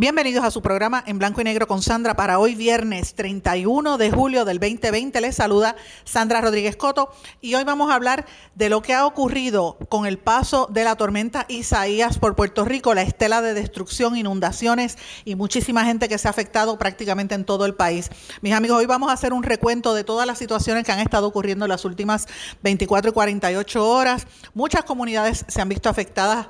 Bienvenidos 0.00 0.46
a 0.46 0.50
su 0.50 0.62
programa 0.62 1.04
en 1.06 1.18
blanco 1.18 1.42
y 1.42 1.44
negro 1.44 1.66
con 1.66 1.82
Sandra 1.82 2.16
para 2.16 2.38
hoy 2.38 2.54
viernes 2.54 3.14
31 3.14 3.98
de 3.98 4.10
julio 4.10 4.46
del 4.46 4.58
2020. 4.58 5.20
Les 5.20 5.36
saluda 5.36 5.76
Sandra 6.04 6.40
Rodríguez 6.40 6.74
Coto 6.74 7.12
y 7.42 7.54
hoy 7.54 7.64
vamos 7.64 7.90
a 7.90 7.96
hablar 7.96 8.24
de 8.54 8.70
lo 8.70 8.80
que 8.80 8.94
ha 8.94 9.04
ocurrido 9.04 9.76
con 9.90 10.06
el 10.06 10.18
paso 10.18 10.68
de 10.72 10.84
la 10.84 10.96
tormenta 10.96 11.44
Isaías 11.50 12.18
por 12.18 12.34
Puerto 12.34 12.64
Rico, 12.64 12.94
la 12.94 13.02
estela 13.02 13.42
de 13.42 13.52
destrucción, 13.52 14.16
inundaciones 14.16 14.96
y 15.26 15.34
muchísima 15.34 15.84
gente 15.84 16.08
que 16.08 16.16
se 16.16 16.28
ha 16.28 16.30
afectado 16.30 16.78
prácticamente 16.78 17.34
en 17.34 17.44
todo 17.44 17.66
el 17.66 17.74
país. 17.74 18.08
Mis 18.40 18.54
amigos, 18.54 18.78
hoy 18.78 18.86
vamos 18.86 19.10
a 19.10 19.12
hacer 19.12 19.34
un 19.34 19.42
recuento 19.42 19.92
de 19.92 20.02
todas 20.02 20.26
las 20.26 20.38
situaciones 20.38 20.84
que 20.84 20.92
han 20.92 21.00
estado 21.00 21.26
ocurriendo 21.26 21.66
en 21.66 21.68
las 21.68 21.84
últimas 21.84 22.26
24 22.62 23.10
y 23.10 23.12
48 23.12 23.86
horas. 23.86 24.26
Muchas 24.54 24.82
comunidades 24.84 25.44
se 25.46 25.60
han 25.60 25.68
visto 25.68 25.90
afectadas 25.90 26.46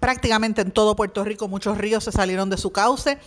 prácticamente 0.00 0.62
en 0.62 0.70
todo 0.70 0.96
Puerto 0.96 1.24
Rico 1.24 1.48
muchos 1.48 1.78
ríos 1.78 2.04
se 2.04 2.12
salieron 2.12 2.50
de 2.50 2.56
su 2.56 2.72
cauce, 2.72 3.18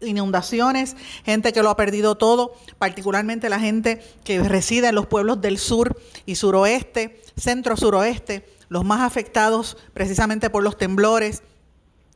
inundaciones, 0.00 0.96
gente 1.24 1.52
que 1.52 1.62
lo 1.62 1.70
ha 1.70 1.76
perdido 1.76 2.16
todo, 2.16 2.54
particularmente 2.78 3.48
la 3.48 3.60
gente 3.60 4.02
que 4.24 4.42
reside 4.42 4.88
en 4.88 4.94
los 4.94 5.06
pueblos 5.06 5.40
del 5.40 5.58
sur 5.58 6.00
y 6.26 6.36
suroeste, 6.36 7.22
centro-suroeste, 7.36 8.48
los 8.68 8.84
más 8.84 9.00
afectados 9.00 9.76
precisamente 9.92 10.48
por 10.48 10.62
los 10.62 10.78
temblores, 10.78 11.42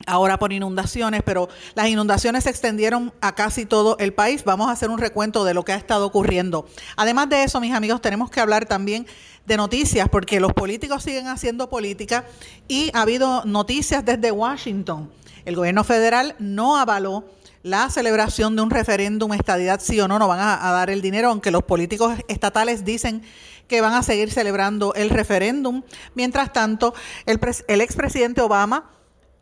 ahora 0.06 0.38
por 0.38 0.52
inundaciones, 0.52 1.22
pero 1.24 1.48
las 1.74 1.88
inundaciones 1.88 2.44
se 2.44 2.50
extendieron 2.50 3.12
a 3.20 3.34
casi 3.34 3.64
todo 3.66 3.96
el 3.98 4.12
país. 4.12 4.44
Vamos 4.44 4.68
a 4.68 4.72
hacer 4.72 4.90
un 4.90 4.98
recuento 4.98 5.44
de 5.44 5.54
lo 5.54 5.64
que 5.64 5.72
ha 5.72 5.76
estado 5.76 6.06
ocurriendo. 6.06 6.66
Además 6.96 7.28
de 7.28 7.44
eso, 7.44 7.60
mis 7.60 7.74
amigos, 7.74 8.00
tenemos 8.00 8.30
que 8.30 8.40
hablar 8.40 8.66
también 8.66 9.06
de 9.46 9.56
noticias, 9.56 10.08
porque 10.08 10.40
los 10.40 10.52
políticos 10.52 11.02
siguen 11.02 11.28
haciendo 11.28 11.68
política 11.68 12.24
y 12.68 12.90
ha 12.94 13.02
habido 13.02 13.44
noticias 13.44 14.04
desde 14.04 14.30
Washington. 14.30 15.10
El 15.44 15.56
gobierno 15.56 15.84
federal 15.84 16.34
no 16.38 16.76
avaló 16.76 17.24
la 17.62 17.88
celebración 17.88 18.56
de 18.56 18.62
un 18.62 18.70
referéndum 18.70 19.32
estadidad 19.32 19.80
sí 19.80 20.00
o 20.00 20.08
no, 20.08 20.18
no 20.18 20.28
van 20.28 20.40
a, 20.40 20.70
dar 20.70 20.90
el 20.90 21.00
dinero, 21.00 21.30
aunque 21.30 21.50
los 21.50 21.62
políticos 21.62 22.14
estatales 22.28 22.84
dicen 22.84 23.22
que 23.68 23.80
van 23.80 23.94
a 23.94 24.02
seguir 24.02 24.30
celebrando 24.30 24.92
el 24.94 25.08
referéndum. 25.10 25.82
Mientras 26.14 26.52
tanto, 26.52 26.94
el, 27.24 27.40
el 27.68 27.80
expresidente 27.80 28.42
Obama 28.42 28.90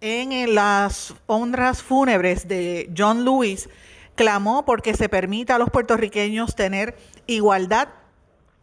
en 0.00 0.55
las 0.55 1.14
honras 1.27 1.83
fúnebres 1.83 2.47
de 2.47 2.92
John 2.97 3.25
Lewis 3.25 3.69
clamó 4.14 4.64
porque 4.64 4.94
se 4.94 5.09
permita 5.09 5.56
a 5.56 5.59
los 5.59 5.70
puertorriqueños 5.70 6.55
tener 6.55 6.97
igualdad 7.27 7.89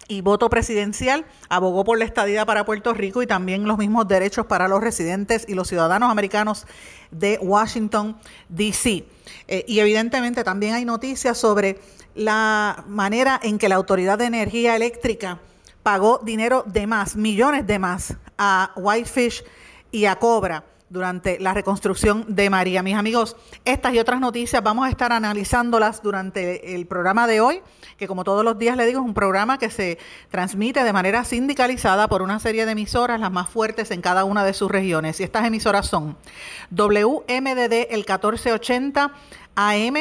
y 0.09 0.21
voto 0.21 0.49
presidencial, 0.49 1.25
abogó 1.47 1.85
por 1.85 1.97
la 1.97 2.03
estadía 2.03 2.45
para 2.45 2.65
Puerto 2.65 2.93
Rico 2.93 3.21
y 3.21 3.27
también 3.27 3.65
los 3.65 3.77
mismos 3.77 4.07
derechos 4.07 4.47
para 4.47 4.67
los 4.67 4.81
residentes 4.81 5.45
y 5.47 5.53
los 5.53 5.69
ciudadanos 5.69 6.11
americanos 6.11 6.67
de 7.11 7.37
Washington, 7.41 8.17
D.C. 8.49 9.05
Eh, 9.47 9.65
y 9.67 9.79
evidentemente 9.79 10.43
también 10.43 10.73
hay 10.73 10.83
noticias 10.83 11.37
sobre 11.37 11.79
la 12.15 12.83
manera 12.87 13.39
en 13.41 13.57
que 13.57 13.69
la 13.69 13.75
Autoridad 13.75 14.17
de 14.17 14.25
Energía 14.25 14.75
Eléctrica 14.75 15.39
pagó 15.83 16.19
dinero 16.23 16.63
de 16.65 16.87
más, 16.87 17.15
millones 17.15 17.65
de 17.67 17.79
más, 17.79 18.15
a 18.37 18.71
Whitefish 18.75 19.43
y 19.91 20.05
a 20.05 20.17
Cobra 20.17 20.65
durante 20.89 21.39
la 21.39 21.53
reconstrucción 21.53 22.25
de 22.27 22.49
María. 22.49 22.81
Mis 22.83 22.95
amigos, 22.95 23.35
estas 23.65 23.93
y 23.93 23.99
otras 23.99 24.19
noticias 24.19 24.63
vamos 24.63 24.87
a 24.87 24.89
estar 24.89 25.11
analizándolas 25.11 26.01
durante 26.01 26.75
el 26.75 26.87
programa 26.87 27.27
de 27.27 27.41
hoy, 27.41 27.61
que 27.97 28.07
como 28.07 28.23
todos 28.23 28.43
los 28.43 28.57
días 28.57 28.75
le 28.75 28.85
digo, 28.85 28.99
es 29.01 29.05
un 29.05 29.13
programa 29.13 29.57
que 29.57 29.69
se 29.69 29.99
transmite 30.29 30.83
de 30.83 30.93
manera 30.93 31.23
sindicalizada 31.23 32.07
por 32.07 32.21
una 32.21 32.39
serie 32.39 32.65
de 32.65 32.71
emisoras, 32.71 33.19
las 33.19 33.31
más 33.31 33.49
fuertes 33.49 33.91
en 33.91 34.01
cada 34.01 34.23
una 34.23 34.43
de 34.43 34.53
sus 34.53 34.71
regiones. 34.71 35.19
Y 35.19 35.23
estas 35.23 35.45
emisoras 35.45 35.87
son 35.87 36.17
WMDD 36.71 37.91
el 37.91 37.99
1480 37.99 39.11
AM 39.55 39.95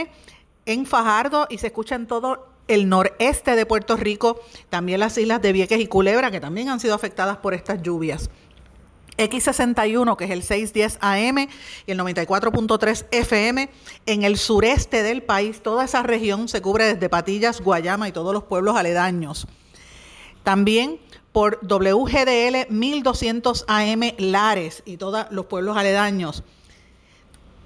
en 0.66 0.86
Fajardo 0.86 1.46
y 1.50 1.58
se 1.58 1.68
escucha 1.68 1.94
en 1.94 2.06
todo 2.06 2.48
el 2.68 2.88
noreste 2.88 3.56
de 3.56 3.66
Puerto 3.66 3.96
Rico, 3.96 4.40
también 4.68 5.00
las 5.00 5.16
islas 5.18 5.40
de 5.42 5.52
Vieques 5.52 5.80
y 5.80 5.86
Culebra, 5.86 6.30
que 6.30 6.40
también 6.40 6.68
han 6.68 6.80
sido 6.80 6.94
afectadas 6.94 7.38
por 7.38 7.54
estas 7.54 7.82
lluvias. 7.82 8.30
X61, 9.18 10.16
que 10.16 10.24
es 10.24 10.30
el 10.30 10.42
610 10.42 10.98
AM 11.00 11.48
y 11.86 11.90
el 11.90 11.98
94.3 11.98 13.06
FM 13.10 13.68
en 14.06 14.22
el 14.22 14.38
sureste 14.38 15.02
del 15.02 15.22
país. 15.22 15.60
Toda 15.62 15.84
esa 15.84 16.02
región 16.02 16.48
se 16.48 16.62
cubre 16.62 16.94
desde 16.94 17.08
Patillas, 17.08 17.60
Guayama 17.60 18.08
y 18.08 18.12
todos 18.12 18.32
los 18.32 18.44
pueblos 18.44 18.76
aledaños. 18.76 19.46
También 20.44 21.00
por 21.32 21.58
WGDL 21.62 22.70
1200 22.70 23.64
AM 23.68 24.00
Lares 24.18 24.82
y 24.86 24.96
todos 24.96 25.26
los 25.30 25.46
pueblos 25.46 25.76
aledaños. 25.76 26.42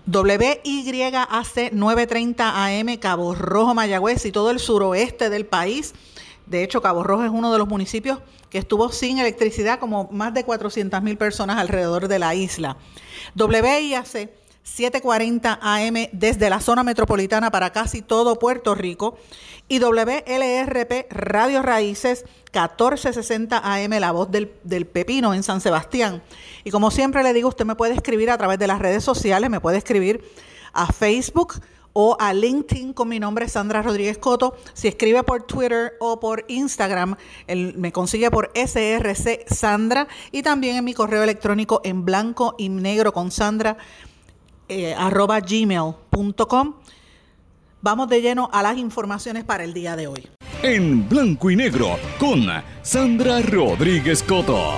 WYAC 0.06 1.72
930 1.72 2.66
AM 2.66 2.96
Cabo 2.96 3.34
Rojo, 3.36 3.72
Mayagüez 3.72 4.26
y 4.26 4.32
todo 4.32 4.50
el 4.50 4.58
suroeste 4.58 5.30
del 5.30 5.46
país 5.46 5.94
de 6.46 6.64
hecho, 6.64 6.82
Cabo 6.82 7.02
Rojo 7.02 7.24
es 7.24 7.30
uno 7.30 7.52
de 7.52 7.58
los 7.58 7.68
municipios 7.68 8.18
que 8.50 8.58
estuvo 8.58 8.90
sin 8.90 9.18
electricidad, 9.18 9.78
como 9.78 10.08
más 10.10 10.34
de 10.34 10.44
400 10.44 11.02
mil 11.02 11.16
personas 11.16 11.58
alrededor 11.58 12.08
de 12.08 12.18
la 12.18 12.34
isla. 12.34 12.76
WIAC 13.36 14.30
740 14.64 15.58
AM 15.60 16.08
desde 16.12 16.48
la 16.48 16.60
zona 16.60 16.84
metropolitana 16.84 17.50
para 17.50 17.70
casi 17.70 18.00
todo 18.00 18.38
Puerto 18.38 18.74
Rico 18.74 19.18
y 19.68 19.80
WLRP 19.80 21.10
Radio 21.10 21.62
Raíces 21.62 22.24
1460 22.52 23.58
AM 23.58 23.90
La 23.98 24.12
Voz 24.12 24.30
del, 24.30 24.52
del, 24.62 24.86
Pepino 24.86 25.34
en 25.34 25.42
San 25.42 25.60
Sebastián. 25.60 26.22
Y 26.62 26.70
como 26.70 26.90
siempre 26.90 27.22
le 27.22 27.32
digo, 27.32 27.48
usted 27.48 27.64
me 27.64 27.74
puede 27.74 27.94
escribir 27.94 28.30
a 28.30 28.38
través 28.38 28.58
de 28.58 28.66
las 28.66 28.78
redes 28.78 29.02
sociales, 29.02 29.50
me 29.50 29.60
puede 29.60 29.78
escribir 29.78 30.22
a 30.72 30.92
Facebook 30.92 31.54
o 31.92 32.16
a 32.18 32.32
LinkedIn 32.32 32.92
con 32.92 33.08
mi 33.08 33.20
nombre 33.20 33.48
Sandra 33.48 33.82
Rodríguez 33.82 34.18
Coto. 34.18 34.56
Si 34.74 34.88
escribe 34.88 35.22
por 35.22 35.44
Twitter 35.44 35.94
o 36.00 36.20
por 36.20 36.44
Instagram, 36.48 37.16
me 37.76 37.92
consigue 37.92 38.30
por 38.30 38.50
SRC 38.54 39.46
Sandra 39.48 40.08
y 40.30 40.42
también 40.42 40.76
en 40.76 40.84
mi 40.84 40.94
correo 40.94 41.22
electrónico 41.22 41.80
en 41.84 42.04
blanco 42.04 42.54
y 42.58 42.68
negro 42.68 43.12
con 43.12 43.30
Sandra 43.30 43.76
eh, 44.68 44.94
arroba 44.94 45.40
gmail.com. 45.40 46.74
Vamos 47.82 48.08
de 48.08 48.22
lleno 48.22 48.48
a 48.52 48.62
las 48.62 48.78
informaciones 48.78 49.44
para 49.44 49.64
el 49.64 49.74
día 49.74 49.96
de 49.96 50.06
hoy. 50.06 50.28
En 50.62 51.08
blanco 51.08 51.50
y 51.50 51.56
negro 51.56 51.98
con 52.18 52.46
Sandra 52.82 53.42
Rodríguez 53.42 54.22
Coto. 54.22 54.76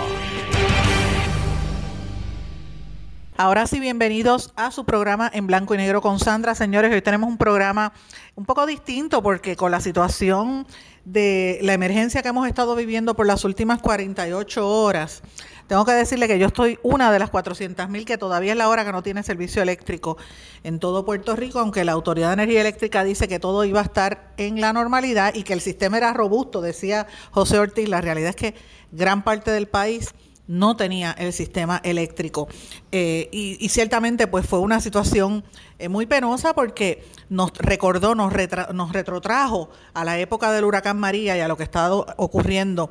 Ahora 3.37 3.67
sí, 3.67 3.81
bienvenidos 3.81 4.53
a 4.55 4.71
su 4.71 4.85
programa 4.85 5.29
en 5.35 5.49
blanco 5.49 5.75
y 5.75 5.77
negro 5.77 6.01
con 6.01 6.21
Sandra. 6.21 6.55
Señores, 6.55 6.93
hoy 6.93 7.03
tenemos 7.03 7.29
un 7.29 7.37
programa 7.37 7.93
un 8.37 8.45
poco 8.45 8.65
distinto 8.65 9.25
porque 9.25 9.57
con 9.57 9.73
la 9.73 9.81
situación 9.81 10.69
de 11.05 11.59
la 11.63 11.73
emergencia 11.73 12.23
que 12.23 12.29
hemos 12.29 12.47
estado 12.47 12.77
viviendo 12.77 13.17
por 13.17 13.27
las 13.27 13.45
últimas 13.45 13.81
48 13.81 14.69
horas, 14.69 15.25
tengo 15.67 15.85
que 15.85 15.91
decirle 15.91 16.29
que 16.29 16.39
yo 16.39 16.47
estoy 16.47 16.79
una 16.85 17.11
de 17.11 17.19
las 17.19 17.29
400 17.31 17.89
mil 17.89 18.05
que 18.05 18.19
todavía 18.19 18.53
es 18.53 18.59
la 18.59 18.69
hora 18.69 18.85
que 18.85 18.93
no 18.93 19.03
tiene 19.03 19.25
servicio 19.25 19.63
eléctrico 19.63 20.17
en 20.63 20.79
todo 20.79 21.05
Puerto 21.05 21.35
Rico, 21.35 21.59
aunque 21.59 21.83
la 21.83 21.91
Autoridad 21.91 22.29
de 22.29 22.35
Energía 22.35 22.61
Eléctrica 22.61 23.03
dice 23.03 23.27
que 23.27 23.41
todo 23.41 23.65
iba 23.65 23.81
a 23.81 23.85
estar 23.85 24.33
en 24.37 24.61
la 24.61 24.73
normalidad 24.73 25.35
y 25.35 25.43
que 25.43 25.55
el 25.55 25.61
sistema 25.61 25.97
era 25.97 26.13
robusto, 26.13 26.61
decía 26.61 27.09
José 27.33 27.59
Ortiz. 27.59 27.89
La 27.89 28.01
realidad 28.01 28.31
es 28.31 28.37
que 28.37 28.55
gran 28.93 29.25
parte 29.25 29.51
del 29.51 29.67
país 29.67 30.15
no 30.47 30.77
tenía 30.77 31.13
el 31.13 31.33
sistema 31.33 31.81
eléctrico. 31.85 32.49
Eh, 32.93 33.29
y, 33.33 33.69
ciertamente 33.69 34.27
pues 34.27 34.47
fue 34.47 34.59
una 34.61 34.81
situación 34.81 35.45
eh, 35.79 35.89
muy 35.89 36.07
penosa 36.07 36.55
porque 36.55 37.05
nos 37.29 37.53
recordó, 37.59 38.15
nos, 38.15 38.33
nos 38.73 38.93
retrotrajo 38.93 39.71
a 39.95 40.05
la 40.05 40.19
época 40.19 40.53
del 40.53 40.65
huracán 40.65 40.99
María 40.99 41.37
y 41.37 41.41
a 41.41 41.49
lo 41.49 41.57
que 41.57 41.63
ha 41.63 41.65
estado 41.65 42.07
ocurriendo 42.17 42.91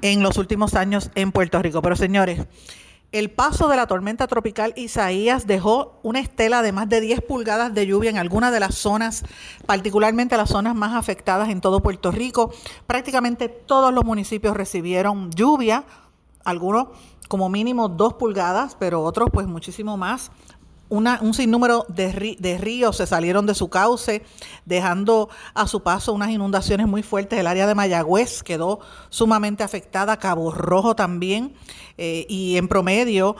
en 0.00 0.22
los 0.22 0.36
últimos 0.38 0.74
años 0.74 1.10
en 1.14 1.32
Puerto 1.32 1.60
Rico. 1.60 1.82
Pero 1.82 1.96
señores, 1.96 2.46
el 3.12 3.30
paso 3.30 3.68
de 3.68 3.76
la 3.76 3.86
tormenta 3.86 4.26
tropical 4.26 4.72
Isaías 4.74 5.46
dejó 5.46 6.00
una 6.02 6.18
estela 6.18 6.62
de 6.62 6.72
más 6.72 6.88
de 6.88 7.02
10 7.02 7.20
pulgadas 7.20 7.74
de 7.74 7.86
lluvia 7.86 8.08
en 8.08 8.16
algunas 8.16 8.52
de 8.52 8.60
las 8.60 8.74
zonas, 8.74 9.22
particularmente 9.66 10.34
las 10.38 10.48
zonas 10.48 10.74
más 10.74 10.94
afectadas 10.94 11.50
en 11.50 11.60
todo 11.60 11.82
Puerto 11.82 12.10
Rico. 12.10 12.54
Prácticamente 12.86 13.50
todos 13.50 13.92
los 13.92 14.06
municipios 14.06 14.56
recibieron 14.56 15.30
lluvia 15.30 15.84
algunos 16.44 16.88
como 17.28 17.48
mínimo 17.48 17.88
dos 17.88 18.14
pulgadas, 18.14 18.76
pero 18.78 19.02
otros 19.02 19.30
pues 19.32 19.46
muchísimo 19.46 19.96
más 19.96 20.30
un 20.92 21.32
sinnúmero 21.32 21.86
de, 21.88 22.36
de, 22.38 22.58
ríos 22.58 22.98
se 22.98 23.06
salieron 23.06 23.46
de 23.46 23.54
su 23.54 23.70
cauce, 23.70 24.22
dejando 24.66 25.30
a 25.54 25.66
su 25.66 25.82
paso 25.82 26.12
unas 26.12 26.28
inundaciones 26.28 26.86
muy 26.86 27.02
fuertes. 27.02 27.38
El 27.38 27.46
área 27.46 27.66
de 27.66 27.74
Mayagüez 27.74 28.42
quedó 28.42 28.80
sumamente 29.08 29.62
afectada, 29.62 30.18
Cabo 30.18 30.50
Rojo 30.50 30.94
también, 30.94 31.54
eh, 31.96 32.26
y 32.28 32.58
en 32.58 32.68
promedio 32.68 33.36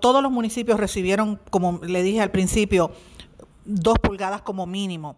todos 0.00 0.22
los 0.22 0.32
municipios 0.32 0.80
recibieron, 0.80 1.38
como 1.50 1.80
le 1.82 2.02
dije 2.02 2.22
al 2.22 2.30
principio, 2.30 2.92
dos 3.66 3.98
pulgadas 3.98 4.40
como 4.40 4.66
mínimo. 4.66 5.16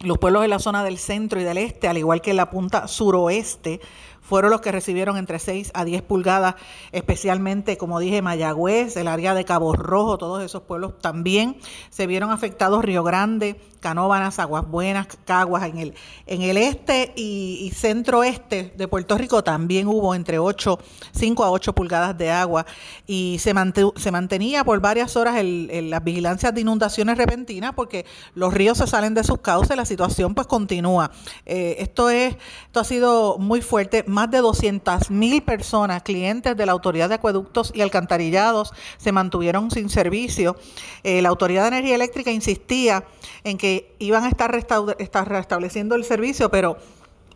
Los 0.00 0.18
pueblos 0.18 0.42
de 0.42 0.48
la 0.48 0.58
zona 0.58 0.84
del 0.84 0.98
centro 0.98 1.40
y 1.40 1.44
del 1.44 1.58
este, 1.58 1.88
al 1.88 1.98
igual 1.98 2.20
que 2.20 2.34
la 2.34 2.50
punta 2.50 2.88
suroeste, 2.88 3.80
fueron 4.30 4.52
los 4.52 4.60
que 4.60 4.70
recibieron 4.70 5.16
entre 5.16 5.40
6 5.40 5.72
a 5.74 5.84
10 5.84 6.02
pulgadas, 6.02 6.54
especialmente, 6.92 7.76
como 7.76 7.98
dije, 7.98 8.22
Mayagüez, 8.22 8.96
el 8.96 9.08
área 9.08 9.34
de 9.34 9.44
Cabo 9.44 9.72
Rojo, 9.72 10.18
todos 10.18 10.44
esos 10.44 10.62
pueblos 10.62 10.96
también 11.00 11.56
se 11.90 12.06
vieron 12.06 12.30
afectados, 12.30 12.84
Río 12.84 13.02
Grande, 13.02 13.60
Canóbanas, 13.80 14.38
Aguas 14.38 14.68
Buenas, 14.68 15.08
Caguas, 15.24 15.64
en 15.64 15.78
el, 15.78 15.94
en 16.26 16.42
el 16.42 16.56
este 16.56 17.12
y, 17.16 17.72
centro 17.74 18.22
este 18.22 18.72
de 18.76 18.88
Puerto 18.88 19.16
Rico 19.16 19.42
también 19.42 19.88
hubo 19.88 20.14
entre 20.14 20.38
8, 20.38 20.78
5 21.12 21.44
a 21.44 21.50
8 21.50 21.74
pulgadas 21.74 22.16
de 22.16 22.30
agua 22.30 22.66
y 23.06 23.38
se, 23.40 23.54
se 23.96 24.10
mantenía 24.10 24.64
por 24.64 24.80
varias 24.80 25.16
horas 25.16 25.36
el, 25.36 25.90
las 25.90 26.04
vigilancias 26.04 26.54
de 26.54 26.60
inundaciones 26.60 27.16
repentinas 27.16 27.72
porque 27.74 28.04
los 28.34 28.52
ríos 28.52 28.78
se 28.78 28.86
salen 28.86 29.14
de 29.14 29.24
sus 29.24 29.40
cauces, 29.40 29.76
la 29.76 29.84
situación 29.84 30.34
pues 30.34 30.46
continúa. 30.46 31.10
Eh, 31.46 31.76
esto, 31.78 32.10
es, 32.10 32.36
esto 32.66 32.80
ha 32.80 32.84
sido 32.84 33.38
muy 33.38 33.62
fuerte, 33.62 34.04
más 34.06 34.30
de 34.30 34.38
200 34.38 35.10
mil 35.10 35.42
personas, 35.42 36.02
clientes 36.02 36.56
de 36.56 36.66
la 36.66 36.72
Autoridad 36.72 37.08
de 37.08 37.14
Acueductos 37.16 37.72
y 37.74 37.80
Alcantarillados, 37.80 38.72
se 38.98 39.12
mantuvieron 39.12 39.70
sin 39.70 39.88
servicio. 39.88 40.56
Eh, 41.02 41.22
la 41.22 41.30
Autoridad 41.30 41.62
de 41.62 41.68
Energía 41.68 41.94
Eléctrica 41.94 42.30
insistía 42.30 43.04
en 43.44 43.56
que 43.56 43.69
iban 43.98 44.24
a 44.24 44.28
estar, 44.28 45.28
restableciendo 45.28 45.94
el 45.94 46.04
servicio, 46.04 46.50
pero 46.50 46.76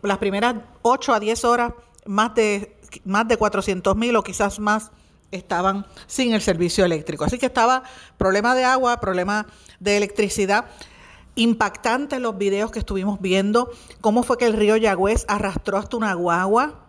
las 0.01 0.17
primeras 0.17 0.55
8 0.81 1.13
a 1.13 1.19
10 1.19 1.45
horas, 1.45 1.73
más 2.05 2.35
de, 2.35 2.77
más 3.03 3.27
de 3.27 3.37
400 3.37 3.95
mil 3.95 4.15
o 4.15 4.23
quizás 4.23 4.59
más 4.59 4.91
estaban 5.31 5.85
sin 6.07 6.33
el 6.33 6.41
servicio 6.41 6.85
eléctrico. 6.85 7.25
Así 7.25 7.37
que 7.37 7.47
estaba 7.47 7.83
problema 8.17 8.55
de 8.55 8.63
agua, 8.63 8.99
problema 8.99 9.47
de 9.79 9.97
electricidad. 9.97 10.65
Impactante 11.35 12.19
los 12.19 12.37
videos 12.37 12.71
que 12.71 12.79
estuvimos 12.79 13.19
viendo, 13.19 13.69
cómo 13.99 14.23
fue 14.23 14.37
que 14.37 14.45
el 14.45 14.53
río 14.53 14.77
Yagüez 14.77 15.25
arrastró 15.27 15.77
hasta 15.77 15.97
una 15.97 16.13
guagua 16.13 16.85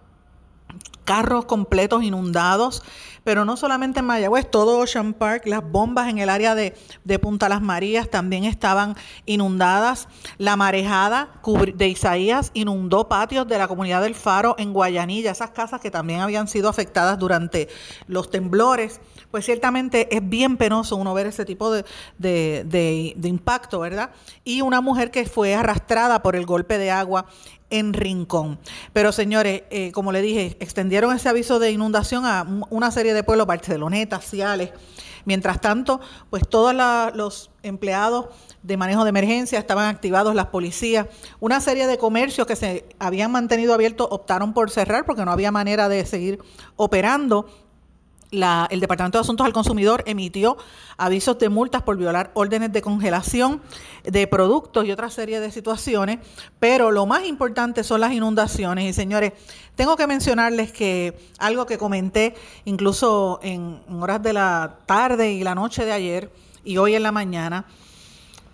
carros 1.06 1.46
completos 1.46 2.02
inundados, 2.02 2.82
pero 3.26 3.44
no 3.44 3.56
solamente 3.56 3.99
en 3.99 4.06
Mayagüez, 4.06 4.49
todo 4.49 4.78
Ocean 4.78 5.12
Park, 5.12 5.46
las 5.46 5.69
bombas 5.69 6.08
en 6.08 6.19
el 6.19 6.28
área 6.28 6.55
de, 6.55 6.76
Punta 7.20 7.49
Las 7.49 7.61
Marías 7.61 8.08
también 8.08 8.44
estaban 8.44 8.94
inundadas. 9.25 10.06
La 10.38 10.55
marejada 10.55 11.31
de 11.75 11.88
Isaías 11.88 12.52
inundó 12.55 13.08
patios 13.08 13.49
de 13.49 13.58
la 13.58 13.67
comunidad 13.67 14.02
del 14.02 14.14
Faro 14.14 14.55
en 14.58 14.73
Guayanilla, 14.73 15.32
esas 15.32 15.50
casas 15.50 15.81
que 15.81 15.90
también 15.90 16.20
habían 16.20 16.46
sido 16.46 16.69
afectadas 16.69 17.19
durante 17.19 17.69
los 18.06 18.31
temblores. 18.31 19.00
Pues 19.32 19.44
ciertamente 19.44 20.06
es 20.14 20.28
bien 20.28 20.56
penoso 20.56 20.94
uno 20.94 21.12
ver 21.12 21.26
ese 21.26 21.44
tipo 21.44 21.73
de, 21.73 21.84
de 22.19 23.28
impacto, 23.28 23.81
¿verdad? 23.81 24.11
Y 24.44 24.61
una 24.61 24.81
mujer 24.81 25.11
que 25.11 25.26
fue 25.26 25.56
arrastrada 25.56 26.23
por 26.23 26.37
el 26.37 26.46
golpe 26.46 26.78
de 26.78 26.93
agua 26.93 27.26
en 27.70 27.92
Rincón. 27.92 28.58
Pero 28.92 29.12
señores, 29.12 29.62
eh, 29.70 29.92
como 29.92 30.12
le 30.12 30.22
dije, 30.22 30.56
extendieron 30.60 31.14
ese 31.14 31.28
aviso 31.28 31.58
de 31.58 31.70
inundación 31.70 32.24
a 32.24 32.46
una 32.70 32.90
serie 32.90 33.14
de 33.14 33.24
pueblos, 33.24 33.46
Barceloneta, 33.46 34.20
Ciales. 34.20 34.70
Mientras 35.24 35.60
tanto, 35.60 36.00
pues 36.30 36.48
todos 36.48 36.72
los 37.14 37.50
empleados 37.64 38.26
de 38.62 38.76
manejo 38.76 39.02
de 39.02 39.08
emergencia 39.08 39.58
estaban 39.58 39.92
activados, 39.92 40.36
las 40.36 40.46
policías, 40.46 41.08
una 41.40 41.60
serie 41.60 41.88
de 41.88 41.98
comercios 41.98 42.46
que 42.46 42.54
se 42.54 42.86
habían 43.00 43.32
mantenido 43.32 43.74
abiertos 43.74 44.06
optaron 44.10 44.54
por 44.54 44.70
cerrar 44.70 45.04
porque 45.04 45.24
no 45.24 45.32
había 45.32 45.50
manera 45.50 45.88
de 45.88 46.06
seguir 46.06 46.38
operando 46.76 47.46
el 48.31 48.81
Departamento 48.81 49.19
de 49.19 49.23
Asuntos 49.23 49.46
al 49.46 49.52
Consumidor 49.52 50.02
emitió 50.06 50.56
avisos 50.96 51.38
de 51.38 51.49
multas 51.49 51.82
por 51.82 51.96
violar 51.96 52.31
órdenes 52.34 52.73
de 52.73 52.82
congelación 52.82 53.62
de 54.05 54.26
productos 54.26 54.84
y 54.84 54.93
otra 54.93 55.11
serie 55.11 55.40
de 55.40 55.50
situaciones, 55.50 56.19
pero 56.58 56.90
lo 56.90 57.06
más 57.06 57.25
importante 57.25 57.84
son 57.84 58.00
las 58.00 58.12
inundaciones. 58.12 58.84
Y 58.84 58.93
señores, 58.93 59.32
tengo 59.75 59.96
que 59.96 60.06
mencionarles 60.06 60.73
que 60.73 61.17
algo 61.38 61.67
que 61.67 61.78
comenté 61.78 62.34
incluso 62.64 63.40
en, 63.43 63.81
horas 64.00 64.23
de 64.23 64.32
la 64.32 64.78
tarde 64.87 65.32
y 65.32 65.43
la 65.43 65.55
noche 65.55 65.84
de 65.84 65.93
ayer 65.93 66.32
y 66.64 66.78
hoy 66.78 66.94
en 66.94 67.02
la 67.02 67.12
mañana, 67.12 67.67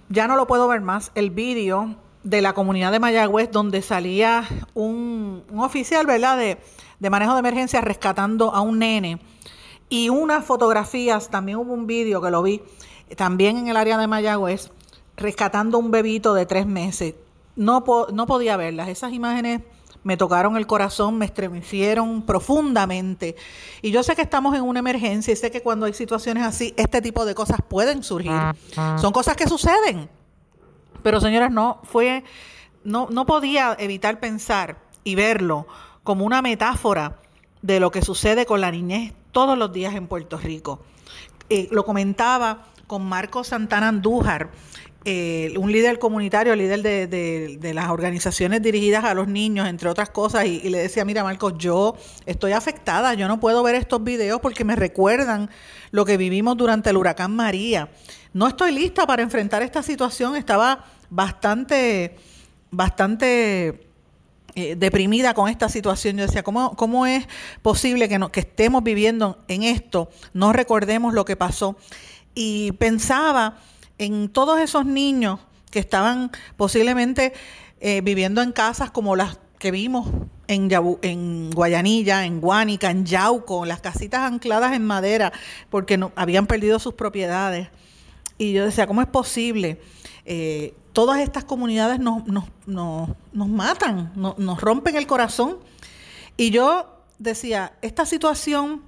ya 0.08 0.28
no 0.28 0.36
lo 0.36 0.46
puedo 0.46 0.68
ver 0.68 0.82
más, 0.82 1.12
el 1.14 1.30
vídeo 1.30 1.96
de 2.22 2.42
la 2.42 2.52
comunidad 2.52 2.92
de 2.92 3.00
Mayagüez 3.00 3.50
donde 3.50 3.82
salía 3.82 4.46
un, 4.74 5.42
oficial, 5.56 6.06
¿verdad?, 6.06 6.36
de, 6.36 6.58
de 7.00 7.10
manejo 7.10 7.32
de 7.32 7.40
emergencia 7.40 7.80
rescatando 7.80 8.54
a 8.54 8.60
un 8.60 8.78
nene 8.78 9.18
y 9.92 10.08
unas 10.08 10.42
fotografías, 10.42 11.28
también 11.28 11.58
hubo 11.58 11.74
un 11.74 11.86
vídeo 11.86 12.22
que 12.22 12.30
lo 12.30 12.42
vi, 12.42 12.62
también 13.14 13.58
en 13.58 13.68
el 13.68 13.76
área 13.76 13.98
de 13.98 14.06
Mayagüez, 14.06 14.70
rescatando 15.18 15.76
un 15.76 15.90
bebito 15.90 16.32
de 16.32 16.46
tres 16.46 16.66
meses. 16.66 17.14
No, 17.56 17.84
no 18.10 18.26
podía 18.26 18.56
verlas. 18.56 18.88
Esas 18.88 19.12
imágenes 19.12 19.60
me 20.02 20.16
tocaron 20.16 20.56
el 20.56 20.66
corazón, 20.66 21.18
me 21.18 21.26
estremecieron 21.26 22.22
profundamente. 22.22 23.36
Y 23.82 23.90
yo 23.90 24.02
sé 24.02 24.16
que 24.16 24.22
estamos 24.22 24.56
en 24.56 24.62
una 24.62 24.78
emergencia 24.78 25.34
y 25.34 25.36
sé 25.36 25.50
que 25.50 25.60
cuando 25.60 25.84
hay 25.84 25.92
situaciones 25.92 26.44
así, 26.44 26.72
este 26.78 27.02
tipo 27.02 27.26
de 27.26 27.34
cosas 27.34 27.58
pueden 27.68 28.02
surgir. 28.02 28.32
Son 28.96 29.12
cosas 29.12 29.36
que 29.36 29.46
suceden. 29.46 30.08
Pero 31.02 31.20
señoras, 31.20 31.50
no 31.50 31.82
fue, 31.82 32.24
no, 32.82 33.08
no 33.10 33.26
podía 33.26 33.76
evitar 33.78 34.20
pensar 34.20 34.78
y 35.04 35.16
verlo 35.16 35.66
como 36.02 36.24
una 36.24 36.40
metáfora 36.40 37.18
de 37.60 37.78
lo 37.78 37.90
que 37.90 38.00
sucede 38.00 38.46
con 38.46 38.62
la 38.62 38.70
niñez 38.70 39.12
todos 39.32 39.58
los 39.58 39.72
días 39.72 39.94
en 39.94 40.06
Puerto 40.06 40.38
Rico. 40.38 40.80
Eh, 41.48 41.68
lo 41.70 41.84
comentaba 41.84 42.66
con 42.86 43.04
Marco 43.04 43.42
Santana 43.42 43.88
Andújar, 43.88 44.50
eh, 45.04 45.54
un 45.58 45.72
líder 45.72 45.98
comunitario, 45.98 46.54
líder 46.54 46.80
de, 46.82 47.72
las 47.74 47.90
organizaciones 47.90 48.62
dirigidas 48.62 49.04
a 49.04 49.14
los 49.14 49.26
niños, 49.26 49.66
entre 49.66 49.88
otras 49.88 50.10
cosas, 50.10 50.46
y, 50.46 50.60
le 50.68 50.78
decía, 50.78 51.04
mira 51.04 51.24
Marcos, 51.24 51.54
yo 51.58 51.96
estoy 52.24 52.52
afectada, 52.52 53.14
yo 53.14 53.26
no 53.26 53.40
puedo 53.40 53.62
ver 53.64 53.74
estos 53.74 54.04
videos 54.04 54.40
porque 54.40 54.64
me 54.64 54.76
recuerdan 54.76 55.50
lo 55.90 56.04
que 56.04 56.16
vivimos 56.16 56.56
durante 56.56 56.90
el 56.90 56.96
huracán 56.96 57.34
María. 57.34 57.88
No 58.32 58.46
estoy 58.46 58.72
lista 58.72 59.06
para 59.06 59.22
enfrentar 59.22 59.62
esta 59.62 59.82
situación, 59.82 60.36
estaba 60.36 60.84
bastante, 61.10 62.16
bastante 62.70 63.91
eh, 64.54 64.76
deprimida 64.76 65.34
con 65.34 65.48
esta 65.48 65.68
situación. 65.68 66.16
Yo 66.16 66.26
decía, 66.26 66.42
¿cómo, 66.42 66.76
cómo 66.76 67.06
es 67.06 67.26
posible 67.62 68.08
que, 68.08 68.18
no, 68.18 68.30
que 68.30 68.40
estemos 68.40 68.82
viviendo 68.82 69.38
en 69.48 69.62
esto? 69.62 70.10
No 70.34 70.52
recordemos 70.52 71.14
lo 71.14 71.24
que 71.24 71.36
pasó. 71.36 71.76
Y 72.34 72.72
pensaba 72.72 73.58
en 73.98 74.28
todos 74.28 74.60
esos 74.60 74.84
niños 74.84 75.40
que 75.70 75.78
estaban 75.78 76.30
posiblemente 76.56 77.32
eh, 77.80 78.00
viviendo 78.02 78.42
en 78.42 78.52
casas 78.52 78.90
como 78.90 79.16
las 79.16 79.38
que 79.58 79.70
vimos 79.70 80.08
en, 80.48 80.70
en 81.02 81.50
Guayanilla, 81.50 82.26
en 82.26 82.40
Guánica, 82.40 82.90
en 82.90 83.06
Yauco, 83.06 83.64
las 83.64 83.80
casitas 83.80 84.20
ancladas 84.20 84.74
en 84.74 84.84
madera 84.84 85.32
porque 85.70 85.96
no, 85.96 86.12
habían 86.14 86.46
perdido 86.46 86.78
sus 86.78 86.94
propiedades. 86.94 87.68
Y 88.38 88.52
yo 88.52 88.64
decía, 88.64 88.86
¿cómo 88.86 89.00
es 89.02 89.08
posible? 89.08 89.80
Eh, 90.24 90.74
todas 90.92 91.20
estas 91.20 91.44
comunidades 91.44 91.98
nos, 91.98 92.26
nos, 92.26 92.44
nos, 92.66 93.48
matan, 93.48 94.12
nos, 94.14 94.60
rompen 94.60 94.96
el 94.96 95.06
corazón. 95.06 95.58
Y 96.36 96.50
yo 96.50 96.86
decía, 97.18 97.72
esta 97.82 98.06
situación 98.06 98.82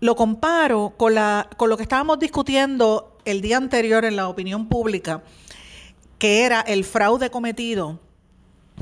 lo 0.00 0.16
comparo 0.16 0.94
con, 0.96 1.14
la, 1.14 1.48
con 1.56 1.68
lo 1.70 1.76
que 1.76 1.82
estábamos 1.82 2.18
discutiendo 2.18 3.18
el 3.24 3.40
día 3.40 3.56
anterior 3.56 4.04
en 4.04 4.16
la 4.16 4.28
opinión 4.28 4.66
pública, 4.66 5.22
que 6.18 6.44
era 6.44 6.60
el 6.60 6.84
fraude 6.84 7.30
cometido 7.30 7.98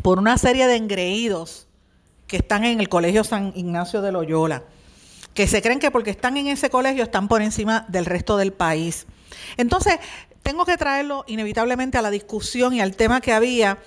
por 0.03 0.19
una 0.19 0.39
serie 0.39 0.67
de 0.67 0.77
engreídos 0.77 1.67
que 2.27 2.37
están 2.37 2.65
en 2.65 2.81
el 2.81 2.89
Colegio 2.89 3.25
San 3.25 3.53
Ignacio 3.57 4.03
de 4.03 4.13
Loyola, 4.13 4.65
que 5.39 5.47
se 5.47 5.63
creen 5.63 5.79
que 5.79 5.93
porque 5.93 6.11
están 6.11 6.37
en 6.37 6.49
ese 6.49 6.69
colegio 6.69 7.05
están 7.05 7.29
por 7.29 7.43
encima 7.43 7.87
del 7.87 8.07
resto 8.07 8.37
del 8.37 8.53
país. 8.53 9.07
Entonces, 9.57 10.01
tengo 10.43 10.67
que 10.67 10.77
traerlo 10.77 11.23
inevitablemente 11.29 11.97
a 11.97 12.03
la 12.03 12.11
discusión 12.11 12.75
y 12.75 12.81
al 12.81 12.97
tema 12.97 13.21
que 13.21 13.33
había 13.33 13.79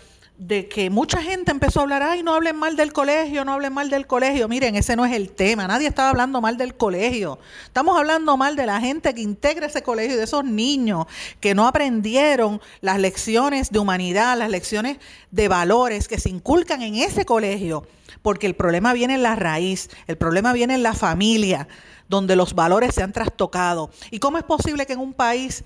de 0.41 0.67
que 0.67 0.89
mucha 0.89 1.21
gente 1.21 1.51
empezó 1.51 1.79
a 1.79 1.83
hablar, 1.83 2.01
ay, 2.01 2.23
no 2.23 2.33
hablen 2.33 2.55
mal 2.55 2.75
del 2.75 2.91
colegio, 2.93 3.45
no 3.45 3.53
hablen 3.53 3.71
mal 3.73 3.91
del 3.91 4.07
colegio. 4.07 4.47
Miren, 4.47 4.75
ese 4.75 4.95
no 4.95 5.05
es 5.05 5.13
el 5.13 5.29
tema, 5.29 5.67
nadie 5.67 5.87
estaba 5.87 6.09
hablando 6.09 6.41
mal 6.41 6.57
del 6.57 6.73
colegio. 6.73 7.37
Estamos 7.65 7.95
hablando 7.95 8.35
mal 8.37 8.55
de 8.55 8.65
la 8.65 8.81
gente 8.81 9.13
que 9.13 9.21
integra 9.21 9.67
ese 9.67 9.83
colegio 9.83 10.17
de 10.17 10.23
esos 10.23 10.43
niños 10.43 11.05
que 11.39 11.53
no 11.53 11.67
aprendieron 11.67 12.59
las 12.81 12.99
lecciones 12.99 13.69
de 13.69 13.77
humanidad, 13.77 14.35
las 14.35 14.49
lecciones 14.49 14.97
de 15.29 15.47
valores 15.47 16.07
que 16.07 16.19
se 16.19 16.29
inculcan 16.29 16.81
en 16.81 16.95
ese 16.95 17.23
colegio, 17.23 17.85
porque 18.23 18.47
el 18.47 18.55
problema 18.55 18.93
viene 18.93 19.13
en 19.13 19.21
la 19.21 19.35
raíz, 19.35 19.91
el 20.07 20.17
problema 20.17 20.53
viene 20.53 20.73
en 20.73 20.81
la 20.81 20.95
familia, 20.95 21.67
donde 22.09 22.35
los 22.35 22.55
valores 22.55 22.95
se 22.95 23.03
han 23.03 23.13
trastocado. 23.13 23.91
¿Y 24.09 24.17
cómo 24.17 24.39
es 24.39 24.43
posible 24.43 24.87
que 24.87 24.93
en 24.93 25.01
un 25.01 25.13
país 25.13 25.63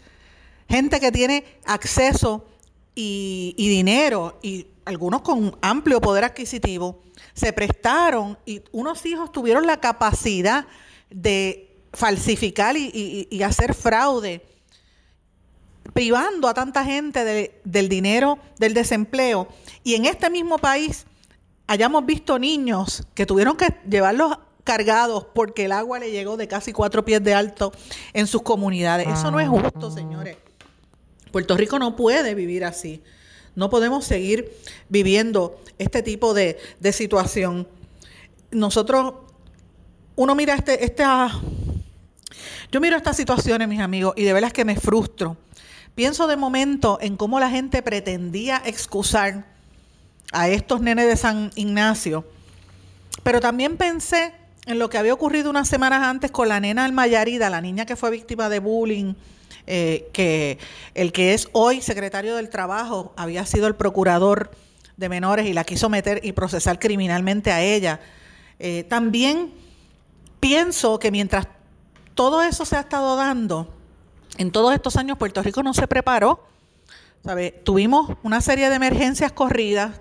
gente 0.68 1.00
que 1.00 1.14
tiene 1.14 1.46
acceso 1.66 2.46
y, 2.96 3.54
dinero 3.58 4.40
y 4.42 4.68
algunos 4.86 5.22
con 5.22 5.58
amplio 5.62 6.00
poder 6.00 6.24
adquisitivo, 6.24 7.02
se 7.34 7.52
prestaron 7.52 8.38
y 8.46 8.62
unos 8.72 9.06
hijos 9.06 9.32
tuvieron 9.32 9.68
la 9.68 9.80
capacidad 9.80 10.66
de 11.10 11.78
falsificar 11.94 12.76
y, 12.78 13.44
hacer 13.44 13.74
fraude, 13.74 14.46
privando 15.94 16.48
a 16.48 16.54
tanta 16.54 16.84
gente 16.84 17.52
del 17.64 17.90
dinero 17.90 18.40
del 18.58 18.74
desempleo. 18.74 19.48
Y 19.84 19.96
en 19.96 20.06
este 20.06 20.30
mismo 20.30 20.58
país 20.58 21.06
hayamos 21.68 22.06
visto 22.06 22.40
niños 22.40 23.04
que 23.14 23.26
tuvieron 23.26 23.58
que 23.58 23.68
llevarlos 23.90 24.38
cargados 24.64 25.28
porque 25.34 25.66
el 25.66 25.72
agua 25.72 26.00
le 26.00 26.12
llegó 26.12 26.38
de 26.38 26.48
casi 26.48 26.74
cuatro 26.74 27.06
pies 27.06 27.24
de 27.24 27.34
alto 27.34 27.72
en 28.14 28.28
sus 28.28 28.42
comunidades. 28.42 29.08
Eso 29.08 29.32
no 29.32 29.40
es 29.40 29.48
justo, 29.48 29.92
señores. 29.92 30.38
Puerto 31.36 31.58
Rico 31.58 31.80
no 31.80 31.98
puede 31.98 32.34
vivir 32.34 32.64
así. 32.64 33.04
No 33.56 33.70
podemos 33.70 34.06
seguir 34.06 34.54
viviendo 34.88 35.62
este 35.78 36.02
tipo 36.02 36.34
de, 36.34 36.58
situación. 36.94 37.68
Nosotros, 38.52 39.16
uno 40.16 40.34
mira 40.34 40.56
este, 40.56 40.86
esta, 40.86 41.30
yo 42.72 42.80
miro 42.80 42.96
estas 42.96 43.18
situaciones, 43.18 43.68
mis 43.68 43.82
amigos, 43.82 44.14
y 44.16 44.24
de 44.24 44.32
veras 44.32 44.54
que 44.54 44.64
me 44.64 44.78
frustro. 44.78 45.36
Pienso 45.94 46.26
de 46.28 46.38
momento 46.38 47.00
en 47.02 47.18
cómo 47.18 47.38
la 47.42 47.50
gente 47.50 47.82
pretendía 47.82 48.62
excusar 48.66 49.46
a 50.32 50.48
estos 50.48 50.80
nenes 50.80 51.06
de 51.06 51.18
San 51.18 51.52
Ignacio, 51.56 52.24
pero 53.24 53.42
también 53.42 53.76
pensé 53.76 54.32
en 54.68 54.80
lo 54.80 54.90
que 54.90 54.98
había 54.98 55.14
ocurrido 55.14 55.50
unas 55.50 55.68
semanas 55.68 56.02
antes 56.02 56.32
con 56.32 56.48
la 56.48 56.62
nena 56.62 56.86
Almayarida, 56.86 57.50
la 57.50 57.60
niña 57.60 57.86
que 57.86 57.98
fue 57.98 58.10
víctima 58.10 58.48
de 58.48 58.60
bullying 58.60 59.16
eh, 59.68 60.10
que 60.14 60.60
el 60.94 61.12
que 61.12 61.34
es 61.34 61.50
hoy 61.52 61.82
secretario 61.82 62.36
del 62.36 62.50
Trabajo 62.50 63.14
había 63.18 63.46
sido 63.46 63.68
el 63.68 63.76
procurador 63.76 64.52
de 64.98 65.10
menores 65.10 65.48
y 65.48 65.54
la 65.54 65.64
quiso 65.64 65.90
meter 65.90 66.22
y 66.24 66.34
procesar 66.34 66.80
criminalmente 66.80 67.52
a 67.52 67.62
ella. 67.62 68.00
Eh, 68.60 68.84
también 68.84 69.54
pienso 70.40 71.00
que 71.00 71.12
mientras 71.12 71.48
todo 72.14 72.44
eso 72.44 72.64
se 72.66 72.78
ha 72.78 72.82
estado 72.82 73.16
dando, 73.16 73.74
en 74.38 74.52
todos 74.52 74.74
estos 74.74 74.98
años 74.98 75.18
Puerto 75.18 75.42
Rico 75.42 75.64
no 75.64 75.74
se 75.74 75.88
preparó. 75.88 76.46
Tuvimos 77.64 78.16
una 78.22 78.40
serie 78.40 78.70
de 78.70 78.76
emergencias 78.76 79.32
corridas 79.32 80.00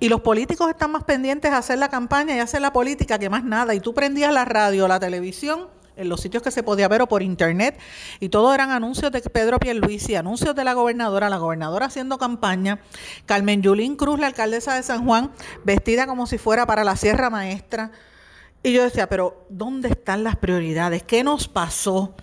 y 0.00 0.10
los 0.10 0.20
políticos 0.20 0.68
están 0.68 0.92
más 0.92 1.04
pendientes 1.04 1.50
a 1.50 1.58
hacer 1.58 1.78
la 1.78 1.88
campaña 1.88 2.36
y 2.36 2.40
hacer 2.40 2.60
la 2.60 2.72
política 2.72 3.18
que 3.18 3.30
más 3.30 3.42
nada. 3.42 3.74
Y 3.74 3.80
tú 3.80 3.94
prendías 3.94 4.32
la 4.32 4.44
radio, 4.44 4.86
la 4.86 5.00
televisión 5.00 5.68
en 5.96 6.08
los 6.08 6.20
sitios 6.20 6.42
que 6.42 6.50
se 6.50 6.62
podía 6.62 6.88
ver 6.88 7.02
o 7.02 7.06
por 7.06 7.22
internet, 7.22 7.78
y 8.20 8.28
todo 8.28 8.54
eran 8.54 8.70
anuncios 8.70 9.12
de 9.12 9.20
Pedro 9.20 9.58
Pierluisi, 9.58 10.14
anuncios 10.14 10.54
de 10.54 10.64
la 10.64 10.74
gobernadora, 10.74 11.28
la 11.28 11.38
gobernadora 11.38 11.86
haciendo 11.86 12.18
campaña, 12.18 12.80
Carmen 13.26 13.62
Yulín 13.62 13.96
Cruz, 13.96 14.18
la 14.18 14.28
alcaldesa 14.28 14.74
de 14.74 14.82
San 14.82 15.04
Juan, 15.04 15.32
vestida 15.64 16.06
como 16.06 16.26
si 16.26 16.38
fuera 16.38 16.66
para 16.66 16.84
la 16.84 16.96
Sierra 16.96 17.30
Maestra. 17.30 17.92
Y 18.62 18.72
yo 18.72 18.84
decía, 18.84 19.08
pero 19.08 19.44
¿dónde 19.48 19.88
están 19.88 20.22
las 20.22 20.36
prioridades? 20.36 21.02
¿Qué 21.02 21.24
nos 21.24 21.48
pasó? 21.48 22.14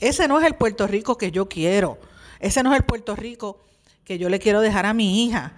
Ese 0.00 0.28
no 0.28 0.38
es 0.38 0.46
el 0.46 0.54
Puerto 0.54 0.86
Rico 0.86 1.16
que 1.16 1.30
yo 1.30 1.48
quiero. 1.48 1.98
Ese 2.38 2.62
no 2.62 2.72
es 2.72 2.78
el 2.78 2.84
Puerto 2.84 3.16
Rico 3.16 3.60
que 4.04 4.18
yo 4.18 4.28
le 4.28 4.38
quiero 4.38 4.60
dejar 4.60 4.86
a 4.86 4.92
mi 4.92 5.24
hija. 5.24 5.52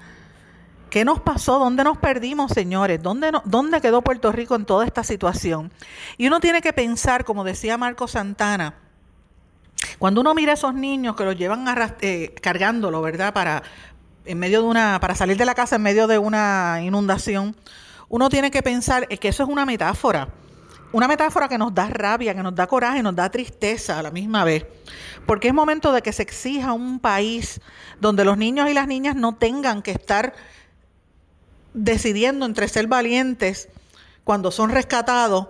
¿Qué 0.90 1.04
nos 1.04 1.20
pasó? 1.20 1.58
¿Dónde 1.58 1.84
nos 1.84 1.98
perdimos, 1.98 2.52
señores? 2.52 3.02
¿Dónde, 3.02 3.30
¿Dónde 3.44 3.80
quedó 3.80 4.02
Puerto 4.02 4.32
Rico 4.32 4.54
en 4.54 4.64
toda 4.64 4.86
esta 4.86 5.04
situación? 5.04 5.70
Y 6.16 6.26
uno 6.26 6.40
tiene 6.40 6.62
que 6.62 6.72
pensar, 6.72 7.24
como 7.24 7.44
decía 7.44 7.76
Marco 7.76 8.08
Santana, 8.08 8.74
cuando 9.98 10.22
uno 10.22 10.34
mira 10.34 10.52
a 10.52 10.54
esos 10.54 10.74
niños 10.74 11.14
que 11.14 11.24
los 11.24 11.36
llevan 11.36 11.66
eh, 12.00 12.34
cargándolo, 12.40 13.02
¿verdad? 13.02 13.34
Para, 13.34 13.62
en 14.24 14.38
medio 14.38 14.62
de 14.62 14.68
una, 14.68 14.98
para 15.00 15.14
salir 15.14 15.36
de 15.36 15.44
la 15.44 15.54
casa 15.54 15.76
en 15.76 15.82
medio 15.82 16.06
de 16.06 16.18
una 16.18 16.80
inundación, 16.82 17.54
uno 18.08 18.30
tiene 18.30 18.50
que 18.50 18.62
pensar 18.62 19.06
que 19.08 19.28
eso 19.28 19.42
es 19.42 19.48
una 19.48 19.66
metáfora. 19.66 20.28
Una 20.90 21.06
metáfora 21.06 21.48
que 21.48 21.58
nos 21.58 21.74
da 21.74 21.88
rabia, 21.90 22.34
que 22.34 22.42
nos 22.42 22.54
da 22.54 22.66
coraje, 22.66 23.02
nos 23.02 23.14
da 23.14 23.28
tristeza 23.30 23.98
a 23.98 24.02
la 24.02 24.10
misma 24.10 24.44
vez. 24.44 24.64
Porque 25.26 25.48
es 25.48 25.54
momento 25.54 25.92
de 25.92 26.00
que 26.00 26.14
se 26.14 26.22
exija 26.22 26.72
un 26.72 26.98
país 26.98 27.60
donde 28.00 28.24
los 28.24 28.38
niños 28.38 28.70
y 28.70 28.74
las 28.74 28.86
niñas 28.86 29.14
no 29.14 29.34
tengan 29.34 29.82
que 29.82 29.90
estar 29.90 30.34
decidiendo 31.74 32.46
entre 32.46 32.68
ser 32.68 32.86
valientes 32.86 33.68
cuando 34.24 34.50
son 34.50 34.70
rescatados 34.70 35.48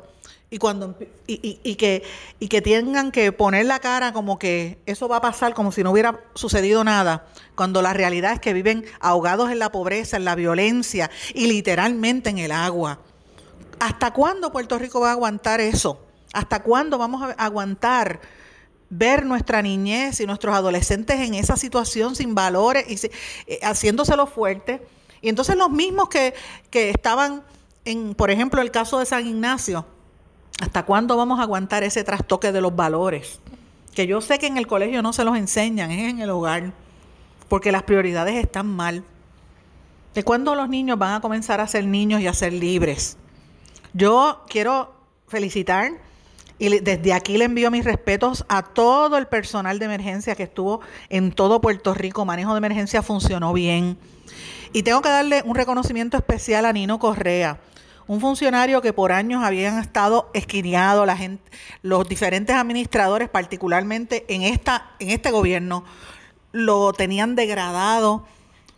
y 0.50 0.58
cuando 0.58 0.96
y, 1.26 1.74
que 1.74 2.02
y 2.38 2.48
que 2.48 2.62
tengan 2.62 3.12
que 3.12 3.32
poner 3.32 3.66
la 3.66 3.80
cara 3.80 4.12
como 4.12 4.38
que 4.38 4.78
eso 4.86 5.06
va 5.08 5.16
a 5.16 5.20
pasar 5.20 5.52
como 5.52 5.72
si 5.72 5.82
no 5.82 5.90
hubiera 5.90 6.20
sucedido 6.34 6.84
nada 6.84 7.26
cuando 7.54 7.82
la 7.82 7.92
realidad 7.92 8.32
es 8.32 8.40
que 8.40 8.54
viven 8.54 8.84
ahogados 9.00 9.50
en 9.50 9.58
la 9.58 9.70
pobreza 9.70 10.16
en 10.16 10.24
la 10.24 10.34
violencia 10.34 11.10
y 11.34 11.48
literalmente 11.48 12.30
en 12.30 12.38
el 12.38 12.52
agua. 12.52 13.00
Hasta 13.80 14.12
cuándo 14.12 14.50
Puerto 14.50 14.78
Rico 14.78 15.00
va 15.00 15.10
a 15.10 15.12
aguantar 15.12 15.60
eso 15.60 16.00
hasta 16.32 16.62
cuándo 16.62 16.98
vamos 16.98 17.22
a 17.22 17.32
aguantar 17.32 18.20
ver 18.90 19.26
nuestra 19.26 19.60
niñez 19.62 20.20
y 20.20 20.26
nuestros 20.26 20.54
adolescentes 20.54 21.20
en 21.20 21.34
esa 21.34 21.56
situación 21.56 22.16
sin 22.16 22.34
valores 22.34 22.84
y 22.88 23.10
eh, 23.46 23.60
haciéndoselo 23.62 24.26
fuerte 24.26 24.80
y 25.20 25.28
entonces 25.28 25.56
los 25.56 25.70
mismos 25.70 26.08
que, 26.08 26.34
estaban 26.72 27.42
en, 27.84 28.14
por 28.14 28.30
ejemplo, 28.30 28.60
el 28.60 28.70
caso 28.70 28.98
de 28.98 29.06
San 29.06 29.26
Ignacio, 29.26 29.86
¿hasta 30.60 30.84
cuándo 30.84 31.16
vamos 31.16 31.40
a 31.40 31.42
aguantar 31.42 31.82
ese 31.82 32.04
trastoque 32.04 32.52
de 32.52 32.60
los 32.60 32.74
valores? 32.74 33.40
Que 33.94 34.06
yo 34.06 34.20
sé 34.20 34.38
que 34.38 34.46
en 34.46 34.56
el 34.56 34.66
colegio 34.66 35.02
no 35.02 35.12
se 35.12 35.24
los 35.24 35.36
enseñan, 35.36 35.90
es 35.90 36.10
en 36.10 36.20
el 36.20 36.30
hogar, 36.30 36.72
porque 37.48 37.72
las 37.72 37.82
prioridades 37.82 38.36
están 38.36 38.66
mal. 38.66 39.04
¿De 40.14 40.22
cuándo 40.22 40.54
los 40.54 40.68
niños 40.68 40.98
van 40.98 41.14
a 41.14 41.20
comenzar 41.20 41.60
a 41.60 41.66
ser 41.66 41.84
niños 41.84 42.20
y 42.20 42.26
a 42.26 42.32
ser 42.32 42.52
libres? 42.52 43.16
Yo 43.92 44.44
quiero 44.48 44.94
felicitar 45.26 45.92
y 46.58 46.80
desde 46.80 47.12
aquí 47.12 47.38
le 47.38 47.44
envío 47.44 47.70
mis 47.70 47.84
respetos 47.84 48.44
a 48.48 48.62
todo 48.62 49.16
el 49.16 49.26
personal 49.26 49.78
de 49.78 49.84
emergencia 49.84 50.34
que 50.34 50.42
estuvo 50.42 50.80
en 51.08 51.30
todo 51.32 51.60
Puerto 51.60 51.94
Rico. 51.94 52.24
Manejo 52.24 52.52
de 52.52 52.58
emergencia 52.58 53.02
funcionó 53.02 53.52
bien. 53.52 53.96
Y 54.72 54.82
tengo 54.82 55.00
que 55.02 55.08
darle 55.08 55.42
un 55.44 55.54
reconocimiento 55.54 56.16
especial 56.16 56.64
a 56.66 56.72
Nino 56.72 56.98
Correa, 56.98 57.60
un 58.06 58.20
funcionario 58.20 58.80
que 58.80 58.92
por 58.92 59.12
años 59.12 59.44
habían 59.44 59.78
estado 59.78 60.30
esquineados, 60.34 61.06
la 61.06 61.16
gente, 61.16 61.50
los 61.82 62.08
diferentes 62.08 62.56
administradores, 62.56 63.28
particularmente 63.28 64.24
en, 64.28 64.42
esta, 64.42 64.92
en 64.98 65.10
este 65.10 65.30
gobierno, 65.30 65.84
lo 66.52 66.92
tenían 66.92 67.34
degradado 67.34 68.26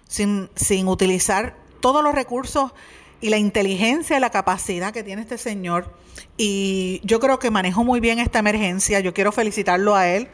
sin, 0.09 0.50
sin 0.56 0.88
utilizar 0.88 1.56
todos 1.80 2.02
los 2.02 2.14
recursos 2.14 2.73
y 3.20 3.30
la 3.30 3.38
inteligencia 3.38 4.16
y 4.16 4.20
la 4.20 4.30
capacidad 4.30 4.92
que 4.92 5.02
tiene 5.02 5.23
este 5.23 5.38
señor. 5.38 5.94
Y 6.37 7.00
yo 7.04 7.20
creo 7.20 7.38
que 7.38 7.50
manejó 7.50 7.85
muy 7.85 8.00
bien 8.00 8.18
esta 8.18 8.38
emergencia. 8.38 9.00
Yo 9.00 9.14
quiero 9.14 9.30
felicitarlo 9.30 9.94
a 9.94 10.09
él 10.09 10.28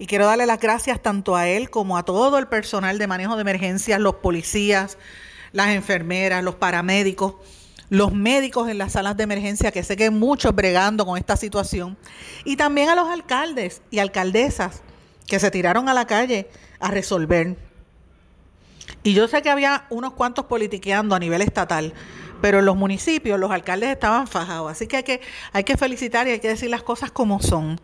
y 0.00 0.06
quiero 0.06 0.24
darle 0.24 0.46
las 0.46 0.58
gracias 0.58 1.02
tanto 1.02 1.36
a 1.36 1.46
él 1.46 1.68
como 1.68 1.98
a 1.98 2.04
todo 2.04 2.38
el 2.38 2.48
personal 2.48 2.98
de 2.98 3.06
manejo 3.06 3.36
de 3.36 3.42
emergencias, 3.42 4.00
los 4.00 4.14
policías, 4.14 4.96
las 5.52 5.68
enfermeras, 5.68 6.42
los 6.42 6.54
paramédicos, 6.54 7.34
los 7.90 8.14
médicos 8.14 8.70
en 8.70 8.78
las 8.78 8.92
salas 8.92 9.18
de 9.18 9.24
emergencia, 9.24 9.72
que 9.72 9.82
sé 9.82 9.96
que 9.96 10.08
muchos 10.08 10.54
bregando 10.54 11.04
con 11.04 11.18
esta 11.18 11.36
situación, 11.36 11.98
y 12.46 12.56
también 12.56 12.88
a 12.88 12.94
los 12.94 13.10
alcaldes 13.10 13.82
y 13.90 13.98
alcaldesas 13.98 14.80
que 15.26 15.38
se 15.38 15.50
tiraron 15.50 15.90
a 15.90 15.92
la 15.92 16.06
calle 16.06 16.48
a 16.78 16.90
resolver. 16.90 17.58
Y 19.02 19.12
yo 19.12 19.28
sé 19.28 19.42
que 19.42 19.50
había 19.50 19.84
unos 19.90 20.14
cuantos 20.14 20.46
politiqueando 20.46 21.14
a 21.14 21.18
nivel 21.18 21.42
estatal, 21.42 21.92
pero 22.40 22.60
en 22.60 22.64
los 22.64 22.76
municipios 22.76 23.38
los 23.38 23.50
alcaldes 23.50 23.90
estaban 23.90 24.26
fajados. 24.26 24.72
Así 24.72 24.86
que 24.86 24.96
hay 24.96 25.02
que, 25.02 25.20
hay 25.52 25.64
que 25.64 25.76
felicitar 25.76 26.26
y 26.26 26.30
hay 26.30 26.40
que 26.40 26.48
decir 26.48 26.70
las 26.70 26.82
cosas 26.82 27.10
como 27.10 27.42
son. 27.42 27.78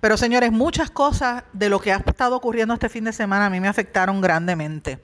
Pero 0.00 0.16
señores, 0.16 0.52
muchas 0.52 0.90
cosas 0.90 1.44
de 1.52 1.68
lo 1.68 1.80
que 1.80 1.92
ha 1.92 1.96
estado 1.96 2.36
ocurriendo 2.36 2.74
este 2.74 2.88
fin 2.88 3.04
de 3.04 3.12
semana 3.12 3.46
a 3.46 3.50
mí 3.50 3.60
me 3.60 3.68
afectaron 3.68 4.20
grandemente. 4.20 4.98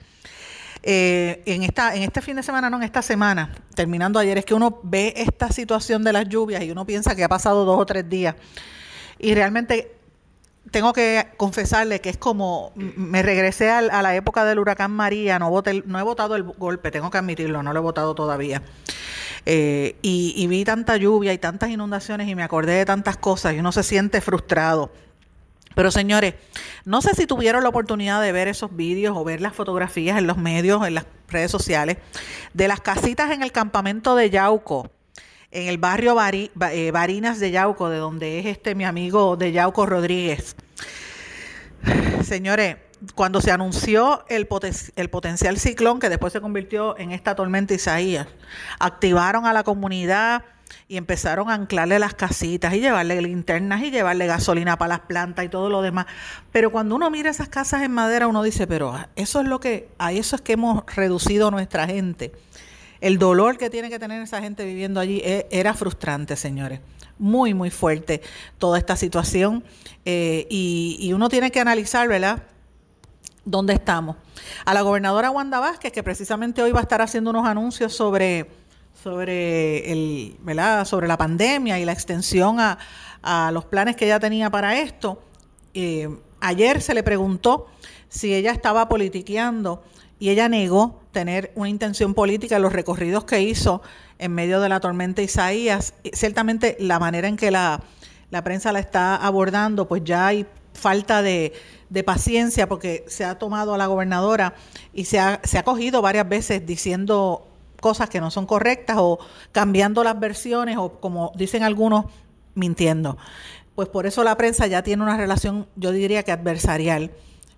Eh, 0.84 1.42
en, 1.46 1.62
esta, 1.62 1.94
en 1.94 2.02
este 2.02 2.20
fin 2.20 2.36
de 2.36 2.42
semana, 2.42 2.68
no 2.68 2.76
en 2.76 2.82
esta 2.82 3.02
semana, 3.02 3.54
terminando 3.74 4.18
ayer, 4.18 4.38
es 4.38 4.44
que 4.44 4.54
uno 4.54 4.80
ve 4.82 5.14
esta 5.16 5.50
situación 5.50 6.02
de 6.02 6.12
las 6.12 6.28
lluvias 6.28 6.62
y 6.64 6.70
uno 6.70 6.84
piensa 6.84 7.14
que 7.14 7.22
ha 7.22 7.28
pasado 7.28 7.64
dos 7.64 7.78
o 7.78 7.86
tres 7.86 8.08
días. 8.08 8.34
Y 9.18 9.34
realmente 9.34 9.94
tengo 10.70 10.92
que 10.92 11.28
confesarle 11.36 12.00
que 12.00 12.10
es 12.10 12.16
como 12.16 12.72
me 12.74 13.22
regresé 13.22 13.70
a, 13.70 13.80
la 13.80 14.16
época 14.16 14.44
del 14.44 14.58
huracán 14.58 14.90
María, 14.90 15.38
no, 15.38 15.50
voté, 15.50 15.82
no 15.86 15.98
he 15.98 16.02
votado 16.02 16.34
el 16.34 16.42
golpe, 16.42 16.90
tengo 16.90 17.10
que 17.10 17.18
admitirlo, 17.18 17.62
no 17.62 17.72
lo 17.72 17.78
he 17.78 17.82
votado 17.82 18.14
todavía. 18.14 18.62
Eh, 19.44 19.96
y, 20.02 20.46
vi 20.46 20.64
tanta 20.64 20.96
lluvia 20.96 21.32
y 21.32 21.38
tantas 21.38 21.70
inundaciones 21.70 22.28
y 22.28 22.34
me 22.34 22.44
acordé 22.44 22.74
de 22.74 22.84
tantas 22.84 23.16
cosas 23.16 23.54
y 23.54 23.58
uno 23.58 23.72
se 23.72 23.82
siente 23.82 24.20
frustrado. 24.20 24.92
Pero 25.74 25.90
señores, 25.90 26.34
no 26.84 27.00
sé 27.02 27.14
si 27.14 27.26
tuvieron 27.26 27.62
la 27.62 27.70
oportunidad 27.70 28.20
de 28.20 28.30
ver 28.30 28.46
esos 28.46 28.76
vídeos 28.76 29.16
o 29.16 29.24
ver 29.24 29.40
las 29.40 29.54
fotografías 29.54 30.18
en 30.18 30.26
los 30.26 30.36
medios, 30.36 30.86
en 30.86 30.94
las 30.94 31.06
redes 31.28 31.50
sociales, 31.50 31.96
de 32.52 32.68
las 32.68 32.80
casitas 32.80 33.30
en 33.30 33.42
el 33.42 33.52
campamento 33.52 34.14
de 34.14 34.28
Yauco, 34.30 34.90
en 35.50 35.68
el 35.68 35.78
barrio 35.78 36.16
eh, 36.22 36.90
Barinas 36.92 37.40
de 37.40 37.50
Yauco, 37.50 37.88
de 37.88 37.98
donde 37.98 38.38
es 38.38 38.46
este 38.46 38.74
mi 38.74 38.84
amigo 38.84 39.36
de 39.36 39.52
Yauco 39.52 39.86
Rodríguez. 39.86 40.56
Señores, 42.22 42.76
cuando 43.14 43.40
se 43.40 43.50
anunció 43.50 44.24
el, 44.28 44.46
potencial 44.46 45.58
ciclón 45.58 45.98
que 45.98 46.08
después 46.08 46.32
se 46.32 46.40
convirtió 46.40 46.96
en 46.98 47.12
esta 47.12 47.34
tormenta 47.34 47.74
Isaías, 47.74 48.26
activaron 48.78 49.46
a 49.46 49.52
la 49.52 49.64
comunidad 49.64 50.44
y 50.88 50.96
empezaron 50.96 51.50
a 51.50 51.54
anclarle 51.54 51.98
las 51.98 52.14
casitas 52.14 52.74
y 52.74 52.80
llevarle 52.80 53.20
linternas 53.20 53.82
y 53.82 53.90
llevarle 53.90 54.26
gasolina 54.26 54.78
para 54.78 54.96
las 54.96 55.00
plantas 55.00 55.44
y 55.44 55.48
todo 55.48 55.68
lo 55.68 55.82
demás. 55.82 56.06
Pero 56.50 56.70
cuando 56.70 56.94
uno 56.94 57.10
mira 57.10 57.30
esas 57.30 57.48
casas 57.48 57.82
en 57.82 57.92
madera, 57.92 58.26
uno 58.26 58.42
dice, 58.42 58.66
pero 58.66 58.94
eso 59.16 59.40
es 59.40 59.46
lo 59.46 59.60
que, 59.60 59.88
a 59.98 60.12
eso 60.12 60.36
es 60.36 60.42
que 60.42 60.52
hemos 60.52 60.84
reducido 60.94 61.50
nuestra 61.50 61.86
gente. 61.86 62.32
El 63.00 63.18
dolor 63.18 63.58
que 63.58 63.68
tiene 63.68 63.90
que 63.90 63.98
tener 63.98 64.22
esa 64.22 64.40
gente 64.40 64.64
viviendo 64.64 65.00
allí 65.00 65.20
e, 65.24 65.48
era 65.50 65.74
frustrante, 65.74 66.36
señores. 66.36 66.80
Muy, 67.18 67.52
muy 67.52 67.70
fuerte 67.70 68.22
toda 68.58 68.78
esta 68.78 68.96
situación. 68.96 69.64
Eh, 70.04 70.46
y, 70.50 70.96
y 71.00 71.12
uno 71.12 71.28
tiene 71.28 71.50
que 71.50 71.60
analizar, 71.60 72.08
¿verdad? 72.08 72.42
Dónde 73.44 73.74
estamos. 73.74 74.16
A 74.64 74.74
la 74.74 74.82
gobernadora 74.82 75.30
Wanda 75.30 75.60
Vázquez, 75.60 75.92
que 75.92 76.02
precisamente 76.02 76.62
hoy 76.62 76.72
va 76.72 76.80
a 76.80 76.82
estar 76.82 77.02
haciendo 77.02 77.30
unos 77.30 77.46
anuncios 77.46 77.94
sobre, 77.94 78.50
sobre, 79.02 79.92
el, 79.92 80.36
sobre 80.84 81.08
la 81.08 81.16
pandemia 81.16 81.78
y 81.78 81.84
la 81.84 81.92
extensión 81.92 82.58
a, 82.60 82.78
los 83.52 83.64
planes 83.66 83.94
que 83.96 84.06
ella 84.06 84.18
tenía 84.18 84.50
para 84.50 84.80
esto. 84.80 85.22
Eh, 85.74 86.08
ayer 86.40 86.80
se 86.80 86.92
le 86.92 87.02
preguntó 87.04 87.68
si 88.08 88.34
ella 88.34 88.50
estaba 88.50 88.88
politiqueando 88.88 89.82
y 90.18 90.30
ella 90.30 90.48
negó 90.48 91.00
tener 91.12 91.52
una 91.54 91.68
intención 91.68 92.14
política 92.14 92.56
en 92.56 92.62
los 92.62 92.72
recorridos 92.72 93.24
que 93.24 93.40
hizo 93.40 93.80
en 94.18 94.32
medio 94.32 94.60
de 94.60 94.68
la 94.68 94.80
tormenta 94.80 95.22
Isaías. 95.22 95.94
Ciertamente 96.12 96.76
la 96.80 96.98
manera 96.98 97.28
en 97.28 97.36
que 97.36 97.50
la, 97.50 97.80
la 98.30 98.42
prensa 98.42 98.72
la 98.72 98.80
está 98.80 99.16
abordando, 99.16 99.86
pues 99.86 100.02
ya 100.04 100.26
hay 100.26 100.46
falta 100.74 101.22
de, 101.22 101.52
de 101.92 102.04
paciencia 102.04 102.68
porque 102.68 103.04
se 103.06 103.24
ha 103.24 103.38
tomado 103.38 103.74
a 103.74 103.78
la 103.78 103.86
gobernadora 103.86 104.54
y 104.94 105.04
se 105.04 105.20
ha, 105.20 105.40
se 105.44 105.58
ha 105.58 105.62
cogido 105.62 106.00
varias 106.00 106.28
veces 106.28 106.64
diciendo 106.64 107.46
cosas 107.80 108.08
que 108.08 108.20
no 108.20 108.30
son 108.30 108.46
correctas 108.46 108.96
o 108.98 109.18
cambiando 109.52 110.02
las 110.02 110.18
versiones 110.18 110.78
o 110.78 111.00
como 111.00 111.32
dicen 111.36 111.62
algunos, 111.62 112.06
mintiendo. 112.54 113.18
Pues 113.74 113.88
por 113.88 114.06
eso 114.06 114.24
la 114.24 114.36
prensa 114.36 114.66
ya 114.66 114.82
tiene 114.82 115.02
una 115.02 115.18
relación, 115.18 115.66
yo 115.76 115.92
diría 115.92 116.22
que 116.22 116.32
adversarial. 116.32 117.10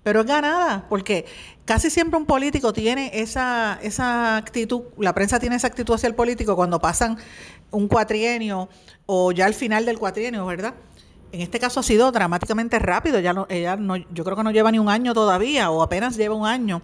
Pero 0.03 0.21
es 0.21 0.27
ganada, 0.27 0.87
porque 0.89 1.25
casi 1.65 1.89
siempre 1.89 2.19
un 2.19 2.27
político 2.27 2.73
tiene 2.73 3.11
esa, 3.15 3.79
esa 3.83 4.37
actitud, 4.37 4.83
la 4.99 5.15
prensa 5.15 5.39
tiene 5.39 5.57
esa 5.57 5.69
actitud 5.69 5.95
hacia 5.95 6.09
el 6.09 6.15
político 6.15 6.57
cuando 6.57 6.79
pasan 6.79 7.17
un 7.71 7.89
cuatrienio 7.89 8.69
o 9.07 9.33
ya 9.33 9.47
al 9.47 9.55
final 9.55 9.87
del 9.87 9.99
cuatrienio, 9.99 10.45
¿verdad? 10.45 10.75
En 11.35 11.41
este 11.41 11.59
caso 11.59 11.81
ha 11.81 11.83
sido 11.83 12.13
dramáticamente 12.13 12.79
rápido, 12.79 13.19
ya 13.19 13.33
no, 13.33 13.49
ella 13.49 13.75
no, 13.75 13.97
yo 13.97 14.23
creo 14.23 14.37
que 14.37 14.45
no 14.45 14.53
lleva 14.53 14.71
ni 14.71 14.79
un 14.79 14.89
año 14.89 15.15
todavía 15.15 15.69
o 15.69 15.83
apenas 15.83 16.17
lleva 16.17 16.37
un 16.37 16.47
año, 16.47 16.81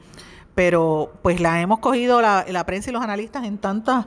pero 0.56 1.12
pues 1.22 1.40
la 1.40 1.60
hemos 1.60 1.78
cogido 1.78 2.20
la, 2.20 2.66
prensa 2.66 2.90
y 2.90 2.92
los 2.92 3.00
analistas 3.00 3.44
en 3.44 3.58
tantas 3.58 4.06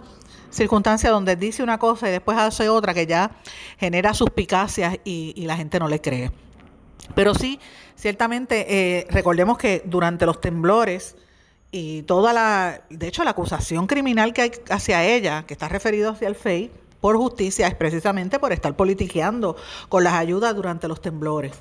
circunstancias 0.50 1.13
donde 1.13 1.38
dice 1.38 1.63
una 1.63 1.77
cosa 1.77 2.09
y 2.09 2.12
después 2.12 2.38
hace 2.38 2.67
otra 2.67 2.93
que 2.93 3.07
ya 3.07 3.31
genera 3.77 4.13
suspicacias 4.13 4.97
y, 5.05 5.31
y 5.38 5.45
la 5.45 5.55
gente 5.55 5.79
no 5.79 5.88
le 5.88 6.01
cree. 6.01 6.29
Pero 7.15 7.33
sí, 7.35 7.57
ciertamente, 7.95 8.65
eh, 8.67 9.07
recordemos 9.12 9.57
que 9.57 9.81
durante 9.85 10.25
los 10.25 10.41
temblores 10.41 11.15
y 11.71 12.01
toda 12.03 12.33
la, 12.33 12.81
de 12.89 13.07
hecho 13.07 13.23
la 13.23 13.31
acusación 13.31 13.88
criminal 13.88 14.33
que 14.33 14.41
hay 14.41 14.51
hacia 14.69 15.05
ella, 15.05 15.45
que 15.47 15.53
está 15.53 15.69
referido 15.69 16.12
hacia 16.12 16.27
el 16.27 16.35
FEI, 16.35 16.69
por 17.03 17.17
justicia 17.17 17.67
es 17.67 17.75
precisamente 17.75 18.39
por 18.39 18.53
estar 18.53 18.77
politiqueando 18.77 19.57
con 19.89 20.05
las 20.05 20.13
ayudas 20.13 20.55
durante 20.55 20.88
los 20.88 21.01
temblores. 21.01 21.51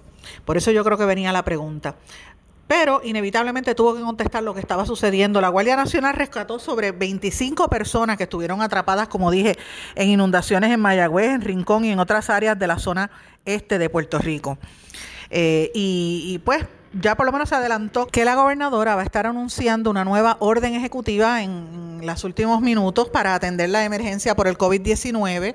Por 0.44 0.56
eso 0.56 0.70
yo 0.70 0.84
creo 0.84 0.96
que 0.96 1.04
venía 1.04 1.32
la 1.32 1.44
pregunta. 1.44 1.96
Pero 2.68 3.00
inevitablemente 3.02 3.74
tuvo 3.74 3.96
que 3.96 4.02
contestar 4.02 4.44
lo 4.44 4.54
que 4.54 4.60
estaba 4.60 4.86
sucediendo. 4.86 5.40
La 5.40 5.48
Guardia 5.48 5.74
Nacional 5.74 6.14
rescató 6.14 6.60
sobre 6.60 6.92
25 6.92 7.66
personas 7.66 8.16
que 8.18 8.22
estuvieron 8.22 8.62
atrapadas, 8.62 9.08
como 9.08 9.32
dije, 9.32 9.58
en 9.96 10.10
inundaciones 10.10 10.70
en 10.70 10.78
Mayagüez, 10.78 11.32
en 11.32 11.40
Rincón 11.40 11.84
y 11.86 11.90
en 11.90 11.98
otras 11.98 12.30
áreas 12.30 12.56
de 12.56 12.68
la 12.68 12.78
zona 12.78 13.10
este 13.44 13.80
de 13.80 13.90
Puerto 13.90 14.20
Rico. 14.20 14.58
Eh, 15.28 15.72
y, 15.74 16.34
y 16.34 16.38
pues 16.38 16.64
ya 16.92 17.16
por 17.16 17.26
lo 17.26 17.32
menos 17.32 17.48
se 17.48 17.54
adelantó 17.54 18.06
que 18.06 18.24
la 18.24 18.34
gobernadora 18.34 18.94
va 18.94 19.02
a 19.02 19.04
estar 19.04 19.26
anunciando 19.26 19.90
una 19.90 20.04
nueva 20.04 20.36
orden 20.40 20.74
ejecutiva 20.74 21.42
en 21.42 22.00
los 22.06 22.24
últimos 22.24 22.60
minutos 22.60 23.08
para 23.08 23.34
atender 23.34 23.70
la 23.70 23.84
emergencia 23.84 24.34
por 24.34 24.48
el 24.48 24.58
COVID-19 24.58 25.54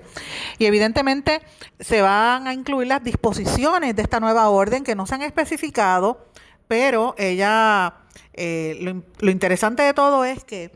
y 0.57 0.65
evidentemente 0.65 1.41
se 1.79 2.01
van 2.01 2.47
a 2.47 2.53
incluir 2.53 2.87
las 2.87 3.03
disposiciones 3.03 3.95
de 3.95 4.01
esta 4.01 4.19
nueva 4.19 4.49
orden 4.49 4.83
que 4.83 4.95
no 4.95 5.05
se 5.05 5.15
han 5.15 5.21
especificado, 5.21 6.25
pero 6.67 7.13
ella, 7.17 7.93
eh, 8.33 8.77
lo, 8.81 9.03
lo 9.19 9.31
interesante 9.31 9.83
de 9.83 9.93
todo 9.93 10.25
es 10.25 10.43
que 10.43 10.71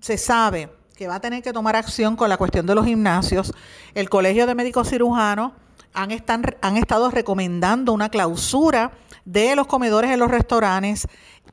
se 0.00 0.18
sabe 0.18 0.70
que 0.96 1.06
va 1.06 1.16
a 1.16 1.20
tener 1.20 1.42
que 1.42 1.52
tomar 1.52 1.76
acción 1.76 2.16
con 2.16 2.28
la 2.28 2.36
cuestión 2.36 2.66
de 2.66 2.74
los 2.74 2.84
gimnasios. 2.84 3.52
El 3.94 4.10
Colegio 4.10 4.46
de 4.46 4.54
Médicos 4.54 4.90
Cirujanos 4.90 5.52
han, 5.94 6.10
están, 6.10 6.42
han 6.60 6.76
estado 6.76 7.10
recomendando 7.10 7.92
una 7.92 8.08
clausura 8.08 8.92
de 9.24 9.56
los 9.56 9.66
comedores 9.66 10.10
en 10.10 10.18
los 10.18 10.30
restaurantes 10.30 11.06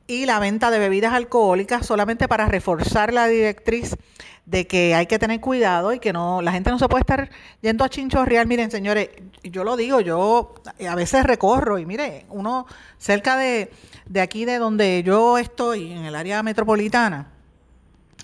y 0.06 0.26
la 0.26 0.38
venta 0.38 0.70
de 0.70 0.78
bebidas 0.78 1.12
alcohólicas 1.12 1.86
solamente 1.86 2.28
para 2.28 2.46
reforzar 2.46 3.12
la 3.12 3.28
directriz 3.28 3.96
de 4.44 4.66
que 4.66 4.94
hay 4.94 5.06
que 5.06 5.18
tener 5.18 5.40
cuidado 5.40 5.92
y 5.92 6.00
que 6.00 6.12
no 6.12 6.42
la 6.42 6.50
gente 6.50 6.70
no 6.70 6.78
se 6.78 6.88
puede 6.88 7.02
estar 7.02 7.30
yendo 7.60 7.84
a 7.84 7.88
chinchorreal. 7.88 8.46
Miren, 8.48 8.70
señores, 8.70 9.10
yo 9.44 9.62
lo 9.62 9.76
digo, 9.76 10.00
yo 10.00 10.54
a 10.88 10.94
veces 10.96 11.24
recorro 11.24 11.78
y 11.78 11.86
mire, 11.86 12.26
uno 12.30 12.66
cerca 12.98 13.36
de, 13.36 13.70
de 14.06 14.20
aquí 14.20 14.44
de 14.44 14.58
donde 14.58 15.02
yo 15.04 15.38
estoy, 15.38 15.92
en 15.92 16.04
el 16.04 16.16
área 16.16 16.42
metropolitana, 16.42 17.28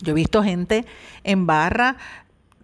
yo 0.02 0.10
he 0.10 0.14
visto 0.14 0.42
gente 0.42 0.84
en 1.22 1.46
barra 1.46 1.96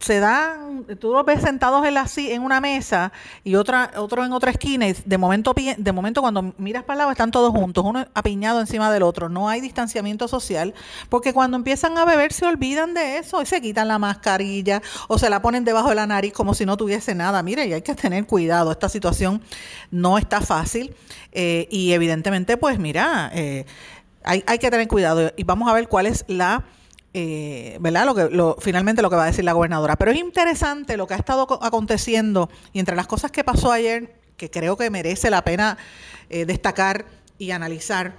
se 0.03 0.19
dan, 0.19 0.85
tú 0.99 1.12
los 1.12 1.25
ves 1.25 1.43
sentados 1.43 1.87
en, 1.87 1.95
la, 1.95 2.07
en 2.17 2.43
una 2.43 2.61
mesa 2.61 3.12
y 3.45 3.55
otra, 3.55 3.93
otro 3.97 4.25
en 4.25 4.33
otra 4.33 4.51
esquina 4.51 4.88
y 4.88 4.95
de 5.05 5.17
momento, 5.17 5.55
de 5.55 5.93
momento 5.93 6.21
cuando 6.21 6.55
miras 6.59 6.83
para 6.83 6.95
el 6.95 6.99
lado 6.99 7.11
están 7.12 7.31
todos 7.31 7.53
juntos, 7.53 7.85
uno 7.87 8.05
apiñado 8.12 8.61
encima 8.61 8.93
del 8.93 9.05
otro, 9.05 9.29
no 9.29 9.49
hay 9.49 9.61
distanciamiento 9.61 10.27
social, 10.27 10.75
porque 11.09 11.33
cuando 11.33 11.57
empiezan 11.57 11.97
a 11.99 12.05
beber 12.05 12.33
se 12.33 12.47
olvidan 12.47 12.95
de 12.95 13.19
eso 13.19 13.43
y 13.43 13.47
se 13.47 13.61
quitan 13.61 13.87
la 13.87 13.99
mascarilla 14.01 14.83
o 15.07 15.19
se 15.19 15.31
la 15.31 15.41
ponen 15.41 15.65
debajo 15.65 15.91
de 15.91 15.95
la 15.95 16.07
nariz 16.07 16.33
como 16.33 16.55
si 16.55 16.67
no 16.67 16.77
tuviese 16.77 17.15
nada. 17.15 17.43
Mire, 17.43 17.67
y 17.67 17.73
hay 17.73 17.83
que 17.83 17.95
tener 17.95 18.27
cuidado, 18.27 18.73
esta 18.73 18.88
situación 18.88 19.41
no 19.93 20.19
está 20.19 20.41
fácil 20.41 20.95
eh, 21.31 21.69
y 21.71 21.93
evidentemente 21.93 22.57
pues 22.57 22.81
mira, 22.81 23.31
eh, 23.35 23.67
hay, 24.25 24.43
hay 24.49 24.59
que 24.59 24.71
tener 24.71 24.88
cuidado 24.88 25.33
y 25.37 25.45
vamos 25.45 25.71
a 25.71 25.75
ver 25.75 25.87
cuál 25.87 26.07
es 26.07 26.25
la 26.27 26.65
eh, 27.14 27.77
¿verdad? 27.81 28.07
Lo 28.07 28.14
que, 28.57 28.62
finalmente 28.62 29.03
lo 29.03 29.11
que 29.11 29.16
va 29.16 29.25
a 29.25 29.27
decir 29.27 29.44
la 29.44 29.53
gobernadora. 29.53 29.96
Pero 29.96 30.11
es 30.11 30.18
interesante 30.18 30.96
lo 30.96 31.07
que 31.07 31.14
ha 31.14 31.18
estado 31.18 31.46
aconteciendo 31.62 32.48
y 32.72 32.79
entre 32.79 32.96
las 32.96 33.07
cosas 33.07 33.31
que 33.31 33.44
pasó 33.44 33.70
ayer, 33.70 34.14
que 34.37 34.51
creo 34.51 34.77
que 34.77 34.90
merece 34.90 35.31
la 35.31 35.44
pena 35.44 35.77
eh, 36.31 36.46
destacar 36.46 37.05
y 37.38 37.51
analizar, 37.51 38.14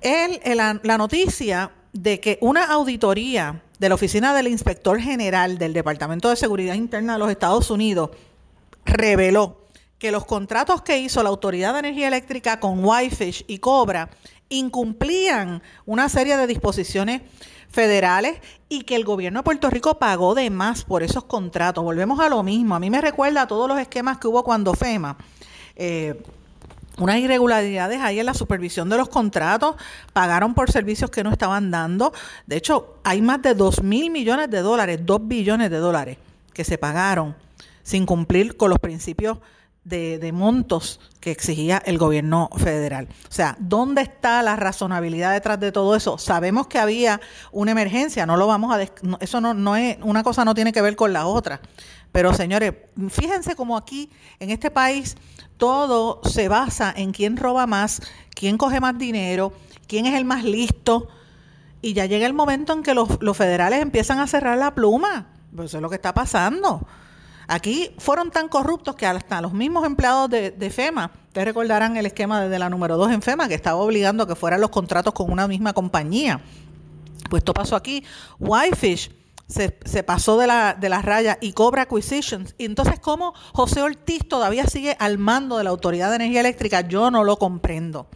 es 0.00 0.56
la, 0.56 0.80
la 0.82 0.98
noticia 0.98 1.72
de 1.92 2.20
que 2.20 2.38
una 2.40 2.64
auditoría 2.66 3.62
de 3.78 3.88
la 3.88 3.94
Oficina 3.94 4.34
del 4.34 4.48
Inspector 4.48 5.00
General 5.00 5.56
del 5.56 5.72
Departamento 5.72 6.28
de 6.28 6.36
Seguridad 6.36 6.74
Interna 6.74 7.14
de 7.14 7.18
los 7.18 7.30
Estados 7.30 7.70
Unidos 7.70 8.10
reveló 8.84 9.68
que 9.98 10.12
los 10.12 10.24
contratos 10.24 10.82
que 10.82 10.98
hizo 10.98 11.22
la 11.22 11.28
Autoridad 11.28 11.72
de 11.72 11.80
Energía 11.80 12.08
Eléctrica 12.08 12.60
con 12.60 12.84
Whitefish 12.84 13.44
y 13.48 13.58
Cobra 13.58 14.10
incumplían 14.48 15.62
una 15.86 16.08
serie 16.08 16.36
de 16.36 16.46
disposiciones 16.46 17.22
federales 17.68 18.40
y 18.68 18.82
que 18.82 18.96
el 18.96 19.04
gobierno 19.04 19.40
de 19.40 19.44
Puerto 19.44 19.70
Rico 19.70 19.98
pagó 19.98 20.34
de 20.34 20.50
más 20.50 20.84
por 20.84 21.02
esos 21.02 21.24
contratos. 21.24 21.84
Volvemos 21.84 22.20
a 22.20 22.28
lo 22.28 22.42
mismo. 22.42 22.74
A 22.74 22.80
mí 22.80 22.90
me 22.90 23.00
recuerda 23.00 23.42
a 23.42 23.46
todos 23.46 23.68
los 23.68 23.78
esquemas 23.78 24.18
que 24.18 24.28
hubo 24.28 24.42
cuando 24.42 24.74
FEMA. 24.74 25.16
Eh, 25.76 26.20
unas 26.98 27.18
irregularidades 27.18 28.00
ahí 28.00 28.18
en 28.18 28.26
la 28.26 28.34
supervisión 28.34 28.88
de 28.88 28.96
los 28.96 29.08
contratos, 29.08 29.76
pagaron 30.12 30.54
por 30.54 30.70
servicios 30.70 31.10
que 31.10 31.22
no 31.22 31.30
estaban 31.30 31.70
dando. 31.70 32.12
De 32.46 32.56
hecho, 32.56 32.96
hay 33.04 33.22
más 33.22 33.40
de 33.42 33.54
2 33.54 33.82
mil 33.82 34.10
millones 34.10 34.50
de 34.50 34.60
dólares, 34.60 35.00
2 35.04 35.20
billones 35.28 35.70
de 35.70 35.78
dólares 35.78 36.18
que 36.52 36.64
se 36.64 36.76
pagaron 36.76 37.36
sin 37.84 38.04
cumplir 38.04 38.56
con 38.56 38.70
los 38.70 38.78
principios 38.80 39.38
de, 39.84 40.32
montos 40.32 41.00
que 41.20 41.30
exigía 41.30 41.82
el 41.84 41.98
gobierno 41.98 42.50
federal. 42.56 43.08
O 43.28 43.32
sea, 43.32 43.56
¿dónde 43.58 44.02
está 44.02 44.42
la 44.42 44.56
razonabilidad 44.56 45.32
detrás 45.32 45.58
de 45.60 45.72
todo 45.72 45.96
eso? 45.96 46.18
Sabemos 46.18 46.66
que 46.66 46.78
había 46.78 47.20
una 47.52 47.72
emergencia, 47.72 48.26
no 48.26 48.36
lo 48.36 48.46
vamos 48.46 48.74
a... 48.74 48.82
eso 49.20 49.40
no, 49.40 49.54
no 49.54 49.76
es, 49.76 49.96
una 50.02 50.22
cosa 50.22 50.44
no 50.44 50.54
tiene 50.54 50.72
que 50.72 50.82
ver 50.82 50.96
con 50.96 51.12
la 51.12 51.26
otra. 51.26 51.60
Pero 52.12 52.34
señores, 52.34 52.74
fíjense 53.08 53.54
como 53.54 53.76
aquí, 53.76 54.10
en 54.40 54.50
este 54.50 54.70
país, 54.70 55.16
todo 55.56 56.20
se 56.24 56.48
basa 56.48 56.92
en 56.96 57.12
quién 57.12 57.36
roba 57.36 57.66
más, 57.66 58.00
quién 58.30 58.58
coge 58.58 58.80
más 58.80 58.98
dinero, 58.98 59.52
quién 59.86 60.06
es 60.06 60.14
el 60.14 60.24
más 60.24 60.44
listo. 60.44 61.08
Y 61.80 61.92
ya 61.92 62.06
llega 62.06 62.26
el 62.26 62.32
momento 62.34 62.72
en 62.72 62.82
que 62.82 62.94
los, 62.94 63.20
los 63.20 63.36
federales 63.36 63.80
empiezan 63.80 64.18
a 64.18 64.26
cerrar 64.26 64.58
la 64.58 64.74
pluma. 64.74 65.28
Pues 65.54 65.70
eso 65.70 65.78
es 65.78 65.82
lo 65.82 65.88
que 65.88 65.96
está 65.96 66.12
pasando. 66.12 66.86
Aquí 67.50 67.90
fueron 67.96 68.30
tan 68.30 68.48
corruptos 68.48 68.94
que 68.94 69.06
hasta 69.06 69.40
los 69.40 69.54
mismos 69.54 69.86
empleados 69.86 70.28
de, 70.28 70.70
FEMA, 70.70 71.10
ustedes 71.28 71.46
recordarán 71.46 71.96
el 71.96 72.04
esquema 72.04 72.42
desde 72.42 72.58
la 72.58 72.68
número 72.68 72.98
2 72.98 73.10
en 73.12 73.22
FEMA, 73.22 73.48
que 73.48 73.54
estaba 73.54 73.80
obligando 73.80 74.24
a 74.24 74.28
que 74.28 74.34
fueran 74.34 74.60
los 74.60 74.68
contratos 74.68 75.14
con 75.14 75.32
una 75.32 75.48
misma 75.48 75.72
compañía. 75.72 76.42
Pues 77.30 77.40
esto 77.40 77.54
pasó 77.54 77.74
aquí. 77.74 78.04
Whitefish 78.38 79.10
se, 79.48 79.70
pasó 80.02 80.36
de 80.36 80.46
la, 80.46 80.74
de 80.74 80.90
las 80.90 81.06
rayas 81.06 81.38
y 81.40 81.54
Cobra 81.54 81.82
Acquisitions. 81.82 82.54
Y 82.58 82.66
entonces, 82.66 83.00
¿cómo 83.00 83.32
José 83.54 83.80
Ortiz 83.80 84.28
todavía 84.28 84.66
sigue 84.66 84.94
al 84.98 85.16
mando 85.16 85.56
de 85.56 85.64
la 85.64 85.70
Autoridad 85.70 86.10
de 86.10 86.16
Energía 86.16 86.40
Eléctrica? 86.40 86.82
Yo 86.82 87.10
no 87.10 87.24
lo 87.24 87.38
comprendo. 87.38 88.08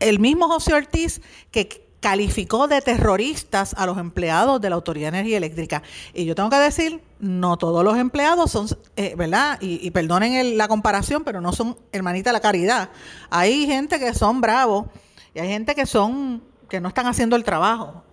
El 0.00 0.20
mismo 0.20 0.48
José 0.48 0.72
Ortiz 0.72 1.20
que 1.50 1.87
calificó 2.00 2.68
de 2.68 2.80
terroristas 2.80 3.74
a 3.76 3.86
los 3.86 3.98
empleados 3.98 4.60
de 4.60 4.70
la 4.70 4.76
Autoridad 4.76 5.12
de 5.12 5.18
Energía 5.18 5.38
Eléctrica. 5.38 5.82
Y 6.14 6.24
yo 6.24 6.34
tengo 6.34 6.50
que 6.50 6.56
decir, 6.56 7.02
no 7.18 7.56
todos 7.56 7.84
los 7.84 7.96
empleados 7.96 8.50
son, 8.50 8.68
eh, 8.96 9.14
¿verdad? 9.16 9.58
Y, 9.60 9.90
perdonen 9.90 10.56
la 10.56 10.68
comparación, 10.68 11.24
pero 11.24 11.40
no 11.40 11.52
son 11.52 11.76
hermanita 11.92 12.30
de 12.30 12.34
la 12.34 12.40
caridad. 12.40 12.90
Hay 13.30 13.66
gente 13.66 13.98
que 13.98 14.14
son 14.14 14.40
bravos 14.40 14.86
y 15.34 15.40
hay 15.40 15.48
gente 15.48 15.74
que 15.74 15.86
son, 15.86 16.42
que 16.68 16.80
no 16.80 16.88
están 16.88 17.06
haciendo 17.06 17.36
el 17.36 17.44
trabajo. 17.44 18.04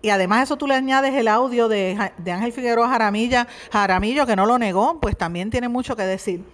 Y 0.00 0.10
además 0.10 0.44
eso 0.44 0.56
tú 0.56 0.66
le 0.66 0.74
añades 0.74 1.14
el 1.14 1.26
audio 1.26 1.68
de, 1.68 2.12
de 2.18 2.32
Ángel 2.32 2.52
Figueroa 2.52 2.88
Jaramilla, 2.88 3.48
Jaramillo, 3.72 4.26
que 4.26 4.36
no 4.36 4.46
lo 4.46 4.58
negó, 4.58 5.00
pues 5.00 5.16
también 5.16 5.50
tiene 5.50 5.68
mucho 5.68 5.96
que 5.96 6.04
decir. 6.04 6.44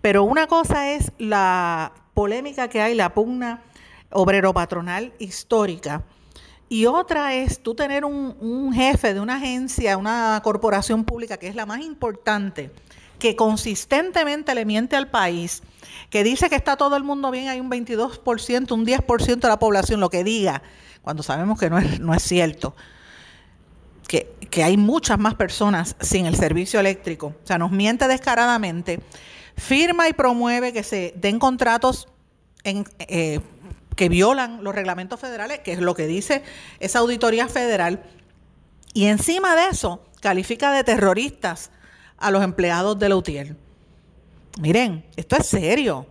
Pero 0.00 0.24
una 0.24 0.46
cosa 0.46 0.92
es 0.92 1.12
la 1.18 1.92
polémica 2.14 2.68
que 2.68 2.80
hay, 2.80 2.94
la 2.94 3.12
pugna 3.12 3.62
obrero 4.10 4.54
patronal 4.54 5.12
histórica, 5.18 6.02
y 6.68 6.86
otra 6.86 7.34
es 7.34 7.60
tú 7.60 7.74
tener 7.74 8.04
un, 8.04 8.72
jefe 8.72 9.14
de 9.14 9.20
una 9.20 9.36
agencia, 9.36 9.96
una 9.96 10.40
corporación 10.42 11.04
pública 11.04 11.36
que 11.36 11.48
es 11.48 11.54
la 11.54 11.66
más 11.66 11.80
importante, 11.80 12.70
que 13.18 13.36
consistentemente 13.36 14.54
le 14.54 14.64
miente 14.64 14.96
al 14.96 15.08
país, 15.08 15.62
que 16.10 16.24
dice 16.24 16.48
que 16.48 16.56
está 16.56 16.76
todo 16.76 16.96
el 16.96 17.04
mundo 17.04 17.30
bien, 17.30 17.48
hay 17.48 17.60
un 17.60 17.70
22%, 17.70 18.72
un 18.72 18.84
10% 18.84 19.40
de 19.40 19.48
la 19.48 19.58
población, 19.58 20.00
lo 20.00 20.10
que 20.10 20.24
diga, 20.24 20.62
cuando 21.02 21.22
sabemos 21.22 21.58
que 21.58 21.70
no 21.70 21.78
es, 21.78 22.00
no 22.00 22.14
es 22.14 22.22
cierto. 22.22 22.74
Que, 24.08 24.34
que, 24.50 24.62
hay 24.62 24.76
muchas 24.76 25.18
más 25.18 25.34
personas 25.34 25.96
sin 26.00 26.26
el 26.26 26.36
servicio 26.36 26.78
eléctrico. 26.78 27.34
O 27.42 27.46
sea, 27.46 27.58
nos 27.58 27.72
miente 27.72 28.06
descaradamente, 28.06 29.00
firma 29.56 30.08
y 30.08 30.12
promueve 30.12 30.72
que 30.72 30.84
se 30.84 31.12
den 31.16 31.40
contratos 31.40 32.06
en, 32.66 32.84
eh, 32.98 33.40
que 33.96 34.08
violan 34.08 34.62
los 34.62 34.74
reglamentos 34.74 35.18
federales, 35.18 35.60
que 35.60 35.72
es 35.72 35.80
lo 35.80 35.94
que 35.94 36.06
dice 36.06 36.44
esa 36.78 37.00
auditoría 37.00 37.48
federal, 37.48 38.02
y 38.92 39.06
encima 39.06 39.56
de 39.56 39.68
eso 39.68 40.04
califica 40.20 40.70
de 40.72 40.84
terroristas 40.84 41.70
a 42.18 42.30
los 42.30 42.42
empleados 42.42 42.98
de 42.98 43.08
la 43.08 43.16
UTIER. 43.16 43.56
Miren, 44.60 45.04
esto 45.16 45.36
es 45.36 45.46
serio. 45.46 46.06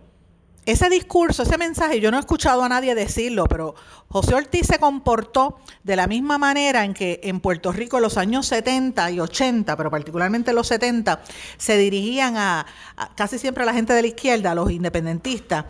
Ese 0.66 0.88
discurso, 0.88 1.44
ese 1.44 1.58
mensaje, 1.58 2.00
yo 2.00 2.10
no 2.10 2.16
he 2.16 2.20
escuchado 2.20 2.62
a 2.64 2.68
nadie 2.68 2.96
decirlo, 2.96 3.46
pero 3.46 3.76
José 4.08 4.34
Ortiz 4.34 4.66
se 4.66 4.80
comportó 4.80 5.58
de 5.84 5.94
la 5.94 6.08
misma 6.08 6.38
manera 6.38 6.84
en 6.84 6.92
que 6.92 7.20
en 7.22 7.38
Puerto 7.38 7.70
Rico 7.70 7.98
en 7.98 8.02
los 8.02 8.16
años 8.16 8.46
70 8.46 9.12
y 9.12 9.20
80, 9.20 9.76
pero 9.76 9.90
particularmente 9.92 10.50
en 10.50 10.56
los 10.56 10.66
70, 10.66 11.22
se 11.56 11.76
dirigían 11.76 12.36
a, 12.36 12.66
a 12.96 13.14
casi 13.14 13.38
siempre 13.38 13.62
a 13.62 13.66
la 13.66 13.74
gente 13.74 13.92
de 13.92 14.02
la 14.02 14.08
izquierda, 14.08 14.52
a 14.52 14.54
los 14.56 14.70
independentistas, 14.72 15.66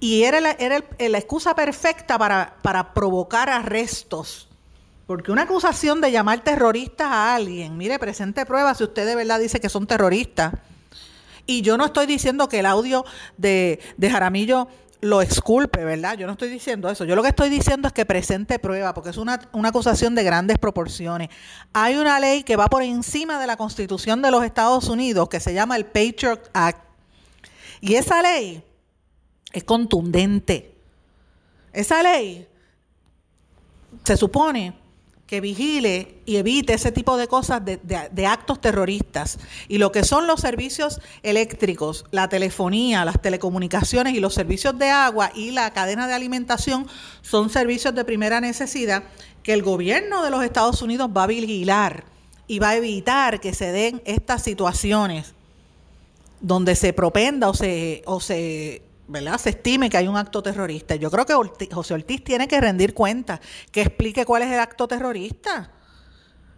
y 0.00 0.24
era 0.24 0.40
la, 0.40 0.52
era 0.52 0.82
la 0.98 1.18
excusa 1.18 1.54
perfecta 1.54 2.18
para, 2.18 2.56
para 2.62 2.94
provocar 2.94 3.50
arrestos. 3.50 4.48
Porque 5.06 5.30
una 5.30 5.42
acusación 5.42 6.00
de 6.00 6.10
llamar 6.10 6.42
terroristas 6.42 7.08
a 7.08 7.34
alguien, 7.34 7.76
mire, 7.76 7.98
presente 7.98 8.46
pruebas 8.46 8.78
si 8.78 8.84
usted 8.84 9.04
de 9.06 9.14
verdad 9.14 9.38
dice 9.38 9.60
que 9.60 9.68
son 9.68 9.86
terroristas. 9.86 10.54
Y 11.46 11.62
yo 11.62 11.76
no 11.76 11.86
estoy 11.86 12.06
diciendo 12.06 12.48
que 12.48 12.60
el 12.60 12.66
audio 12.66 13.04
de, 13.36 13.80
de 13.96 14.10
Jaramillo 14.10 14.68
lo 15.00 15.20
exculpe, 15.20 15.84
¿verdad? 15.84 16.16
Yo 16.16 16.26
no 16.26 16.34
estoy 16.34 16.48
diciendo 16.48 16.88
eso. 16.88 17.04
Yo 17.04 17.16
lo 17.16 17.22
que 17.22 17.30
estoy 17.30 17.48
diciendo 17.48 17.88
es 17.88 17.94
que 17.94 18.06
presente 18.06 18.58
prueba, 18.58 18.94
porque 18.94 19.10
es 19.10 19.16
una, 19.16 19.40
una, 19.52 19.70
acusación 19.70 20.14
de 20.14 20.22
grandes 20.22 20.58
proporciones. 20.58 21.28
Hay 21.72 21.96
una 21.96 22.20
ley 22.20 22.42
que 22.42 22.56
va 22.56 22.68
por 22.68 22.82
encima 22.82 23.40
de 23.40 23.46
la 23.46 23.56
Constitución 23.56 24.22
de 24.22 24.30
los 24.30 24.44
Estados 24.44 24.88
Unidos 24.88 25.28
que 25.28 25.40
se 25.40 25.52
llama 25.54 25.76
el 25.76 25.86
Patriot 25.86 26.50
Act. 26.52 26.84
Y 27.80 27.94
esa 27.94 28.22
ley 28.22 28.62
es 29.52 29.64
contundente. 29.64 30.74
Esa 31.72 32.02
ley 32.02 32.46
se 34.04 34.16
supone 34.16 34.74
que 35.30 35.40
vigile 35.40 36.16
y 36.26 36.38
evite 36.38 36.74
ese 36.74 36.90
tipo 36.90 37.16
de 37.16 37.28
cosas 37.28 37.62
de, 37.64 38.26
actos 38.26 38.60
terroristas. 38.60 39.38
Y 39.68 39.78
lo 39.78 39.92
que 39.92 40.02
son 40.02 40.26
los 40.26 40.40
servicios 40.40 41.00
eléctricos, 41.22 42.04
la 42.10 42.28
telefonía, 42.28 43.04
las 43.04 43.22
telecomunicaciones 43.22 44.14
y 44.14 44.18
los 44.18 44.34
servicios 44.34 44.76
de 44.76 44.90
agua 44.90 45.30
y 45.32 45.52
la 45.52 45.72
cadena 45.72 46.08
de 46.08 46.14
alimentación 46.14 46.88
son 47.22 47.48
servicios 47.48 47.94
de 47.94 48.04
primera 48.04 48.40
necesidad 48.40 49.04
que 49.44 49.52
el 49.52 49.62
gobierno 49.62 50.24
de 50.24 50.30
los 50.30 50.42
Estados 50.42 50.82
Unidos 50.82 51.08
va 51.16 51.22
a 51.22 51.28
vigilar 51.28 52.02
y 52.48 52.58
va 52.58 52.70
a 52.70 52.76
evitar 52.76 53.38
que 53.38 53.54
se 53.54 53.70
den 53.70 54.02
estas 54.06 54.42
situaciones 54.42 55.34
donde 56.40 56.74
se 56.74 56.92
propenda 56.92 57.48
o 57.48 57.54
se, 57.54 58.82
¿verdad? 59.10 59.38
se 59.38 59.50
estime 59.50 59.90
que 59.90 59.96
hay 59.96 60.06
un 60.08 60.16
acto 60.16 60.42
terrorista. 60.42 60.94
Yo 60.94 61.10
creo 61.10 61.26
que 61.26 61.66
José 61.72 61.94
Ortiz 61.94 62.22
tiene 62.22 62.46
que 62.46 62.60
rendir 62.60 62.94
cuenta, 62.94 63.40
que 63.72 63.82
explique 63.82 64.24
cuál 64.24 64.42
es 64.42 64.52
el 64.52 64.60
acto 64.60 64.86
terrorista, 64.86 65.72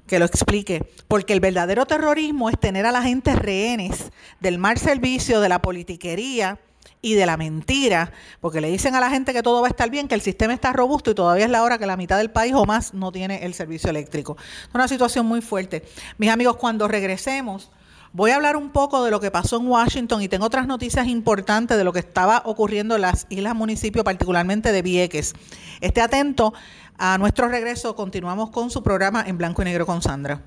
que 0.06 0.18
lo 0.18 0.26
explique, 0.26 0.86
porque 1.08 1.32
el 1.32 1.40
verdadero 1.40 1.86
terrorismo 1.86 2.50
es 2.50 2.58
tener 2.60 2.84
a 2.84 2.92
la 2.92 3.02
gente 3.02 3.34
rehenes 3.34 4.12
del 4.40 4.58
mal 4.58 4.76
servicio, 4.76 5.40
de 5.40 5.48
la 5.48 5.62
politiquería 5.62 6.58
y 7.00 7.14
de 7.14 7.24
la 7.24 7.38
mentira, 7.38 8.12
porque 8.40 8.60
le 8.60 8.70
dicen 8.70 8.94
a 8.94 9.00
la 9.00 9.08
gente 9.08 9.32
que 9.32 9.42
todo 9.42 9.62
va 9.62 9.68
a 9.68 9.70
estar 9.70 9.88
bien, 9.88 10.06
que 10.06 10.14
el 10.14 10.20
sistema 10.20 10.52
está 10.52 10.74
robusto 10.74 11.10
y 11.10 11.14
todavía 11.14 11.46
es 11.46 11.50
la 11.50 11.62
hora 11.62 11.78
que 11.78 11.86
la 11.86 11.96
mitad 11.96 12.18
del 12.18 12.30
país 12.30 12.52
o 12.54 12.66
más 12.66 12.92
no 12.92 13.10
tiene 13.12 13.46
el 13.46 13.54
servicio 13.54 13.88
eléctrico. 13.88 14.36
Una 14.74 14.88
situación 14.88 15.24
muy 15.24 15.40
fuerte. 15.40 15.84
Mis 16.18 16.30
amigos, 16.30 16.56
cuando 16.56 16.86
regresemos, 16.86 17.70
Voy 18.14 18.30
a 18.30 18.36
hablar 18.36 18.56
un 18.56 18.68
poco 18.68 19.02
de 19.04 19.10
lo 19.10 19.20
que 19.20 19.30
pasó 19.30 19.56
en 19.56 19.66
Washington 19.66 20.20
y 20.20 20.28
tengo 20.28 20.44
otras 20.44 20.66
noticias 20.66 21.06
importantes 21.06 21.78
de 21.78 21.84
lo 21.84 21.94
que 21.94 22.00
estaba 22.00 22.42
ocurriendo 22.44 22.94
en 22.96 23.00
las 23.00 23.26
islas 23.30 23.54
municipios, 23.54 24.04
particularmente 24.04 24.70
de 24.70 24.82
Vieques. 24.82 25.32
Esté 25.80 26.02
atento 26.02 26.52
a 26.98 27.16
nuestro 27.16 27.48
regreso. 27.48 27.96
Continuamos 27.96 28.50
con 28.50 28.70
su 28.70 28.82
programa 28.82 29.24
en 29.26 29.38
blanco 29.38 29.62
y 29.62 29.64
negro 29.64 29.86
con 29.86 30.02
Sandra. 30.02 30.42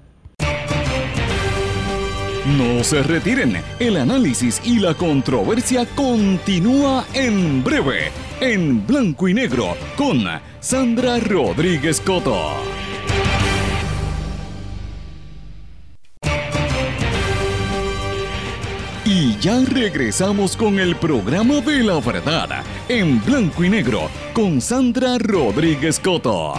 No 2.45 2.83
se 2.83 3.01
retiren, 3.01 3.57
el 3.79 3.97
análisis 3.97 4.61
y 4.63 4.77
la 4.77 4.93
controversia 4.93 5.87
continúa 5.95 7.03
en 7.15 7.63
breve, 7.63 8.11
en 8.41 8.85
blanco 8.85 9.27
y 9.27 9.33
negro, 9.33 9.75
con 9.97 10.23
Sandra 10.59 11.17
Rodríguez 11.17 11.99
Coto. 11.99 12.84
Y 19.07 19.37
ya 19.37 19.59
regresamos 19.63 20.57
con 20.57 20.79
el 20.79 20.95
programa 20.95 21.61
de 21.61 21.83
la 21.83 21.99
verdad, 21.99 22.63
en 22.89 23.23
blanco 23.23 23.63
y 23.63 23.69
negro, 23.69 24.09
con 24.33 24.59
Sandra 24.59 25.19
Rodríguez 25.19 25.99
Coto. 25.99 26.55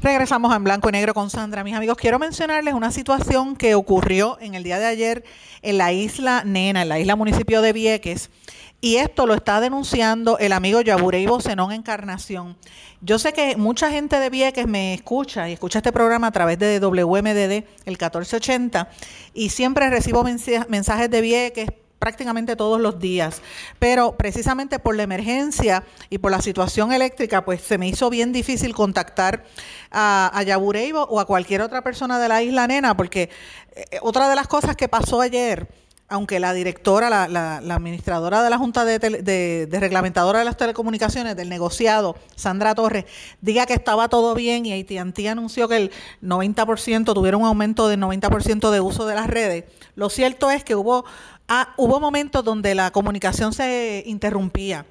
Regresamos 0.00 0.56
en 0.56 0.64
blanco 0.64 0.88
y 0.88 0.92
negro 0.92 1.12
con 1.12 1.28
Sandra. 1.28 1.64
Mis 1.64 1.74
amigos, 1.74 1.98
quiero 1.98 2.18
mencionarles 2.18 2.72
una 2.72 2.90
situación 2.90 3.56
que 3.56 3.74
ocurrió 3.74 4.38
en 4.40 4.54
el 4.54 4.62
día 4.62 4.78
de 4.78 4.86
ayer 4.86 5.24
en 5.60 5.76
la 5.76 5.92
isla 5.92 6.44
Nena, 6.46 6.80
en 6.80 6.88
la 6.88 6.98
isla 6.98 7.14
municipio 7.14 7.60
de 7.60 7.74
Vieques. 7.74 8.30
Y 8.80 8.96
esto 8.96 9.26
lo 9.26 9.34
está 9.34 9.60
denunciando 9.60 10.38
el 10.38 10.52
amigo 10.52 10.80
Yaburey 10.80 11.26
Bocenón 11.26 11.72
Encarnación. 11.72 12.56
Yo 13.00 13.18
sé 13.18 13.32
que 13.32 13.56
mucha 13.56 13.90
gente 13.90 14.18
de 14.18 14.30
Vieques 14.30 14.66
me 14.66 14.92
escucha 14.94 15.48
y 15.48 15.54
escucha 15.54 15.78
este 15.78 15.92
programa 15.92 16.26
a 16.26 16.32
través 16.32 16.58
de 16.58 16.78
WMDD, 16.78 17.64
el 17.86 17.92
1480, 17.92 18.88
y 19.32 19.48
siempre 19.48 19.88
recibo 19.88 20.24
mensajes 20.24 21.10
de 21.10 21.20
Vieques 21.20 21.70
prácticamente 21.98 22.56
todos 22.56 22.80
los 22.80 22.98
días, 22.98 23.40
pero 23.78 24.16
precisamente 24.16 24.78
por 24.78 24.94
la 24.94 25.02
emergencia 25.02 25.82
y 26.10 26.18
por 26.18 26.30
la 26.30 26.42
situación 26.42 26.92
eléctrica, 26.92 27.44
pues 27.44 27.62
se 27.62 27.78
me 27.78 27.88
hizo 27.88 28.10
bien 28.10 28.32
difícil 28.32 28.74
contactar 28.74 29.44
a, 29.90 30.30
a 30.32 30.42
Yabureibo 30.42 31.02
o 31.04 31.18
a 31.18 31.24
cualquier 31.24 31.62
otra 31.62 31.82
persona 31.82 32.18
de 32.18 32.28
la 32.28 32.42
isla 32.42 32.66
Nena, 32.66 32.96
porque 32.96 33.30
eh, 33.74 33.98
otra 34.02 34.28
de 34.28 34.36
las 34.36 34.46
cosas 34.46 34.76
que 34.76 34.88
pasó 34.88 35.20
ayer, 35.20 35.68
aunque 36.08 36.38
la 36.38 36.52
directora, 36.52 37.10
la, 37.10 37.28
la, 37.28 37.74
administradora 37.74 38.42
de 38.42 38.50
la 38.50 38.58
Junta 38.58 38.84
de, 38.84 38.98
de, 38.98 39.80
Reglamentadora 39.80 40.38
de 40.38 40.44
las 40.44 40.56
Telecomunicaciones, 40.56 41.36
del 41.36 41.48
negociado, 41.48 42.16
Sandra 42.36 42.74
Torres, 42.74 43.06
diga 43.40 43.66
que 43.66 43.74
estaba 43.74 44.08
todo 44.08 44.34
bien 44.34 44.66
y 44.66 44.80
AT&T 44.80 45.28
anunció 45.28 45.68
que 45.68 45.76
el 45.76 45.90
90% 46.22 47.12
tuviera 47.12 47.36
un 47.36 47.44
aumento 47.44 47.88
del 47.88 48.00
90% 48.00 48.70
de 48.70 48.80
uso 48.80 49.06
de 49.06 49.14
las 49.14 49.26
redes, 49.26 49.64
lo 49.96 50.08
cierto 50.08 50.50
es 50.50 50.62
que 50.62 50.76
hubo, 50.76 51.04
ah, 51.48 51.74
hubo 51.76 51.98
momentos 51.98 52.44
donde 52.44 52.74
la 52.74 52.90
comunicación 52.92 53.52
se 53.52 54.04
interrumpía 54.06 54.86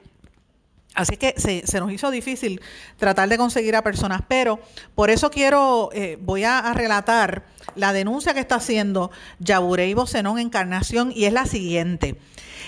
Así 0.96 1.18
que 1.18 1.36
se, 1.38 1.80
nos 1.80 1.92
hizo 1.92 2.10
difícil 2.10 2.62
tratar 2.98 3.28
de 3.28 3.38
conseguir 3.38 3.76
a 3.76 3.84
personas, 3.84 4.22
pero 4.28 4.60
por 4.96 5.10
eso 5.10 5.30
quiero, 5.30 5.90
eh, 5.94 6.18
voy 6.22 6.46
a, 6.46 6.74
relatar 6.74 7.44
la 7.76 7.92
denuncia 7.92 8.34
que 8.34 8.40
está 8.40 8.56
haciendo 8.56 9.12
Yaburey 9.40 9.94
Bocenón 9.94 10.40
Encarnación 10.40 11.12
y 11.14 11.26
es 11.26 11.34
la 11.34 11.46
siguiente. 11.46 12.16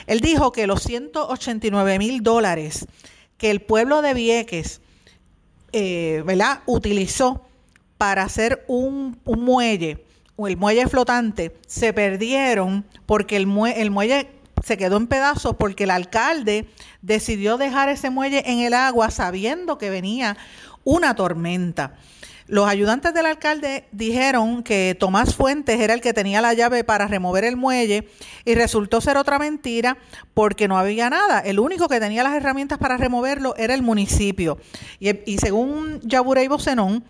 Él 0.07 0.19
dijo 0.19 0.51
que 0.51 0.67
los 0.67 0.83
189 0.83 1.99
mil 1.99 2.21
dólares 2.21 2.85
que 3.37 3.49
el 3.49 3.61
pueblo 3.61 4.01
de 4.01 4.13
Vieques 4.13 4.81
eh, 5.71 6.23
¿verdad? 6.25 6.61
utilizó 6.65 7.45
para 7.97 8.23
hacer 8.23 8.65
un, 8.67 9.19
un 9.23 9.41
muelle, 9.41 10.03
el 10.37 10.57
muelle 10.57 10.87
flotante, 10.87 11.55
se 11.65 11.93
perdieron 11.93 12.85
porque 13.05 13.37
el, 13.37 13.47
el 13.75 13.91
muelle 13.91 14.29
se 14.63 14.77
quedó 14.77 14.97
en 14.97 15.07
pedazos 15.07 15.55
porque 15.55 15.85
el 15.85 15.91
alcalde 15.91 16.69
decidió 17.01 17.57
dejar 17.57 17.89
ese 17.89 18.09
muelle 18.09 18.43
en 18.45 18.59
el 18.59 18.73
agua 18.73 19.11
sabiendo 19.11 19.77
que 19.77 19.89
venía 19.89 20.37
una 20.83 21.15
tormenta. 21.15 21.93
Los 22.47 22.69
ayudantes 22.69 23.13
del 23.13 23.25
alcalde 23.25 23.89
dijeron 23.91 24.63
que 24.63 24.95
Tomás 24.97 25.35
Fuentes 25.35 25.81
era 25.81 25.93
el 25.93 25.99
que 25.99 26.13
tenía 26.13 26.41
la 26.41 26.53
llave 26.53 26.85
para 26.85 27.05
remover 27.05 27.43
el 27.43 27.57
muelle 27.57 28.07
y 28.45 28.55
resultó 28.55 29.01
ser 29.01 29.17
otra 29.17 29.37
mentira 29.37 29.97
porque 30.33 30.69
no 30.69 30.77
había 30.77 31.09
nada. 31.09 31.41
El 31.41 31.59
único 31.59 31.89
que 31.89 31.99
tenía 31.99 32.23
las 32.23 32.35
herramientas 32.35 32.77
para 32.77 32.95
removerlo 32.95 33.53
era 33.57 33.73
el 33.73 33.81
municipio. 33.81 34.59
Y, 34.99 35.37
según 35.39 35.99
Yaburey 36.03 36.47
Bocenón, 36.47 37.03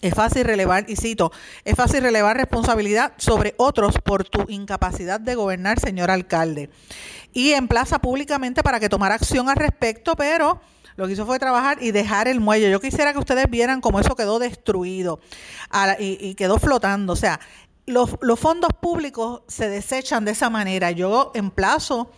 es 0.00 0.14
fácil 0.14 0.44
relevar, 0.44 0.84
y 0.88 0.96
cito, 0.96 1.32
es 1.64 1.74
fácil 1.74 2.02
relevar 2.02 2.36
responsabilidad 2.36 3.14
sobre 3.16 3.54
otros 3.56 3.96
por 3.98 4.24
tu 4.24 4.44
incapacidad 4.48 5.18
de 5.18 5.34
gobernar, 5.34 5.80
señor 5.80 6.10
alcalde. 6.10 6.70
Y 7.32 7.52
emplaza 7.52 7.98
públicamente 7.98 8.62
para 8.62 8.78
que 8.78 8.88
tomara 8.88 9.16
acción 9.16 9.48
al 9.48 9.56
respecto, 9.56 10.14
pero 10.14 10.60
lo 10.94 11.06
que 11.06 11.14
hizo 11.14 11.26
fue 11.26 11.38
trabajar 11.38 11.78
y 11.80 11.90
dejar 11.90 12.28
el 12.28 12.40
muelle. 12.40 12.70
Yo 12.70 12.80
quisiera 12.80 13.12
que 13.12 13.18
ustedes 13.18 13.50
vieran 13.50 13.80
cómo 13.80 13.98
eso 13.98 14.14
quedó 14.14 14.38
destruido 14.38 15.20
y, 15.98 16.34
quedó 16.34 16.58
flotando. 16.58 17.12
O 17.12 17.16
sea, 17.16 17.40
los, 17.86 18.16
los 18.20 18.38
fondos 18.38 18.70
públicos 18.80 19.42
se 19.48 19.68
desechan 19.68 20.24
de 20.24 20.32
esa 20.32 20.48
manera. 20.48 20.90
Yo 20.92 21.32
emplazo 21.34 22.10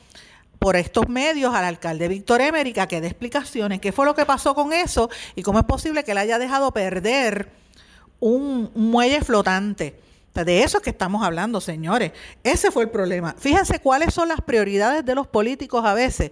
por 0.59 0.77
estos 0.77 1.09
medios 1.09 1.55
al 1.55 1.65
alcalde 1.65 2.09
Víctor 2.09 2.43
Emérica 2.43 2.87
que 2.87 3.01
dé 3.01 3.07
explicaciones, 3.09 3.81
qué 3.81 3.93
fue 3.93 4.05
lo 4.05 4.15
que 4.15 4.27
pasó 4.27 4.55
con 4.55 4.75
eso 4.75 5.09
y 5.35 5.43
cómo 5.43 5.59
es 5.59 5.65
posible 5.65 6.05
que 6.05 6.13
le 6.13 6.21
haya 6.21 6.39
dejado 6.39 6.73
perder 6.73 7.60
un, 8.21 8.71
muelle 8.75 9.23
flotante. 9.23 9.99
De 10.35 10.63
eso 10.63 10.79
es 10.79 10.85
que 10.85 10.91
estamos 10.91 11.23
hablando, 11.23 11.61
señores. 11.61 12.13
Ese 12.43 12.71
fue 12.71 12.85
el 12.85 12.91
problema. 12.91 13.35
Fíjense 13.37 13.79
cuáles 13.81 14.15
son 14.15 14.29
las 14.29 14.41
prioridades 14.41 15.05
de 15.05 15.15
los 15.15 15.27
políticos 15.27 15.85
a 15.85 15.93
veces 15.93 16.31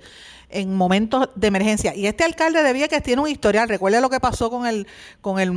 en 0.51 0.75
momentos 0.75 1.29
de 1.35 1.47
emergencia. 1.49 1.95
Y 1.95 2.07
este 2.07 2.25
alcalde 2.25 2.63
de 2.63 2.73
Vieques 2.73 3.03
tiene 3.03 3.23
un 3.23 3.29
historial. 3.29 3.69
Recuerde 3.69 4.01
lo 4.01 4.09
que 4.09 4.21
pasó 4.21 4.51
con 4.51 4.67
el, 4.67 4.87
con 5.21 5.39
el, 5.39 5.53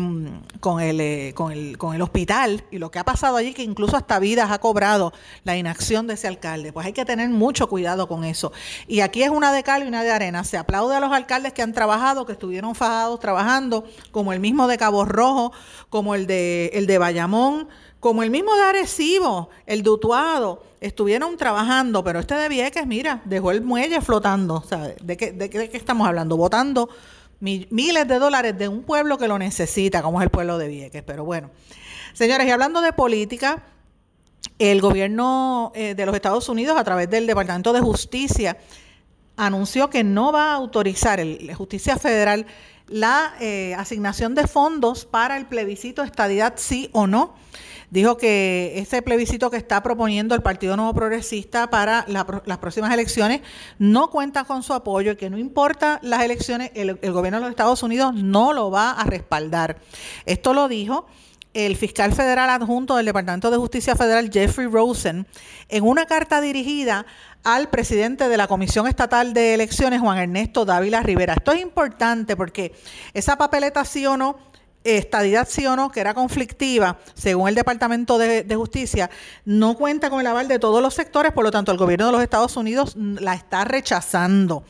con 0.59 0.81
el, 0.81 0.99
eh, 0.99 1.33
con 1.35 1.51
el, 1.51 1.77
con 1.77 1.95
el 1.95 2.01
hospital 2.01 2.63
y 2.71 2.77
lo 2.77 2.91
que 2.91 2.99
ha 2.99 3.05
pasado 3.05 3.37
allí, 3.37 3.53
que 3.53 3.63
incluso 3.63 3.95
hasta 3.95 4.19
vidas 4.19 4.51
ha 4.51 4.59
cobrado 4.59 5.13
la 5.43 5.55
inacción 5.55 6.07
de 6.07 6.15
ese 6.15 6.27
alcalde. 6.27 6.73
Pues 6.73 6.85
hay 6.85 6.93
que 6.93 7.05
tener 7.05 7.29
mucho 7.29 7.69
cuidado 7.69 8.07
con 8.07 8.23
eso. 8.23 8.51
Y 8.87 8.99
aquí 8.99 9.23
es 9.23 9.29
una 9.29 9.53
de 9.53 9.63
cal 9.63 9.83
y 9.83 9.87
una 9.87 10.03
de 10.03 10.11
arena. 10.11 10.43
Se 10.43 10.57
aplaude 10.57 10.95
a 10.95 10.99
los 10.99 11.11
alcaldes 11.11 11.53
que 11.53 11.61
han 11.61 11.73
trabajado, 11.73 12.25
que 12.25 12.33
estuvieron 12.33 12.75
fajados 12.75 13.19
trabajando, 13.19 13.85
como 14.11 14.33
el 14.33 14.39
mismo 14.39 14.67
de 14.67 14.77
Cabo 14.77 15.05
Rojo, 15.05 15.53
como 15.89 16.15
el 16.15 16.27
de, 16.27 16.71
el 16.73 16.85
de 16.87 16.97
Bayamón, 16.97 17.69
como 18.01 18.23
el 18.23 18.31
mismo 18.31 18.55
de 18.55 18.63
Arecibo, 18.63 19.49
el 19.67 19.83
Dutuado, 19.83 20.63
estuvieron 20.81 21.37
trabajando, 21.37 22.03
pero 22.03 22.19
este 22.19 22.33
de 22.33 22.49
Vieques, 22.49 22.87
mira, 22.87 23.21
dejó 23.25 23.51
el 23.51 23.61
muelle 23.61 24.01
flotando. 24.01 24.63
Sea, 24.67 24.95
¿de 25.01 25.15
qué, 25.15 25.31
de 25.31 25.51
qué, 25.51 25.69
estamos 25.77 26.07
hablando? 26.07 26.35
Votando 26.35 26.89
miles 27.39 28.07
de 28.07 28.19
dólares 28.19 28.57
de 28.57 28.67
un 28.67 28.81
pueblo 28.81 29.19
que 29.19 29.27
lo 29.27 29.37
necesita, 29.37 30.01
como 30.01 30.19
es 30.19 30.25
el 30.25 30.31
pueblo 30.31 30.57
de 30.57 30.67
Vieques. 30.67 31.03
Pero 31.03 31.25
bueno, 31.25 31.51
señores, 32.13 32.47
y 32.47 32.49
hablando 32.49 32.81
de 32.81 32.91
política, 32.91 33.63
el 34.57 34.81
gobierno 34.81 35.71
eh, 35.75 35.93
de 35.93 36.05
los 36.07 36.15
Estados 36.15 36.49
Unidos, 36.49 36.79
a 36.79 36.83
través 36.83 37.07
del 37.07 37.27
Departamento 37.27 37.71
de 37.71 37.81
Justicia, 37.81 38.57
anunció 39.37 39.89
que 39.89 40.03
no 40.03 40.31
va 40.31 40.51
a 40.51 40.55
autorizar, 40.55 41.23
la 41.25 41.55
Justicia 41.55 41.97
Federal, 41.97 42.45
la 42.87 43.33
eh, 43.39 43.73
asignación 43.75 44.35
de 44.35 44.47
fondos 44.47 45.05
para 45.05 45.37
el 45.37 45.45
plebiscito 45.45 46.03
estadidad 46.03 46.53
sí 46.57 46.89
o 46.91 47.07
no 47.07 47.35
dijo 47.91 48.17
que 48.17 48.73
ese 48.77 49.03
plebiscito 49.03 49.51
que 49.51 49.57
está 49.57 49.83
proponiendo 49.83 50.33
el 50.33 50.41
Partido 50.41 50.75
Nuevo 50.75 50.93
Progresista 50.93 51.69
para 51.69 52.05
las 52.07 52.57
próximas 52.57 52.91
elecciones 52.91 53.41
no 53.77 54.09
cuenta 54.09 54.45
con 54.45 54.63
su 54.63 54.73
apoyo 54.73 55.11
y 55.11 55.15
que 55.17 55.29
no 55.29 55.37
importa 55.37 55.99
las 56.01 56.23
elecciones, 56.23 56.71
el, 56.73 56.95
gobierno 57.11 57.37
de 57.37 57.41
los 57.41 57.49
Estados 57.51 57.83
Unidos 57.83 58.15
no 58.15 58.53
lo 58.53 58.71
va 58.71 58.91
a 58.91 59.03
respaldar. 59.03 59.79
Esto 60.25 60.53
lo 60.53 60.67
dijo 60.69 61.05
el 61.53 61.75
fiscal 61.75 62.13
federal 62.13 62.49
adjunto 62.49 62.95
del 62.95 63.05
Departamento 63.05 63.51
de 63.51 63.57
Justicia 63.57 63.95
Federal, 63.95 64.29
Jeffrey 64.31 64.67
Rosen, 64.67 65.27
en 65.69 65.83
una 65.83 66.05
carta 66.05 66.41
dirigida 66.41 67.05
al 67.43 67.69
presidente 67.69 68.29
de 68.29 68.37
la 68.37 68.47
Comisión 68.47 68.87
Estatal 68.87 69.33
de 69.33 69.53
Elecciones, 69.53 69.99
Juan 69.99 70.17
Ernesto 70.17 70.63
Dávila 70.65 71.01
Rivera. 71.01 71.33
Esto 71.33 71.51
es 71.51 71.61
importante 71.61 72.35
porque 72.35 72.73
esa 73.13 73.37
papeleta 73.37 73.83
sí 73.83 74.05
o 74.05 74.15
no 74.15 74.37
estadidad 74.83 75.47
o 75.67 75.75
no, 75.75 75.91
que 75.91 75.99
era 75.99 76.13
conflictiva, 76.13 76.97
según 77.13 77.47
el 77.47 77.55
Departamento 77.55 78.17
de, 78.17 78.55
Justicia, 78.55 79.09
no 79.45 79.75
cuenta 79.75 80.09
con 80.09 80.19
el 80.19 80.27
aval 80.27 80.47
de 80.47 80.59
todos 80.59 80.81
los 80.81 80.93
sectores, 80.93 81.31
por 81.33 81.43
lo 81.43 81.51
tanto 81.51 81.71
el 81.71 81.77
gobierno 81.77 82.07
de 82.07 82.11
los 82.11 82.21
Estados 82.21 82.57
Unidos 82.57 82.95
la 82.95 83.33
está 83.33 83.63
rechazando. 83.63 84.63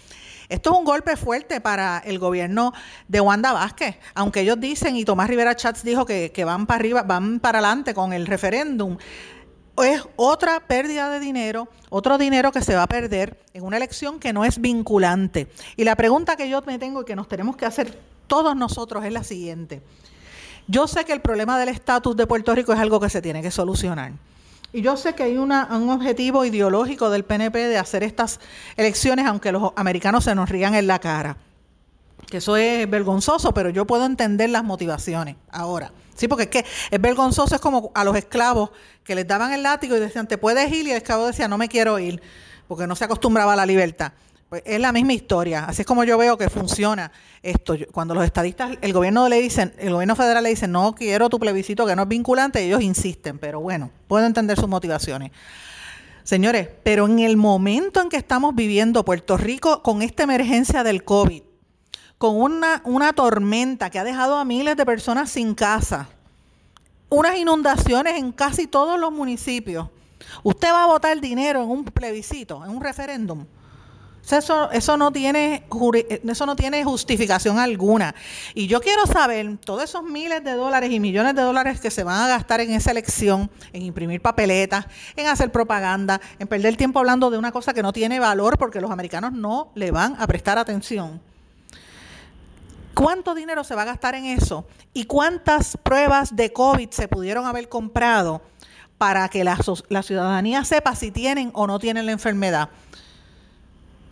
Esto 0.52 0.74
es 0.74 0.80
un 0.80 0.84
golpe 0.86 1.16
fuerte 1.16 1.62
para 1.62 2.00
el 2.00 2.20
gobierno 2.20 2.74
de 3.08 3.22
Wanda 3.22 3.54
Vázquez, 3.54 3.96
aunque 4.14 4.42
ellos 4.42 4.60
dicen, 4.60 4.98
y 4.98 5.06
Tomás 5.06 5.30
Rivera 5.30 5.56
Chats 5.56 5.82
dijo 5.82 6.06
que, 6.06 6.34
que 6.34 6.44
van 6.44 6.68
para 6.68 6.80
arriba, 6.80 7.04
van 7.04 7.40
para 7.40 7.60
adelante 7.60 7.94
con 7.94 8.12
el 8.12 8.28
referéndum 8.28 8.98
es 9.78 10.04
otra 10.18 10.60
pérdida 10.60 11.10
de 11.10 11.20
dinero, 11.20 11.70
otro 11.90 12.18
dinero 12.18 12.52
que 12.52 12.62
se 12.62 12.76
va 12.76 12.84
a 12.84 12.88
perder 12.88 13.40
en 13.54 13.64
una 13.64 13.78
elección 13.78 14.20
que 14.20 14.34
no 14.34 14.46
es 14.46 14.60
vinculante. 14.60 15.48
Y 15.78 15.86
la 15.86 15.96
pregunta 15.96 16.36
que 16.36 16.50
yo 16.50 16.62
me 16.64 16.78
tengo 16.78 17.02
y 17.02 17.06
que 17.06 17.16
nos 17.16 17.28
tenemos 17.28 17.56
que 17.56 17.66
hacer 17.66 17.98
todos 18.28 18.56
nosotros 18.56 19.06
es 19.06 19.14
la 19.14 19.24
siguiente. 19.24 19.82
Yo 20.68 20.88
sé 20.88 21.06
que 21.06 21.14
el 21.14 21.22
problema 21.22 21.58
del 21.58 21.70
estatus 21.70 22.16
de 22.16 22.28
Puerto 22.28 22.54
Rico 22.54 22.74
es 22.74 22.80
algo 22.80 23.00
que 23.00 23.10
se 23.10 23.22
tiene 23.22 23.42
que 23.42 23.52
solucionar. 23.52 24.12
Y 24.74 24.82
yo 24.82 24.96
sé 24.96 25.16
que 25.16 25.24
hay 25.24 25.38
un 25.38 25.52
objetivo 25.52 26.46
ideológico 26.46 27.10
del 27.10 27.26
PNP 27.26 27.68
de 27.68 27.78
hacer 27.78 28.04
estas 28.04 28.40
elecciones, 28.78 29.26
aunque 29.26 29.52
los 29.52 29.74
americanos 29.76 30.24
se 30.24 30.34
nos 30.34 30.50
rían 30.50 30.76
en 30.76 30.88
la 30.88 31.00
cara. 31.00 31.38
Que 32.30 32.38
eso 32.38 32.56
es 32.56 32.90
vergonzoso, 32.90 33.54
pero 33.54 33.70
yo 33.70 33.86
puedo 33.86 34.06
entender 34.06 34.50
las 34.50 34.64
motivaciones 34.64 35.36
ahora. 35.52 35.92
Sí, 36.16 36.28
porque 36.28 36.44
es 36.44 36.50
que 36.50 36.66
es 36.92 37.02
vergonzoso, 37.02 37.56
es 37.56 37.62
como 37.62 37.92
a 37.96 38.04
los 38.04 38.16
esclavos 38.16 38.70
que 39.04 39.16
les 39.16 39.28
daban 39.28 39.52
el 39.52 39.64
látigo 39.64 39.98
y 39.98 40.00
decían, 40.00 40.28
te 40.28 40.38
puedes 40.38 40.72
ir, 40.72 40.88
y 40.88 40.92
el 40.92 40.98
esclavo 40.98 41.26
decía, 41.26 41.48
no 41.48 41.58
me 41.58 41.68
quiero 41.68 42.00
ir, 42.00 42.22
porque 42.68 42.88
no 42.88 42.96
se 42.96 43.04
acostumbraba 43.04 43.54
a 43.54 43.56
la 43.56 43.66
libertad. 43.66 44.14
Pues 44.52 44.64
es 44.66 44.82
la 44.82 44.92
misma 44.92 45.14
historia. 45.14 45.64
Así 45.64 45.84
es 45.84 45.88
como 45.88 46.04
yo 46.04 46.18
veo 46.18 46.38
que 46.38 46.50
funciona 46.50 47.10
esto. 47.42 47.74
Cuando 47.94 48.14
los 48.14 48.26
estadistas, 48.26 48.78
el 48.82 48.92
gobierno 48.92 49.30
le 49.30 49.42
dicen, 49.42 49.74
el 49.78 49.94
gobierno 49.94 50.14
federal 50.14 50.44
le 50.44 50.50
dice, 50.50 50.68
no 50.68 50.94
quiero 50.94 51.30
tu 51.30 51.40
plebiscito 51.40 51.86
que 51.86 51.96
no 51.96 52.02
es 52.02 52.08
vinculante, 52.10 52.62
ellos 52.62 52.82
insisten, 52.82 53.40
pero 53.40 53.62
bueno, 53.62 53.92
puedo 54.10 54.26
entender 54.26 54.60
sus 54.60 54.68
motivaciones. 54.68 55.32
Señores, 56.24 56.68
pero 56.84 57.06
en 57.06 57.20
el 57.20 57.38
momento 57.38 58.02
en 58.02 58.10
que 58.10 58.18
estamos 58.18 58.54
viviendo 58.54 59.06
Puerto 59.06 59.38
Rico 59.38 59.82
con 59.84 60.02
esta 60.02 60.24
emergencia 60.24 60.84
del 60.84 61.06
COVID, 61.06 61.44
con 62.18 62.36
una, 62.36 62.82
una 62.84 63.14
tormenta 63.14 63.90
que 63.90 64.00
ha 64.00 64.04
dejado 64.04 64.36
a 64.36 64.44
miles 64.44 64.76
de 64.76 64.86
personas 64.86 65.32
sin 65.32 65.56
casa, 65.56 66.10
unas 67.08 67.38
inundaciones 67.38 68.20
en 68.20 68.34
casi 68.34 68.68
todos 68.68 69.00
los 69.00 69.14
municipios, 69.14 69.88
usted 70.44 70.74
va 70.74 70.84
a 70.84 70.88
votar 70.88 71.22
dinero 71.22 71.64
en 71.64 71.70
un 71.70 71.86
plebiscito, 71.86 72.66
en 72.66 72.72
un 72.72 72.82
referéndum 72.82 73.46
Eso, 74.30 74.72
eso, 74.72 74.98
no 74.98 75.12
tiene, 75.12 75.66
eso 76.24 76.46
no 76.46 76.56
tiene 76.56 76.84
justificación 76.84 77.60
alguna. 77.60 78.16
Y 78.54 78.68
yo 78.68 78.80
quiero 78.80 79.06
saber, 79.06 79.58
todos 79.58 79.84
esos 79.84 80.04
miles 80.04 80.44
de 80.44 80.54
dólares 80.54 80.92
y 80.92 81.00
millones 81.00 81.36
de 81.36 81.42
dólares 81.42 81.82
que 81.82 81.92
se 81.92 82.04
van 82.04 82.22
a 82.22 82.28
gastar 82.28 82.62
en 82.62 82.72
esa 82.72 82.92
elección, 82.92 83.50
en 83.74 83.82
imprimir 83.82 84.22
papeletas, 84.22 84.86
en 85.16 85.28
hacer 85.28 85.52
propaganda, 85.52 86.22
en 86.40 86.48
perder 86.48 86.78
tiempo 86.78 87.00
hablando 87.00 87.30
de 87.30 87.38
una 87.38 87.52
cosa 87.52 87.74
que 87.74 87.82
no 87.82 87.92
tiene 87.92 88.20
valor 88.20 88.58
porque 88.58 88.80
los 88.80 88.92
americanos 88.92 89.34
no 89.34 89.72
le 89.76 89.92
van 89.92 90.16
a 90.18 90.28
prestar 90.28 90.58
atención. 90.58 91.20
¿Cuánto 92.94 93.36
dinero 93.36 93.64
se 93.64 93.76
va 93.76 93.82
a 93.82 93.86
gastar 93.86 94.16
en 94.16 94.26
eso? 94.26 94.66
¿Y 94.94 95.06
cuántas 95.06 95.78
pruebas 95.78 96.36
de 96.36 96.54
COVID 96.54 96.90
se 96.90 97.08
pudieron 97.08 97.46
haber 97.46 97.68
comprado 97.68 98.42
para 98.98 99.28
que 99.30 99.44
la, 99.44 99.58
la 99.90 100.04
ciudadanía 100.04 100.64
sepa 100.64 100.96
si 100.96 101.12
tienen 101.12 101.52
o 101.54 101.68
no 101.68 101.80
tienen 101.80 102.06
la 102.06 102.12
enfermedad? 102.12 102.70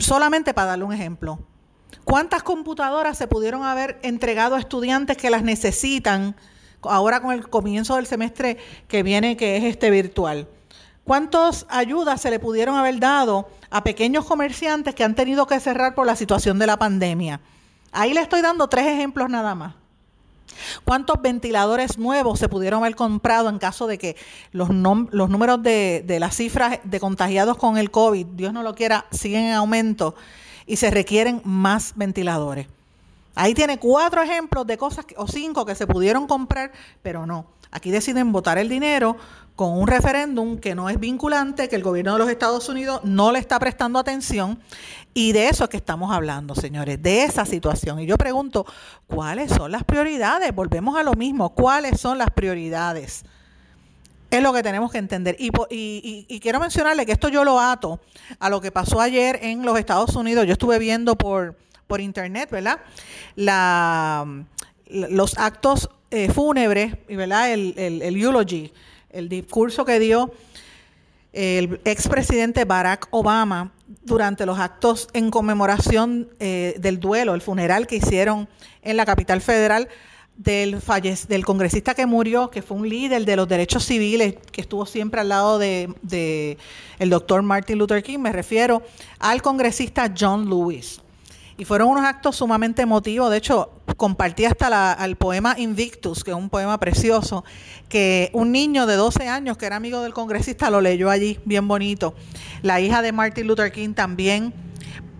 Solamente 0.00 0.52
para 0.52 0.68
darle 0.68 0.84
un 0.84 0.92
ejemplo. 0.92 1.38
¿Cuántas 2.04 2.42
computadoras 2.42 3.16
se 3.16 3.28
pudieron 3.28 3.62
haber 3.62 3.98
entregado 4.02 4.56
a 4.56 4.58
estudiantes 4.58 5.16
que 5.16 5.30
las 5.30 5.42
necesitan 5.42 6.34
ahora 6.82 7.20
con 7.20 7.32
el 7.32 7.48
comienzo 7.48 7.96
del 7.96 8.06
semestre 8.06 8.58
que 8.88 9.02
viene, 9.02 9.36
que 9.36 9.56
es 9.56 9.64
este 9.64 9.90
virtual? 9.90 10.48
¿Cuántas 11.04 11.66
ayudas 11.68 12.20
se 12.20 12.30
le 12.30 12.38
pudieron 12.38 12.76
haber 12.76 13.00
dado 13.00 13.48
a 13.70 13.82
pequeños 13.82 14.24
comerciantes 14.24 14.94
que 14.94 15.04
han 15.04 15.14
tenido 15.14 15.46
que 15.46 15.60
cerrar 15.60 15.94
por 15.94 16.06
la 16.06 16.16
situación 16.16 16.58
de 16.58 16.66
la 16.66 16.78
pandemia? 16.78 17.40
Ahí 17.92 18.14
le 18.14 18.20
estoy 18.20 18.42
dando 18.42 18.68
tres 18.68 18.86
ejemplos 18.86 19.28
nada 19.28 19.54
más. 19.54 19.74
¿Cuántos 20.84 21.20
ventiladores 21.20 21.98
nuevos 21.98 22.38
se 22.38 22.48
pudieron 22.48 22.82
haber 22.82 22.96
comprado 22.96 23.48
en 23.48 23.58
caso 23.58 23.86
de 23.86 23.98
que 23.98 24.16
los, 24.52 24.68
los 24.70 25.30
números 25.30 25.62
de, 25.62 26.04
de, 26.06 26.20
las 26.20 26.36
cifras 26.36 26.78
de 26.84 27.00
contagiados 27.00 27.56
con 27.56 27.78
el 27.78 27.90
COVID, 27.90 28.26
Dios 28.26 28.52
no 28.52 28.62
lo 28.62 28.74
quiera, 28.74 29.06
siguen 29.10 29.44
en 29.44 29.54
aumento 29.54 30.14
y 30.66 30.76
se 30.76 30.90
requieren 30.90 31.40
más 31.44 31.92
ventiladores? 31.96 32.66
Ahí 33.34 33.54
tiene 33.54 33.78
cuatro 33.78 34.22
ejemplos 34.22 34.66
de 34.66 34.76
cosas, 34.76 35.06
o 35.16 35.26
cinco 35.26 35.64
que 35.64 35.74
se 35.74 35.86
pudieron 35.86 36.26
comprar, 36.26 36.72
pero 37.02 37.26
no. 37.26 37.46
Aquí 37.70 37.90
deciden 37.90 38.32
votar 38.32 38.58
el 38.58 38.68
dinero 38.68 39.16
con 39.60 39.78
un 39.78 39.86
referéndum 39.86 40.56
que 40.56 40.74
no 40.74 40.88
es 40.88 40.98
vinculante, 40.98 41.68
que 41.68 41.76
el 41.76 41.82
gobierno 41.82 42.14
de 42.14 42.18
los 42.20 42.30
Estados 42.30 42.70
Unidos 42.70 43.02
no 43.04 43.30
le 43.30 43.38
está 43.38 43.58
prestando 43.58 43.98
atención. 43.98 44.58
Y 45.12 45.32
de 45.32 45.50
eso 45.50 45.64
es 45.64 45.68
que 45.68 45.76
estamos 45.76 46.10
hablando, 46.14 46.54
señores, 46.54 47.02
de 47.02 47.24
esa 47.24 47.44
situación. 47.44 48.00
Y 48.00 48.06
yo 48.06 48.16
pregunto, 48.16 48.64
¿cuáles 49.06 49.52
son 49.52 49.70
las 49.70 49.84
prioridades? 49.84 50.54
Volvemos 50.54 50.96
a 50.96 51.02
lo 51.02 51.12
mismo, 51.12 51.50
¿cuáles 51.50 52.00
son 52.00 52.16
las 52.16 52.30
prioridades? 52.30 53.22
Es 54.30 54.42
lo 54.42 54.54
que 54.54 54.62
tenemos 54.62 54.90
que 54.90 54.96
entender. 54.96 55.36
Y, 55.38 55.50
quiero 56.40 56.58
mencionarle 56.58 57.04
que 57.04 57.12
esto 57.12 57.28
yo 57.28 57.44
lo 57.44 57.60
ato 57.60 58.00
a 58.38 58.48
lo 58.48 58.62
que 58.62 58.72
pasó 58.72 58.98
ayer 58.98 59.40
en 59.42 59.62
los 59.66 59.78
Estados 59.78 60.16
Unidos. 60.16 60.46
Yo 60.46 60.52
estuve 60.52 60.78
viendo 60.78 61.16
por, 61.16 61.54
por 61.86 62.00
internet, 62.00 62.48
¿verdad? 62.50 62.78
Los 64.86 65.36
actos 65.36 65.90
eh, 66.10 66.32
fúnebres, 66.32 66.94
¿verdad? 67.08 67.52
El, 67.52 67.74
el, 67.76 68.00
el 68.00 68.16
eulogy 68.16 68.72
el 69.12 69.28
discurso 69.28 69.84
que 69.84 69.98
dio 69.98 70.32
el 71.32 71.80
expresidente 71.84 72.64
Barack 72.64 73.08
Obama 73.10 73.72
durante 74.02 74.46
los 74.46 74.58
actos 74.58 75.08
en 75.12 75.30
conmemoración 75.30 76.28
eh, 76.40 76.74
del 76.78 76.98
duelo, 76.98 77.34
el 77.34 77.40
funeral 77.40 77.86
que 77.86 77.96
hicieron 77.96 78.48
en 78.82 78.96
la 78.96 79.06
capital 79.06 79.40
federal 79.40 79.88
del, 80.36 80.80
del 81.28 81.44
congresista 81.44 81.94
que 81.94 82.06
murió, 82.06 82.50
que 82.50 82.62
fue 82.62 82.76
un 82.76 82.88
líder 82.88 83.24
de 83.24 83.36
los 83.36 83.46
derechos 83.46 83.84
civiles, 83.84 84.36
que 84.50 84.62
estuvo 84.62 84.86
siempre 84.86 85.20
al 85.20 85.28
lado 85.28 85.58
de, 85.58 85.92
de 86.02 86.56
el 86.98 87.10
doctor 87.10 87.42
Martin 87.42 87.78
Luther 87.78 88.02
King, 88.02 88.18
me 88.18 88.32
refiero 88.32 88.82
al 89.18 89.42
congresista 89.42 90.12
John 90.18 90.48
Lewis. 90.48 90.99
Y 91.60 91.66
fueron 91.66 91.90
unos 91.90 92.06
actos 92.06 92.36
sumamente 92.36 92.80
emotivos. 92.80 93.30
De 93.30 93.36
hecho, 93.36 93.82
compartí 93.98 94.46
hasta 94.46 94.96
el 95.04 95.16
poema 95.16 95.56
Invictus, 95.58 96.24
que 96.24 96.30
es 96.30 96.36
un 96.38 96.48
poema 96.48 96.80
precioso, 96.80 97.44
que 97.90 98.30
un 98.32 98.50
niño 98.50 98.86
de 98.86 98.96
12 98.96 99.28
años, 99.28 99.58
que 99.58 99.66
era 99.66 99.76
amigo 99.76 100.00
del 100.00 100.14
congresista, 100.14 100.70
lo 100.70 100.80
leyó 100.80 101.10
allí, 101.10 101.38
bien 101.44 101.68
bonito. 101.68 102.14
La 102.62 102.80
hija 102.80 103.02
de 103.02 103.12
Martin 103.12 103.46
Luther 103.46 103.70
King 103.72 103.92
también. 103.92 104.54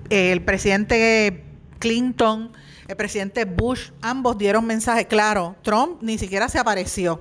El 0.08 0.42
presidente 0.42 1.44
Clinton, 1.78 2.52
el 2.88 2.96
presidente 2.96 3.44
Bush, 3.44 3.90
ambos 4.00 4.38
dieron 4.38 4.64
mensajes. 4.64 5.04
Claro, 5.08 5.56
Trump 5.60 5.98
ni 6.00 6.16
siquiera 6.16 6.48
se 6.48 6.58
apareció. 6.58 7.20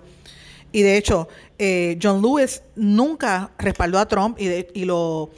Y 0.72 0.82
de 0.82 0.96
hecho, 0.96 1.28
eh, 1.58 2.00
John 2.02 2.22
Lewis 2.22 2.64
nunca 2.78 3.52
respaldó 3.58 4.00
a 4.00 4.08
Trump 4.08 4.40
y, 4.40 4.66
y 4.74 4.86
lo 4.86 5.30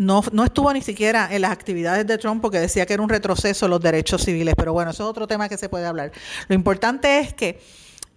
no, 0.00 0.22
no 0.32 0.44
estuvo 0.44 0.72
ni 0.72 0.80
siquiera 0.80 1.28
en 1.30 1.42
las 1.42 1.50
actividades 1.50 2.06
de 2.06 2.16
Trump 2.16 2.40
porque 2.40 2.58
decía 2.58 2.86
que 2.86 2.94
era 2.94 3.02
un 3.02 3.10
retroceso 3.10 3.68
los 3.68 3.82
derechos 3.82 4.22
civiles, 4.22 4.54
pero 4.56 4.72
bueno, 4.72 4.92
eso 4.92 5.02
es 5.02 5.10
otro 5.10 5.26
tema 5.26 5.46
que 5.46 5.58
se 5.58 5.68
puede 5.68 5.84
hablar. 5.84 6.10
Lo 6.48 6.54
importante 6.54 7.18
es 7.18 7.34
que 7.34 7.60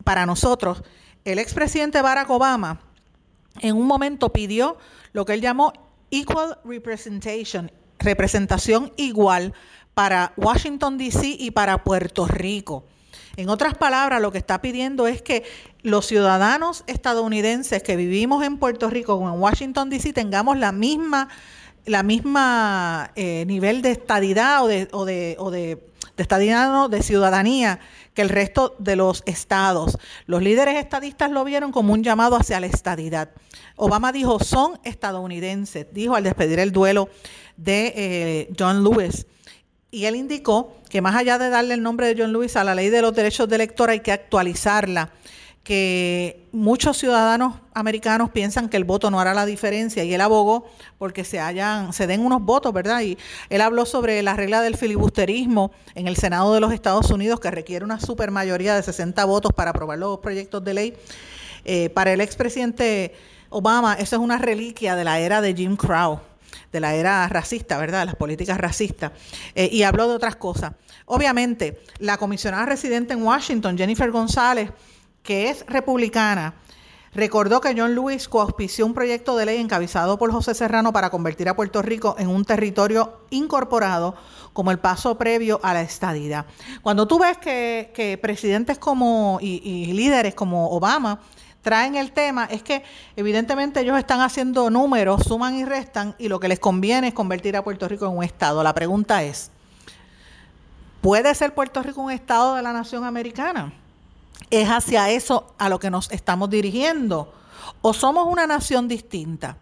para 0.06 0.26
nosotros, 0.26 0.82
el 1.26 1.40
expresidente 1.40 2.02
Barack 2.02 2.30
Obama 2.30 2.80
en 3.60 3.76
un 3.76 3.86
momento 3.86 4.32
pidió 4.32 4.78
lo 5.12 5.26
que 5.26 5.34
él 5.34 5.42
llamó 5.42 5.74
equal 6.10 6.58
representation, 6.64 7.70
representación 8.00 8.94
igual 8.96 9.54
para 9.94 10.32
Washington, 10.38 10.98
D.C. 10.98 11.36
y 11.38 11.52
para 11.52 11.84
Puerto 11.84 12.28
Rico. 12.28 12.86
En 13.36 13.50
otras 13.50 13.76
palabras, 13.76 14.22
lo 14.22 14.32
que 14.32 14.38
está 14.38 14.62
pidiendo 14.62 15.06
es 15.06 15.22
que 15.22 15.44
los 15.82 16.06
ciudadanos 16.06 16.86
estadounidenses 16.88 17.84
que 17.84 17.98
vivimos 17.98 18.42
en 18.46 18.58
Puerto 18.58 18.90
Rico 18.90 19.16
o 19.16 19.28
en 19.28 19.38
Washington, 19.38 19.90
D.C. 19.90 20.14
tengamos 20.14 20.58
la 20.58 20.72
misma 20.72 21.28
la 21.86 22.04
misma 22.04 23.12
eh, 23.16 23.46
nivel 23.46 23.82
de 23.82 23.92
estadidad 23.92 24.64
o 24.64 24.68
de, 24.68 24.88
o 24.92 25.06
de, 25.06 25.36
o 25.40 25.52
de, 25.52 25.84
estadidad, 26.18 26.90
de 26.90 27.04
ciudadanía 27.04 27.80
que 28.14 28.22
el 28.22 28.30
resto 28.30 28.76
de 28.80 28.96
los 28.96 29.24
estados. 29.26 29.98
Los 30.26 30.42
líderes 30.42 30.76
estadistas 30.76 31.32
lo 31.32 31.44
vieron 31.44 31.72
como 31.72 31.94
un 31.94 32.04
llamado 32.04 32.36
hacia 32.36 32.60
la 32.60 32.68
estadidad. 32.68 33.32
Obama 33.76 34.12
dijo, 34.12 34.40
son 34.40 34.80
estadounidenses, 34.84 35.88
dijo 35.92 36.16
al 36.16 36.24
despedir 36.24 36.60
el 36.60 36.72
duelo 36.72 37.10
de 37.58 37.94
eh, 37.96 38.54
John 38.58 38.84
Lewis. 38.84 39.26
Y 39.90 40.06
él 40.06 40.16
indicó 40.16 40.76
que 40.90 41.02
más 41.02 41.16
allá 41.16 41.38
de 41.38 41.50
darle 41.50 41.74
el 41.74 41.84
nombre 41.84 42.08
de 42.08 42.22
John 42.22 42.32
Lewis 42.32 42.56
a 42.56 42.64
la 42.64 42.76
ley 42.76 42.90
de 42.90 43.02
los 43.02 43.14
derechos 43.14 43.50
de 43.50 43.56
elector, 43.56 43.90
hay 43.90 44.00
que 44.00 44.12
actualizarla 44.12 45.12
que 45.64 46.50
muchos 46.52 46.98
ciudadanos 46.98 47.56
americanos 47.74 48.30
piensan 48.32 48.68
que 48.68 48.76
el 48.76 48.84
voto 48.84 49.10
no 49.10 49.20
hará 49.22 49.34
la 49.34 49.46
diferencia 49.46 50.04
y 50.04 50.14
él 50.14 50.20
abogó 50.20 50.70
porque 50.98 51.24
se 51.24 51.40
hayan 51.40 51.94
se 51.94 52.06
den 52.06 52.20
unos 52.20 52.42
votos, 52.42 52.74
¿verdad? 52.74 53.02
Y 53.02 53.18
él 53.50 53.62
habló 53.62 53.86
sobre 53.86 54.22
la 54.24 54.36
regla 54.36 54.62
del 54.62 54.76
filibusterismo 54.76 55.72
en 55.96 56.08
el 56.08 56.18
Senado 56.18 56.54
de 56.54 56.60
los 56.60 56.74
Estados 56.74 57.10
Unidos 57.12 57.40
que 57.40 57.50
requiere 57.50 57.86
una 57.86 58.00
supermayoría 58.00 58.76
de 58.76 58.84
60 58.84 59.24
votos 59.24 59.54
para 59.54 59.70
aprobar 59.72 59.98
los 59.98 60.20
proyectos 60.20 60.64
de 60.66 60.74
ley. 60.74 60.94
Eh, 61.64 61.90
para 61.90 62.12
el 62.12 62.20
expresidente 62.20 63.16
Obama, 63.50 63.94
eso 63.94 64.18
es 64.18 64.22
una 64.22 64.38
reliquia 64.38 64.98
de 64.98 65.06
la 65.06 65.20
era 65.20 65.40
de 65.40 65.54
Jim 65.54 65.78
Crow 65.78 66.20
de 66.74 66.80
la 66.80 66.96
era 66.96 67.28
racista, 67.30 67.78
¿verdad? 67.78 68.06
Las 68.06 68.16
políticas 68.16 68.58
racistas. 68.58 69.12
Eh, 69.54 69.70
y 69.72 69.84
habló 69.84 70.08
de 70.08 70.16
otras 70.16 70.36
cosas. 70.36 70.74
Obviamente, 71.06 71.82
la 72.00 72.18
comisionada 72.18 72.66
residente 72.66 73.14
en 73.14 73.24
Washington, 73.24 73.78
Jennifer 73.78 74.10
González, 74.12 74.72
que 75.24 75.50
es 75.50 75.66
republicana, 75.68 76.54
recordó 77.14 77.62
que 77.62 77.74
John 77.78 77.96
Lewis 77.96 78.28
coauspició 78.28 78.86
un 78.86 78.94
proyecto 78.94 79.38
de 79.38 79.46
ley 79.46 79.60
encabezado 79.60 80.18
por 80.18 80.32
José 80.32 80.54
Serrano 80.54 80.92
para 80.92 81.10
convertir 81.10 81.48
a 81.48 81.56
Puerto 81.56 81.82
Rico 81.82 82.16
en 82.20 82.28
un 82.28 82.44
territorio 82.44 83.22
incorporado 83.30 84.16
como 84.52 84.72
el 84.72 84.80
paso 84.80 85.18
previo 85.18 85.60
a 85.64 85.74
la 85.74 85.82
estadidad. 85.82 86.46
Cuando 86.82 87.08
tú 87.08 87.20
ves 87.20 87.38
que, 87.38 88.20
presidentes 88.22 88.78
como 88.78 89.40
y, 89.42 89.92
líderes 89.94 90.36
como 90.36 90.70
Obama 90.70 91.20
traen 91.62 91.96
el 91.96 92.12
tema, 92.12 92.46
es 92.46 92.62
que 92.62 92.84
evidentemente 93.16 93.80
ellos 93.80 93.98
están 93.98 94.20
haciendo 94.20 94.70
números, 94.70 95.24
suman 95.24 95.56
y 95.56 95.64
restan, 95.64 96.14
y 96.20 96.28
lo 96.28 96.40
que 96.40 96.50
les 96.50 96.60
conviene 96.60 97.08
es 97.08 97.14
convertir 97.14 97.56
a 97.56 97.64
Puerto 97.64 97.88
Rico 97.88 98.06
en 98.06 98.18
un 98.18 98.24
Estado. 98.24 98.62
La 98.64 98.74
pregunta 98.74 99.24
es, 99.24 99.50
¿puede 101.00 101.34
ser 101.36 101.54
Puerto 101.54 101.82
Rico 101.82 102.02
un 102.02 102.12
Estado 102.12 102.56
de 102.56 102.64
la 102.64 102.74
nación 102.74 103.06
americana? 103.06 103.72
Es 104.62 104.70
hacia 104.70 105.10
eso 105.10 105.54
a 105.58 105.68
lo 105.68 105.80
que 105.80 105.90
nos 105.90 106.12
estamos 106.12 106.50
dirigiendo. 106.50 107.34
O 107.82 107.94
somos 107.94 108.28
una 108.28 108.46
nación 108.46 108.88
distinta. 108.88 109.58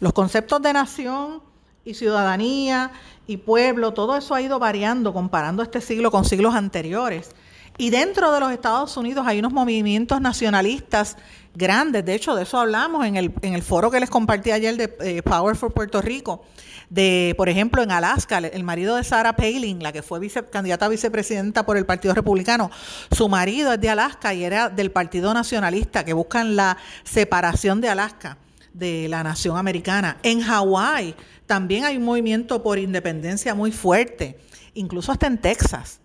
Los 0.00 0.12
conceptos 0.12 0.60
de 0.62 0.72
nación 0.72 1.42
y 1.84 1.94
ciudadanía 1.94 2.90
y 3.26 3.36
pueblo, 3.36 3.92
todo 3.94 4.16
eso 4.16 4.34
ha 4.34 4.42
ido 4.42 4.58
variando 4.58 5.12
comparando 5.12 5.62
este 5.62 5.80
siglo 5.80 6.10
con 6.10 6.24
siglos 6.24 6.54
anteriores. 6.54 7.30
Y 7.78 7.90
dentro 7.90 8.32
de 8.32 8.40
los 8.40 8.50
Estados 8.52 8.96
Unidos 8.96 9.26
hay 9.26 9.38
unos 9.38 9.52
movimientos 9.52 10.20
nacionalistas 10.20 11.16
grandes. 11.54 12.04
De 12.04 12.14
hecho, 12.14 12.34
de 12.34 12.42
eso 12.44 12.58
hablamos 12.58 13.06
en 13.06 13.16
el, 13.16 13.32
en 13.42 13.54
el 13.54 13.62
foro 13.62 13.90
que 13.90 14.00
les 14.00 14.10
compartí 14.10 14.50
ayer 14.50 14.76
de 14.76 14.96
eh, 15.00 15.22
Power 15.22 15.56
for 15.56 15.72
Puerto 15.72 16.00
Rico 16.00 16.44
de, 16.90 17.34
por 17.36 17.48
ejemplo, 17.48 17.82
en 17.82 17.92
Alaska, 17.92 18.38
el 18.38 18.64
marido 18.64 18.96
de 18.96 19.04
Sarah 19.04 19.36
Palin, 19.36 19.80
la 19.80 19.92
que 19.92 20.02
fue 20.02 20.20
candidata 20.50 20.86
a 20.86 20.88
vicepresidenta 20.88 21.64
por 21.64 21.76
el 21.76 21.86
Partido 21.86 22.14
Republicano, 22.14 22.70
su 23.12 23.28
marido 23.28 23.72
es 23.72 23.80
de 23.80 23.88
Alaska 23.88 24.34
y 24.34 24.44
era 24.44 24.68
del 24.68 24.90
Partido 24.90 25.32
Nacionalista, 25.32 26.04
que 26.04 26.12
buscan 26.12 26.56
la 26.56 26.76
separación 27.04 27.80
de 27.80 27.88
Alaska. 27.88 28.36
de 28.72 29.08
la 29.08 29.24
nación 29.24 29.56
americana. 29.56 30.18
En 30.22 30.40
Hawái 30.42 31.16
también 31.44 31.84
hay 31.84 31.96
un 31.96 32.04
movimiento 32.04 32.62
por 32.62 32.78
independencia 32.78 33.52
muy 33.52 33.72
fuerte, 33.72 34.38
incluso 34.74 35.10
hasta 35.10 35.26
en 35.26 35.38
Texas. 35.38 35.98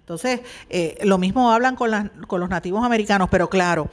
Entonces, 0.00 0.40
eh, 0.68 0.98
lo 1.04 1.16
mismo 1.16 1.50
hablan 1.50 1.76
con, 1.76 2.12
con 2.26 2.40
los 2.40 2.50
nativos 2.50 2.84
americanos, 2.84 3.28
pero 3.30 3.48
claro, 3.48 3.88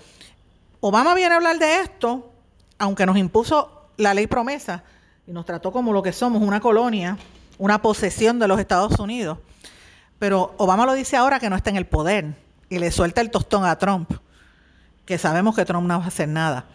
Obama 0.83 1.13
viene 1.13 1.33
a 1.33 1.37
hablar 1.37 1.59
de 1.59 1.81
esto, 1.81 2.31
aunque 2.79 3.05
nos 3.05 3.15
impuso 3.15 3.89
la 3.97 4.15
ley 4.15 4.25
promesa 4.25 4.83
y 5.27 5.31
nos 5.31 5.45
trató 5.45 5.71
como 5.71 5.93
lo 5.93 6.01
que 6.01 6.11
somos, 6.11 6.41
una 6.41 6.59
colonia, 6.59 7.19
una 7.59 7.83
posesión 7.83 8.39
de 8.39 8.47
los 8.47 8.59
Estados 8.59 8.99
Unidos. 8.99 9.37
Pero 10.17 10.55
Obama 10.57 10.87
lo 10.87 10.93
dice 10.93 11.15
ahora 11.17 11.39
que 11.39 11.51
no 11.51 11.55
está 11.55 11.69
en 11.69 11.75
el 11.75 11.85
poder 11.85 12.35
y 12.67 12.79
le 12.79 12.89
suelta 12.89 13.21
el 13.21 13.29
tostón 13.29 13.63
a 13.63 13.77
Trump, 13.77 14.11
que 15.05 15.19
sabemos 15.19 15.55
que 15.55 15.65
Trump 15.65 15.87
no 15.87 15.99
va 15.99 16.05
a 16.05 16.07
hacer 16.07 16.27
nada. 16.27 16.65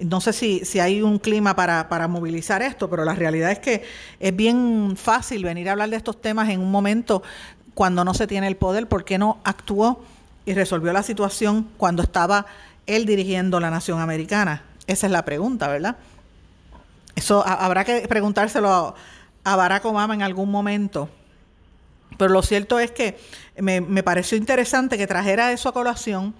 No 0.00 0.20
sé 0.20 0.32
si, 0.32 0.64
si 0.64 0.80
hay 0.80 1.00
un 1.00 1.20
clima 1.20 1.54
para, 1.54 1.88
para, 1.88 2.08
movilizar 2.08 2.62
esto, 2.62 2.90
pero 2.90 3.04
la 3.04 3.14
realidad 3.14 3.52
es 3.52 3.60
que 3.60 3.84
es 4.18 4.34
bien 4.34 4.94
fácil 4.96 5.44
venir 5.44 5.68
a 5.68 5.72
hablar 5.72 5.88
de 5.88 5.96
estos 5.96 6.20
temas 6.20 6.48
en 6.48 6.58
un 6.58 6.72
momento 6.72 7.22
cuando 7.74 8.04
no 8.04 8.12
se 8.12 8.26
tiene 8.26 8.48
el 8.48 8.56
poder. 8.56 8.88
¿Por 8.88 9.04
qué 9.04 9.18
no 9.18 9.38
actuó 9.44 10.02
y 10.44 10.54
resolvió 10.54 10.92
la 10.92 11.04
situación 11.04 11.68
cuando 11.76 12.02
estaba 12.02 12.46
él 12.86 13.06
dirigiendo 13.06 13.60
la 13.60 13.70
nación 13.70 14.00
americana? 14.00 14.64
Esa 14.86 15.06
es 15.06 15.12
la 15.12 15.24
pregunta, 15.24 15.68
¿verdad? 15.68 15.96
Eso 17.14 17.46
habrá 17.46 17.84
que 17.84 18.06
preguntárselo 18.08 18.94
a, 19.44 19.56
Barack 19.56 19.84
Obama 19.84 20.14
en 20.14 20.22
algún 20.22 20.50
momento. 20.50 21.08
Pero 22.18 22.32
lo 22.32 22.42
cierto 22.42 22.78
es 22.78 22.90
que 22.90 23.18
me, 23.58 23.80
me, 23.80 24.02
pareció 24.02 24.36
interesante 24.38 24.96
que 24.98 25.06
trajera 25.06 25.52
eso 25.52 25.68
a 25.68 25.72
colación 25.72 26.34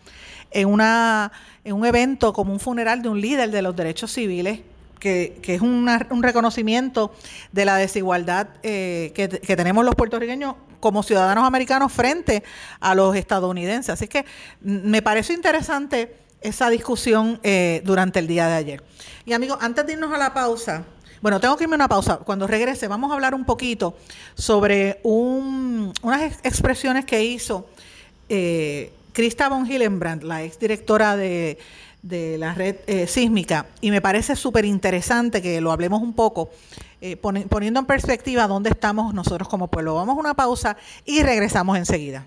en, 0.50 0.68
una, 0.68 1.32
en 1.64 1.74
un 1.74 1.86
evento 1.86 2.32
como 2.32 2.52
un 2.52 2.60
funeral 2.60 3.02
de 3.02 3.08
un 3.08 3.20
líder 3.20 3.50
de 3.50 3.62
los 3.62 3.74
derechos 3.74 4.12
civiles, 4.12 4.60
que, 5.00 5.40
que 5.42 5.56
es 5.56 5.60
un 5.60 6.22
reconocimiento 6.22 7.12
de 7.50 7.64
la 7.64 7.76
desigualdad 7.76 8.48
eh, 8.62 9.10
que, 9.16 9.28
que, 9.28 9.56
tenemos 9.56 9.84
los 9.84 9.96
puertorriqueños 9.96 10.54
como 10.78 11.02
ciudadanos 11.02 11.44
americanos 11.44 11.92
frente 11.92 12.44
a 12.78 12.94
los 12.94 13.16
estadounidenses. 13.16 13.90
Así 13.90 14.06
que 14.06 14.24
me 14.60 15.02
pareció 15.02 15.34
interesante 15.34 16.22
esa 16.42 16.70
discusión 16.70 17.40
eh, 17.42 17.82
durante 17.84 18.18
el 18.18 18.26
día 18.26 18.46
de 18.46 18.54
ayer. 18.54 18.84
Y 19.24 19.32
amigos, 19.32 19.58
antes 19.60 19.86
de 19.86 19.92
irnos 19.94 20.12
a 20.12 20.18
la 20.18 20.34
pausa, 20.34 20.84
bueno, 21.20 21.38
tengo 21.38 21.56
que 21.56 21.64
irme 21.64 21.74
a 21.74 21.76
una 21.76 21.88
pausa. 21.88 22.18
Cuando 22.18 22.46
regrese, 22.46 22.88
vamos 22.88 23.10
a 23.10 23.14
hablar 23.14 23.34
un 23.34 23.44
poquito 23.44 23.96
sobre 24.34 24.98
un, 25.04 25.92
unas 26.02 26.22
expresiones 26.42 27.04
que 27.04 27.22
hizo 27.22 27.68
eh, 28.28 28.92
Krista 29.12 29.48
von 29.48 29.70
Hillenbrand, 29.70 30.24
la 30.24 30.42
exdirectora 30.42 31.16
de, 31.16 31.58
de 32.02 32.38
la 32.38 32.54
red 32.54 32.76
eh, 32.86 33.06
sísmica, 33.06 33.66
y 33.80 33.90
me 33.90 34.00
parece 34.00 34.34
súper 34.34 34.64
interesante 34.64 35.40
que 35.40 35.60
lo 35.60 35.70
hablemos 35.70 36.02
un 36.02 36.12
poco, 36.12 36.50
eh, 37.00 37.16
poniendo 37.16 37.78
en 37.80 37.86
perspectiva 37.86 38.48
dónde 38.48 38.70
estamos 38.70 39.14
nosotros 39.14 39.48
como 39.48 39.68
pueblo. 39.68 39.94
Vamos 39.94 40.16
a 40.16 40.20
una 40.20 40.34
pausa 40.34 40.76
y 41.04 41.22
regresamos 41.22 41.78
enseguida. 41.78 42.26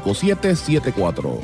5774. 0.00 1.40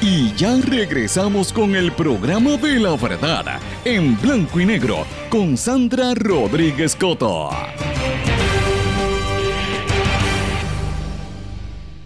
Y 0.00 0.32
ya 0.34 0.56
regresamos 0.62 1.52
con 1.52 1.74
el 1.74 1.90
programa 1.92 2.56
de 2.56 2.78
la 2.78 2.94
verdad, 2.96 3.58
en 3.84 4.20
blanco 4.20 4.60
y 4.60 4.66
negro, 4.66 5.06
con 5.30 5.56
Sandra 5.56 6.14
Rodríguez 6.14 6.94
Coto. 6.94 7.50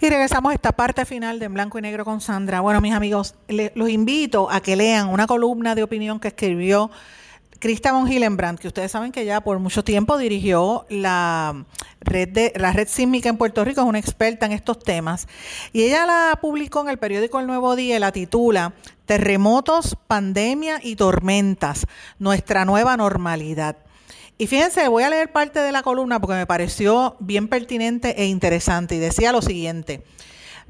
Y 0.01 0.09
regresamos 0.09 0.51
a 0.51 0.55
esta 0.55 0.71
parte 0.71 1.05
final 1.05 1.37
de 1.37 1.45
En 1.45 1.53
Blanco 1.53 1.77
y 1.77 1.81
Negro 1.83 2.03
con 2.03 2.21
Sandra. 2.21 2.59
Bueno, 2.61 2.81
mis 2.81 2.91
amigos, 2.91 3.35
los 3.47 3.87
invito 3.87 4.49
a 4.49 4.59
que 4.59 4.75
lean 4.75 5.09
una 5.09 5.27
columna 5.27 5.75
de 5.75 5.83
opinión 5.83 6.19
que 6.19 6.29
escribió 6.29 6.89
Krista 7.61 7.93
von 7.93 8.11
Hillenbrand, 8.11 8.59
que 8.59 8.67
ustedes 8.67 8.91
saben 8.91 9.11
que 9.11 9.23
ya 9.23 9.41
por 9.41 9.59
mucho 9.59 9.83
tiempo 9.83 10.17
dirigió 10.17 10.87
la 10.89 11.67
red 11.99 12.27
de 12.29 12.53
la 12.55 12.73
red 12.73 12.87
sísmica 12.87 13.29
en 13.29 13.37
Puerto 13.37 13.63
Rico, 13.63 13.81
es 13.81 13.87
una 13.87 13.99
experta 13.99 14.47
en 14.47 14.51
estos 14.51 14.79
temas, 14.79 15.27
y 15.71 15.83
ella 15.83 16.07
la 16.07 16.39
publicó 16.41 16.81
en 16.81 16.89
el 16.89 16.97
periódico 16.97 17.39
El 17.39 17.45
Nuevo 17.45 17.75
Día, 17.75 17.99
la 17.99 18.11
titula 18.11 18.73
Terremotos, 19.05 19.95
pandemia 20.07 20.79
y 20.81 20.95
tormentas, 20.95 21.85
nuestra 22.17 22.65
nueva 22.65 22.97
normalidad. 22.97 23.77
Y 24.39 24.47
fíjense, 24.47 24.87
voy 24.87 25.03
a 25.03 25.11
leer 25.11 25.31
parte 25.31 25.59
de 25.59 25.71
la 25.71 25.83
columna 25.83 26.19
porque 26.19 26.37
me 26.37 26.47
pareció 26.47 27.15
bien 27.19 27.47
pertinente 27.47 28.19
e 28.19 28.25
interesante 28.25 28.95
y 28.95 28.97
decía 28.97 29.31
lo 29.31 29.43
siguiente. 29.43 30.03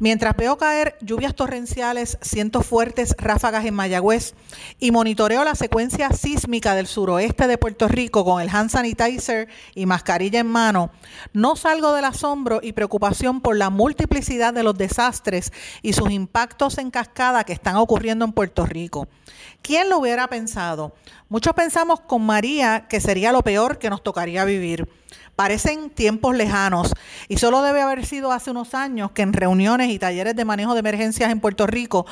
Mientras 0.02 0.36
veo 0.36 0.58
caer 0.58 0.98
lluvias 1.02 1.36
torrenciales, 1.36 2.18
siento 2.22 2.64
fuertes 2.64 3.14
ráfagas 3.20 3.66
en 3.66 3.76
Mayagüez 3.76 4.34
y 4.80 4.90
monitoreo 4.90 5.44
la 5.44 5.54
secuencia 5.54 6.10
sísmica 6.10 6.74
del 6.74 6.88
suroeste 6.88 7.46
de 7.46 7.60
Puerto 7.60 7.88
Rico 7.88 8.26
con 8.26 8.42
el 8.42 8.50
hand 8.50 8.72
sanitizer 8.72 9.48
y 9.76 9.86
mascarilla 9.86 10.40
en 10.40 10.48
mano, 10.48 10.90
no 11.34 11.56
salgo 11.56 11.94
del 11.94 12.06
asombro 12.06 12.62
y 12.64 12.74
preocupación 12.74 13.42
por 13.42 13.56
la 13.56 13.70
multiplicidad 13.70 14.56
de 14.56 14.64
los 14.64 14.76
desastres 14.76 15.54
y 15.84 15.94
sus 15.94 16.10
impactos 16.10 16.80
en 16.80 16.90
cascada 16.90 17.44
que 17.44 17.54
están 17.54 17.76
ocurriendo 17.76 18.26
en 18.26 18.34
Puerto 18.34 18.66
Rico. 18.66 19.08
¿Quién 19.62 19.88
lo 19.88 20.00
hubiera 20.00 20.28
pensado? 20.28 20.96
Muchos 21.30 21.54
pensamos 21.54 22.00
con 22.00 22.26
María 22.26 22.88
que 22.90 23.00
sería 23.02 23.32
lo 23.32 23.44
peor 23.44 23.78
que 23.78 23.92
nos 23.92 24.02
tocaría 24.02 24.46
vivir. 24.46 24.90
Parecen 25.36 25.90
tiempos 25.90 26.36
lejanos 26.36 26.94
y 27.28 27.38
solo 27.38 27.62
debe 27.62 27.82
haber 27.82 28.06
sido 28.06 28.32
hace 28.32 28.52
unos 28.52 28.74
años 28.74 29.12
que 29.12 29.22
en 29.22 29.34
reuniones 29.34 29.90
y 29.90 30.00
talleres 30.00 30.36
de 30.36 30.46
manejo 30.46 30.74
de 30.74 30.80
emergencias 30.80 31.32
en 31.32 31.40
Puerto 31.40 31.68
Rico 31.68 32.06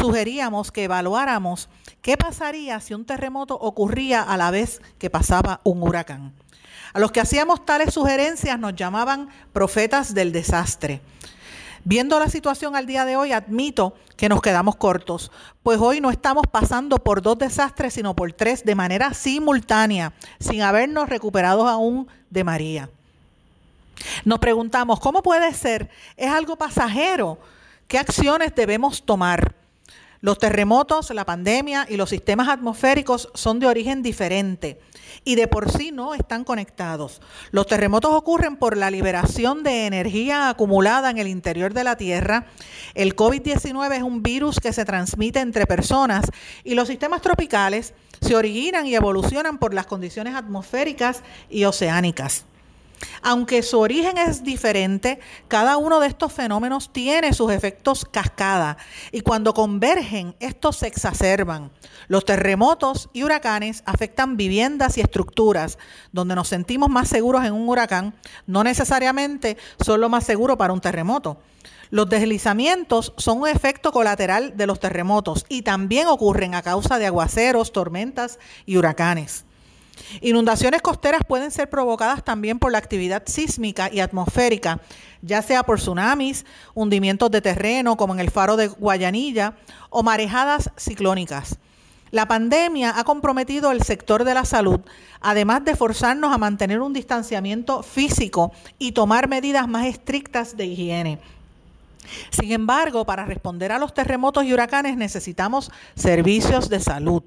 sugeríamos 0.00 0.70
que 0.70 0.84
evaluáramos 0.84 1.68
qué 2.02 2.16
pasaría 2.16 2.80
si 2.80 2.94
un 2.94 3.04
terremoto 3.04 3.54
ocurría 3.54 4.22
a 4.22 4.36
la 4.36 4.50
vez 4.50 4.80
que 4.98 5.10
pasaba 5.10 5.60
un 5.64 5.82
huracán. 5.82 6.34
A 6.92 7.00
los 7.00 7.10
que 7.10 7.20
hacíamos 7.20 7.64
tales 7.64 7.92
sugerencias 7.92 8.58
nos 8.58 8.74
llamaban 8.76 9.28
profetas 9.52 10.14
del 10.14 10.30
desastre. 10.30 11.00
Viendo 11.84 12.18
la 12.18 12.30
situación 12.30 12.76
al 12.76 12.86
día 12.86 13.04
de 13.04 13.16
hoy, 13.16 13.32
admito 13.32 13.94
que 14.16 14.30
nos 14.30 14.40
quedamos 14.40 14.76
cortos, 14.76 15.30
pues 15.62 15.78
hoy 15.78 16.00
no 16.00 16.10
estamos 16.10 16.44
pasando 16.50 16.98
por 16.98 17.20
dos 17.20 17.38
desastres, 17.38 17.92
sino 17.92 18.16
por 18.16 18.32
tres 18.32 18.64
de 18.64 18.74
manera 18.74 19.12
simultánea, 19.12 20.14
sin 20.40 20.62
habernos 20.62 21.10
recuperado 21.10 21.68
aún 21.68 22.08
de 22.30 22.42
María. 22.42 22.88
Nos 24.24 24.38
preguntamos, 24.38 24.98
¿cómo 24.98 25.22
puede 25.22 25.52
ser? 25.52 25.90
¿Es 26.16 26.30
algo 26.30 26.56
pasajero? 26.56 27.38
¿Qué 27.86 27.98
acciones 27.98 28.54
debemos 28.54 29.02
tomar? 29.02 29.54
Los 30.24 30.38
terremotos, 30.38 31.10
la 31.10 31.26
pandemia 31.26 31.86
y 31.86 31.98
los 31.98 32.08
sistemas 32.08 32.48
atmosféricos 32.48 33.28
son 33.34 33.58
de 33.58 33.66
origen 33.66 34.02
diferente 34.02 34.80
y 35.22 35.34
de 35.34 35.48
por 35.48 35.70
sí 35.70 35.92
no 35.92 36.14
están 36.14 36.44
conectados. 36.44 37.20
Los 37.50 37.66
terremotos 37.66 38.10
ocurren 38.14 38.56
por 38.56 38.78
la 38.78 38.90
liberación 38.90 39.62
de 39.62 39.84
energía 39.84 40.48
acumulada 40.48 41.10
en 41.10 41.18
el 41.18 41.28
interior 41.28 41.74
de 41.74 41.84
la 41.84 41.98
Tierra. 41.98 42.46
El 42.94 43.14
COVID-19 43.14 43.96
es 43.96 44.02
un 44.02 44.22
virus 44.22 44.60
que 44.60 44.72
se 44.72 44.86
transmite 44.86 45.40
entre 45.40 45.66
personas 45.66 46.24
y 46.64 46.74
los 46.74 46.88
sistemas 46.88 47.20
tropicales 47.20 47.92
se 48.22 48.34
originan 48.34 48.86
y 48.86 48.94
evolucionan 48.94 49.58
por 49.58 49.74
las 49.74 49.84
condiciones 49.84 50.34
atmosféricas 50.36 51.22
y 51.50 51.64
oceánicas. 51.66 52.46
Aunque 53.22 53.62
su 53.62 53.78
origen 53.78 54.18
es 54.18 54.44
diferente, 54.44 55.18
cada 55.48 55.76
uno 55.76 56.00
de 56.00 56.08
estos 56.08 56.32
fenómenos 56.32 56.92
tiene 56.92 57.32
sus 57.32 57.52
efectos 57.52 58.04
cascada 58.04 58.76
y 59.12 59.20
cuando 59.20 59.54
convergen, 59.54 60.36
estos 60.40 60.76
se 60.76 60.86
exacerban. 60.86 61.70
Los 62.08 62.24
terremotos 62.24 63.08
y 63.12 63.22
huracanes 63.22 63.82
afectan 63.86 64.36
viviendas 64.36 64.98
y 64.98 65.00
estructuras. 65.00 65.78
Donde 66.12 66.34
nos 66.34 66.48
sentimos 66.48 66.90
más 66.90 67.08
seguros 67.08 67.44
en 67.44 67.52
un 67.52 67.68
huracán, 67.68 68.14
no 68.46 68.64
necesariamente 68.64 69.56
son 69.84 70.00
lo 70.00 70.08
más 70.08 70.24
seguro 70.24 70.56
para 70.56 70.72
un 70.72 70.80
terremoto. 70.80 71.38
Los 71.90 72.08
deslizamientos 72.08 73.12
son 73.16 73.42
un 73.42 73.48
efecto 73.48 73.92
colateral 73.92 74.56
de 74.56 74.66
los 74.66 74.80
terremotos 74.80 75.46
y 75.48 75.62
también 75.62 76.08
ocurren 76.08 76.54
a 76.54 76.62
causa 76.62 76.98
de 76.98 77.06
aguaceros, 77.06 77.72
tormentas 77.72 78.38
y 78.66 78.76
huracanes. 78.76 79.44
Inundaciones 80.20 80.82
costeras 80.82 81.22
pueden 81.26 81.50
ser 81.50 81.70
provocadas 81.70 82.24
también 82.24 82.58
por 82.58 82.72
la 82.72 82.78
actividad 82.78 83.22
sísmica 83.26 83.90
y 83.92 84.00
atmosférica, 84.00 84.80
ya 85.22 85.42
sea 85.42 85.62
por 85.62 85.78
tsunamis, 85.78 86.44
hundimientos 86.74 87.30
de 87.30 87.40
terreno 87.40 87.96
como 87.96 88.14
en 88.14 88.20
el 88.20 88.30
faro 88.30 88.56
de 88.56 88.68
Guayanilla 88.68 89.54
o 89.90 90.02
marejadas 90.02 90.70
ciclónicas. 90.76 91.58
La 92.10 92.28
pandemia 92.28 92.96
ha 92.96 93.02
comprometido 93.02 93.72
el 93.72 93.82
sector 93.82 94.22
de 94.22 94.34
la 94.34 94.44
salud, 94.44 94.80
además 95.20 95.64
de 95.64 95.74
forzarnos 95.74 96.32
a 96.32 96.38
mantener 96.38 96.80
un 96.80 96.92
distanciamiento 96.92 97.82
físico 97.82 98.52
y 98.78 98.92
tomar 98.92 99.26
medidas 99.26 99.66
más 99.66 99.86
estrictas 99.86 100.56
de 100.56 100.66
higiene. 100.66 101.18
Sin 102.30 102.52
embargo, 102.52 103.04
para 103.04 103.24
responder 103.24 103.72
a 103.72 103.80
los 103.80 103.94
terremotos 103.94 104.44
y 104.44 104.52
huracanes 104.52 104.96
necesitamos 104.96 105.72
servicios 105.96 106.68
de 106.68 106.78
salud. 106.78 107.24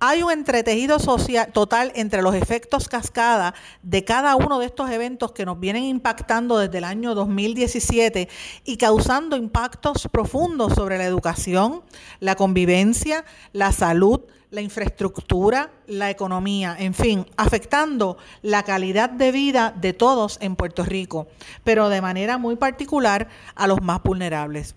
Hay 0.00 0.22
un 0.22 0.30
entretejido 0.30 0.98
social 0.98 1.50
total 1.52 1.92
entre 1.94 2.20
los 2.20 2.34
efectos 2.34 2.88
cascada 2.88 3.54
de 3.82 4.04
cada 4.04 4.36
uno 4.36 4.58
de 4.58 4.66
estos 4.66 4.90
eventos 4.90 5.32
que 5.32 5.46
nos 5.46 5.58
vienen 5.60 5.84
impactando 5.84 6.58
desde 6.58 6.78
el 6.78 6.84
año 6.84 7.14
2017 7.14 8.28
y 8.64 8.76
causando 8.76 9.36
impactos 9.36 10.08
profundos 10.10 10.74
sobre 10.74 10.98
la 10.98 11.04
educación, 11.04 11.82
la 12.20 12.34
convivencia, 12.34 13.24
la 13.52 13.72
salud, 13.72 14.20
la 14.50 14.60
infraestructura, 14.60 15.72
la 15.86 16.10
economía, 16.10 16.76
en 16.78 16.94
fin, 16.94 17.26
afectando 17.36 18.18
la 18.42 18.62
calidad 18.62 19.10
de 19.10 19.32
vida 19.32 19.74
de 19.76 19.92
todos 19.92 20.38
en 20.40 20.54
Puerto 20.56 20.84
Rico, 20.84 21.28
pero 21.62 21.88
de 21.88 22.00
manera 22.00 22.36
muy 22.36 22.56
particular 22.56 23.28
a 23.54 23.66
los 23.66 23.80
más 23.80 24.02
vulnerables. 24.02 24.74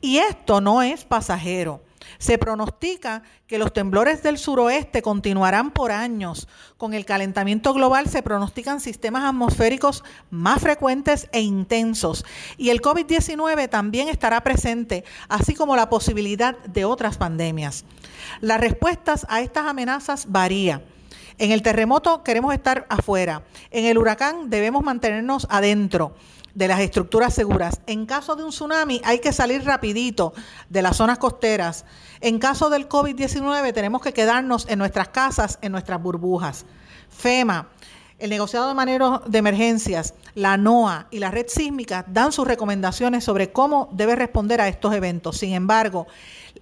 Y 0.00 0.18
esto 0.18 0.60
no 0.60 0.82
es 0.82 1.04
pasajero. 1.04 1.85
Se 2.18 2.38
pronostica 2.38 3.22
que 3.46 3.58
los 3.58 3.72
temblores 3.72 4.22
del 4.22 4.38
suroeste 4.38 5.02
continuarán 5.02 5.70
por 5.70 5.92
años. 5.92 6.48
Con 6.76 6.94
el 6.94 7.04
calentamiento 7.04 7.72
global 7.74 8.08
se 8.08 8.22
pronostican 8.22 8.80
sistemas 8.80 9.24
atmosféricos 9.24 10.04
más 10.30 10.60
frecuentes 10.60 11.28
e 11.32 11.40
intensos. 11.40 12.24
Y 12.56 12.70
el 12.70 12.80
COVID-19 12.80 13.68
también 13.68 14.08
estará 14.08 14.42
presente, 14.42 15.04
así 15.28 15.54
como 15.54 15.76
la 15.76 15.88
posibilidad 15.88 16.58
de 16.58 16.84
otras 16.84 17.16
pandemias. 17.18 17.84
Las 18.40 18.60
respuestas 18.60 19.26
a 19.28 19.40
estas 19.40 19.66
amenazas 19.66 20.26
varían. 20.28 20.82
En 21.38 21.52
el 21.52 21.62
terremoto 21.62 22.22
queremos 22.22 22.54
estar 22.54 22.86
afuera. 22.88 23.42
En 23.70 23.84
el 23.84 23.98
huracán 23.98 24.48
debemos 24.48 24.82
mantenernos 24.82 25.46
adentro 25.50 26.14
de 26.56 26.68
las 26.68 26.80
estructuras 26.80 27.34
seguras. 27.34 27.80
En 27.86 28.06
caso 28.06 28.34
de 28.34 28.42
un 28.42 28.50
tsunami 28.50 29.02
hay 29.04 29.18
que 29.18 29.32
salir 29.32 29.64
rapidito 29.64 30.32
de 30.70 30.80
las 30.80 30.96
zonas 30.96 31.18
costeras. 31.18 31.84
En 32.22 32.38
caso 32.38 32.70
del 32.70 32.88
COVID-19 32.88 33.74
tenemos 33.74 34.00
que 34.00 34.14
quedarnos 34.14 34.66
en 34.68 34.78
nuestras 34.78 35.08
casas, 35.08 35.58
en 35.60 35.70
nuestras 35.70 36.02
burbujas. 36.02 36.64
FEMA, 37.10 37.68
el 38.18 38.30
negociado 38.30 38.68
de 38.68 38.74
maneros 38.74 39.20
de 39.26 39.36
emergencias, 39.36 40.14
la 40.34 40.56
NOAA 40.56 41.08
y 41.10 41.18
la 41.18 41.30
red 41.30 41.44
sísmica 41.46 42.06
dan 42.08 42.32
sus 42.32 42.48
recomendaciones 42.48 43.22
sobre 43.22 43.52
cómo 43.52 43.90
debe 43.92 44.16
responder 44.16 44.62
a 44.62 44.68
estos 44.68 44.94
eventos. 44.94 45.36
Sin 45.36 45.52
embargo, 45.52 46.06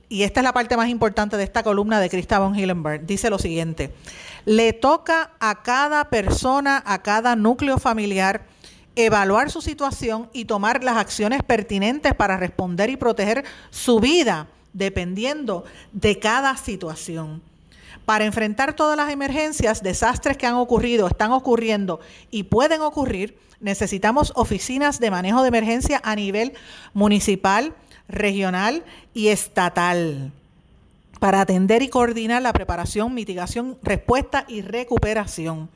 y 0.08 0.24
esta 0.24 0.40
es 0.40 0.44
la 0.44 0.52
parte 0.52 0.76
más 0.76 0.88
importante 0.88 1.36
de 1.36 1.44
esta 1.44 1.62
columna 1.62 2.00
de 2.00 2.10
Christa 2.10 2.40
von 2.40 2.58
Hillenberg, 2.58 3.06
dice 3.06 3.30
lo 3.30 3.38
siguiente, 3.38 3.94
le 4.44 4.72
toca 4.72 5.30
a 5.38 5.62
cada 5.62 6.10
persona, 6.10 6.82
a 6.84 7.00
cada 7.02 7.36
núcleo 7.36 7.78
familiar, 7.78 8.53
evaluar 8.96 9.50
su 9.50 9.60
situación 9.60 10.28
y 10.32 10.44
tomar 10.44 10.84
las 10.84 10.96
acciones 10.96 11.42
pertinentes 11.42 12.14
para 12.14 12.36
responder 12.36 12.90
y 12.90 12.96
proteger 12.96 13.44
su 13.70 14.00
vida, 14.00 14.48
dependiendo 14.72 15.64
de 15.92 16.18
cada 16.18 16.56
situación. 16.56 17.42
Para 18.04 18.24
enfrentar 18.24 18.74
todas 18.74 18.96
las 18.96 19.10
emergencias, 19.10 19.82
desastres 19.82 20.36
que 20.36 20.46
han 20.46 20.54
ocurrido, 20.54 21.06
están 21.06 21.32
ocurriendo 21.32 22.00
y 22.30 22.44
pueden 22.44 22.82
ocurrir, 22.82 23.38
necesitamos 23.60 24.32
oficinas 24.36 25.00
de 25.00 25.10
manejo 25.10 25.42
de 25.42 25.48
emergencia 25.48 26.00
a 26.04 26.14
nivel 26.14 26.52
municipal, 26.92 27.74
regional 28.08 28.84
y 29.14 29.28
estatal 29.28 30.32
para 31.24 31.40
atender 31.40 31.80
y 31.80 31.88
coordinar 31.88 32.42
la 32.42 32.52
preparación, 32.52 33.14
mitigación, 33.14 33.78
respuesta 33.82 34.44
y 34.46 34.60
recuperación. 34.60 35.70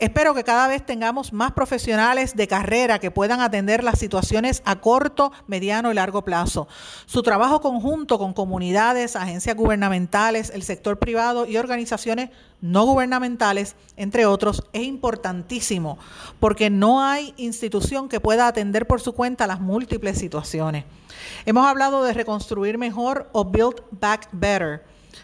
Espero 0.00 0.32
que 0.32 0.44
cada 0.44 0.66
vez 0.66 0.86
tengamos 0.86 1.34
más 1.34 1.52
profesionales 1.52 2.34
de 2.34 2.48
carrera 2.48 2.98
que 2.98 3.10
puedan 3.10 3.42
atender 3.42 3.84
las 3.84 3.98
situaciones 3.98 4.62
a 4.64 4.80
corto, 4.80 5.30
mediano 5.46 5.92
y 5.92 5.94
largo 5.94 6.24
plazo. 6.24 6.68
Su 7.04 7.22
trabajo 7.22 7.60
conjunto 7.60 8.18
con 8.18 8.32
comunidades, 8.32 9.14
agencias 9.14 9.54
gubernamentales, 9.56 10.52
el 10.54 10.62
sector 10.62 10.98
privado 10.98 11.44
y 11.44 11.58
organizaciones 11.58 12.30
no 12.62 12.86
gubernamentales, 12.86 13.76
entre 13.98 14.24
otros, 14.24 14.64
es 14.72 14.84
importantísimo 14.84 15.98
porque 16.40 16.70
no 16.70 17.04
hay 17.04 17.34
institución 17.36 18.08
que 18.08 18.20
pueda 18.20 18.46
atender 18.46 18.86
por 18.86 19.02
su 19.02 19.12
cuenta 19.12 19.46
las 19.46 19.60
múltiples 19.60 20.16
situaciones. 20.16 20.86
Hemos 21.44 21.66
hablado 21.66 22.02
de 22.04 22.14
reconstruir 22.14 22.78
mejor 22.78 23.28
o 23.32 23.44
build 23.44 23.82
back 23.90 24.30
better 24.32 24.82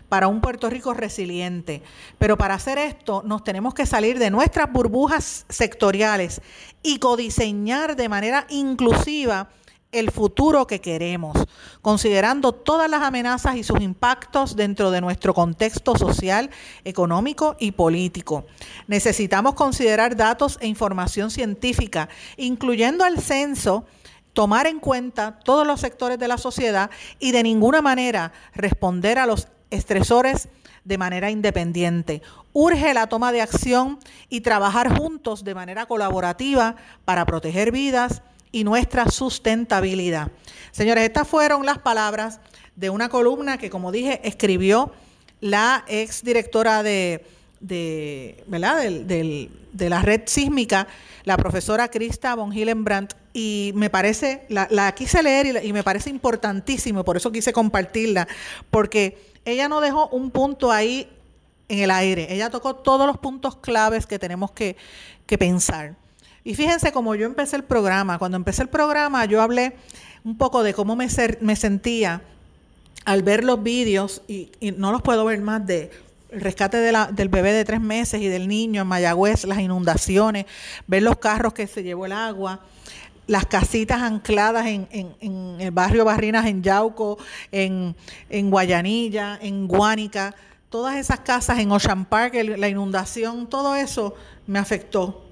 para 0.09 0.29
un 0.29 0.41
Puerto 0.41 0.71
Rico 0.71 0.95
resiliente. 0.95 1.83
Pero 2.19 2.37
para 2.37 2.55
hacer 2.55 2.79
esto 2.79 3.23
nos 3.25 3.45
tenemos 3.45 3.75
que 3.75 3.87
salir 3.87 4.19
de 4.19 4.31
nuestras 4.31 4.73
burbujas 4.73 5.47
sectoriales 5.49 6.41
y 6.83 6.99
codiseñar 6.99 7.97
de 7.97 8.09
manera 8.09 8.47
inclusiva 8.49 9.49
el 9.93 10.11
futuro 10.11 10.67
que 10.67 10.81
queremos, 10.81 11.37
considerando 11.81 12.53
todas 12.53 12.91
las 12.91 13.03
amenazas 13.03 13.57
y 13.57 13.63
sus 13.63 13.81
impactos 13.81 14.57
dentro 14.57 14.91
de 14.91 15.01
nuestro 15.01 15.33
contexto 15.33 15.97
social, 15.97 16.51
económico 16.85 17.57
y 17.59 17.73
político. 17.73 18.45
Necesitamos 18.89 19.55
considerar 19.55 20.17
datos 20.17 20.59
e 20.61 20.67
información 20.67 21.31
científica, 21.31 22.09
incluyendo 22.37 23.05
al 23.05 23.21
censo, 23.21 23.85
tomar 24.33 24.67
en 24.67 24.81
cuenta 24.81 25.39
todos 25.43 25.67
los 25.67 25.81
sectores 25.81 26.19
de 26.19 26.29
la 26.29 26.37
sociedad 26.37 26.91
y 27.19 27.33
de 27.33 27.43
ninguna 27.43 27.81
manera 27.81 28.33
responder 28.55 29.19
a 29.19 29.25
los 29.25 29.49
estresores 29.71 30.49
de 30.85 30.99
manera 30.99 31.31
independiente. 31.31 32.23
Urge 32.53 32.95
la 32.95 33.09
toma 33.09 33.33
de 33.33 33.43
acción 33.43 33.99
y 34.29 34.41
trabajar 34.41 34.97
juntos 34.97 35.45
de 35.45 35.55
manera 35.55 35.87
colaborativa 35.87 36.77
para 37.05 37.27
proteger 37.27 37.73
vidas 37.73 38.23
y 38.53 38.65
nuestra 38.65 39.11
sustentabilidad. 39.11 40.31
Señores, 40.71 41.05
estas 41.05 41.27
fueron 41.29 41.67
las 41.67 41.79
palabras 41.79 42.41
de 42.77 42.91
una 42.91 43.09
columna 43.09 43.59
que, 43.59 43.69
como 43.69 43.91
dije, 43.91 44.21
escribió 44.23 44.93
la 45.41 45.85
ex 45.89 46.23
directora 46.23 46.83
de, 46.83 47.27
de, 47.61 48.45
¿verdad? 48.47 48.83
de 48.83 49.91
la 49.91 50.03
red 50.03 50.23
sísmica, 50.27 50.87
la 51.25 51.37
profesora 51.37 51.89
Krista 51.89 52.35
von 52.35 52.53
Hillenbrandt, 52.53 53.15
y 53.33 53.73
me 53.75 53.91
parece, 53.91 54.47
la, 54.49 54.67
la 54.71 54.95
quise 54.95 55.23
leer 55.23 55.63
y, 55.63 55.69
y 55.69 55.73
me 55.73 55.83
parece 55.83 56.09
importantísimo, 56.09 57.05
por 57.05 57.19
eso 57.19 57.31
quise 57.31 57.53
compartirla, 57.53 58.27
porque 58.71 59.36
ella 59.47 59.69
no 59.69 59.81
dejó 59.81 60.09
un 60.09 60.31
punto 60.31 60.71
ahí 60.71 61.09
en 61.69 61.79
el 61.79 61.91
aire, 61.91 62.27
ella 62.31 62.51
tocó 62.51 62.75
todos 62.77 63.07
los 63.07 63.17
puntos 63.17 63.57
claves 63.57 64.07
que 64.07 64.19
tenemos 64.19 64.51
que, 64.51 64.77
pensar. 65.39 65.95
Y 66.45 66.55
fíjense, 66.55 66.93
como 66.93 67.15
yo 67.15 67.27
empecé 67.27 67.57
el 67.57 67.65
programa, 67.65 68.19
cuando 68.19 68.37
empecé 68.37 68.63
el 68.63 68.69
programa 68.69 69.25
yo 69.25 69.41
hablé 69.41 69.77
un 70.25 70.37
poco 70.37 70.63
de 70.63 70.75
cómo 70.75 70.95
me, 70.95 71.09
me 71.41 71.57
sentía 71.57 72.23
al 73.05 73.23
ver 73.23 73.45
los 73.45 73.63
vídeos, 73.63 74.23
y, 74.29 74.51
no 74.77 74.93
los 74.93 75.03
puedo 75.03 75.25
ver 75.25 75.41
más, 75.41 75.67
de 75.67 75.91
el 76.31 76.41
rescate 76.41 76.79
del 76.79 77.29
bebé 77.29 77.53
de 77.53 77.65
tres 77.65 77.81
meses 77.81 78.21
y 78.21 78.27
del 78.27 78.49
niño 78.49 78.83
en 78.83 78.89
Mayagüez, 78.89 79.45
las 79.45 79.61
inundaciones, 79.61 80.47
ver 80.89 81.03
los 81.03 81.19
carros 81.19 81.53
que 81.53 81.69
se 81.69 81.85
llevó 81.85 82.07
el 82.07 82.13
agua, 82.13 82.61
las 83.27 83.47
casitas 83.47 84.03
ancladas 84.03 84.67
en, 84.67 84.89
en, 84.91 85.61
el 85.61 85.71
barrio 85.71 86.05
Barrinas, 86.05 86.47
en 86.47 86.63
Yauco, 86.63 87.19
en, 87.51 87.97
en 88.29 88.51
Guayanilla, 88.51 89.39
en 89.41 89.67
Guánica, 89.67 90.35
todas 90.71 90.97
esas 90.97 91.21
casas 91.21 91.59
en 91.59 91.73
Ocean 91.73 92.05
Park, 92.05 92.35
la 92.35 92.69
inundación, 92.69 93.49
todo 93.49 93.75
eso 93.75 94.15
me 94.47 94.59
afectó, 94.59 95.25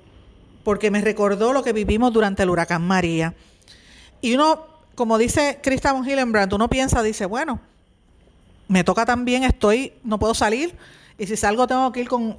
porque 0.65 0.91
me 0.91 1.01
recordó 1.01 1.53
lo 1.53 1.63
que 1.63 1.73
vivimos 1.73 2.13
durante 2.13 2.43
el 2.43 2.51
huracán 2.51 2.83
María. 2.83 3.35
Y 4.21 4.35
uno, 4.35 4.67
como 4.95 5.19
dice 5.19 5.61
Christopher 5.63 6.09
Hillenbrand, 6.09 6.53
uno 6.53 6.69
piensa, 6.69 7.03
dice, 7.03 7.27
bueno, 7.27 7.61
me 8.69 8.83
toca 8.83 9.05
también, 9.05 9.45
estoy, 9.45 9.93
no 10.03 10.19
puedo 10.19 10.35
salir, 10.35 10.75
y 11.19 11.27
si 11.27 11.37
salgo 11.37 11.67
tengo 11.67 11.93
que 11.93 12.01
ir 12.01 12.09
con, 12.09 12.37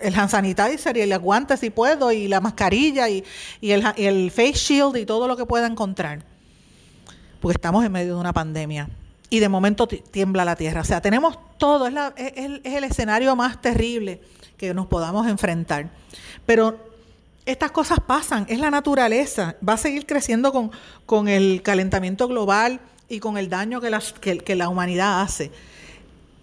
el 0.00 0.14
hand 0.14 0.30
sanitizer 0.30 0.96
y 0.96 1.00
el 1.00 1.18
guante 1.18 1.56
si 1.56 1.70
puedo, 1.70 2.10
y 2.12 2.28
la 2.28 2.40
mascarilla 2.40 3.08
y, 3.08 3.24
el, 3.60 4.30
face 4.30 4.54
shield 4.54 4.96
y 4.96 5.04
todo 5.04 5.28
lo 5.28 5.36
que 5.36 5.44
pueda 5.44 5.66
encontrar. 5.66 6.24
Porque 7.40 7.56
estamos 7.56 7.84
en 7.84 7.92
medio 7.92 8.14
de 8.14 8.20
una 8.20 8.32
pandemia 8.32 8.88
y 9.28 9.40
de 9.40 9.48
momento 9.48 9.86
tiembla 9.86 10.44
la 10.44 10.56
tierra. 10.56 10.80
O 10.80 10.84
sea, 10.84 11.00
tenemos 11.00 11.38
todo, 11.58 11.86
es, 11.86 12.32
el 12.36 12.84
escenario 12.84 13.36
más 13.36 13.60
terrible 13.60 14.20
que 14.56 14.72
nos 14.72 14.86
podamos 14.86 15.26
enfrentar. 15.26 15.90
Pero 16.46 16.78
estas 17.44 17.70
cosas 17.70 17.98
pasan, 18.04 18.46
es 18.48 18.58
la 18.58 18.70
naturaleza, 18.70 19.56
va 19.66 19.74
a 19.74 19.78
seguir 19.78 20.06
creciendo 20.06 20.52
con, 20.52 20.70
con 21.04 21.28
el 21.28 21.62
calentamiento 21.62 22.26
global 22.26 22.80
y 23.08 23.20
con 23.20 23.38
el 23.38 23.48
daño 23.48 23.80
que, 23.80 24.38
que, 24.38 24.56
la 24.56 24.68
humanidad 24.68 25.20
hace. 25.20 25.52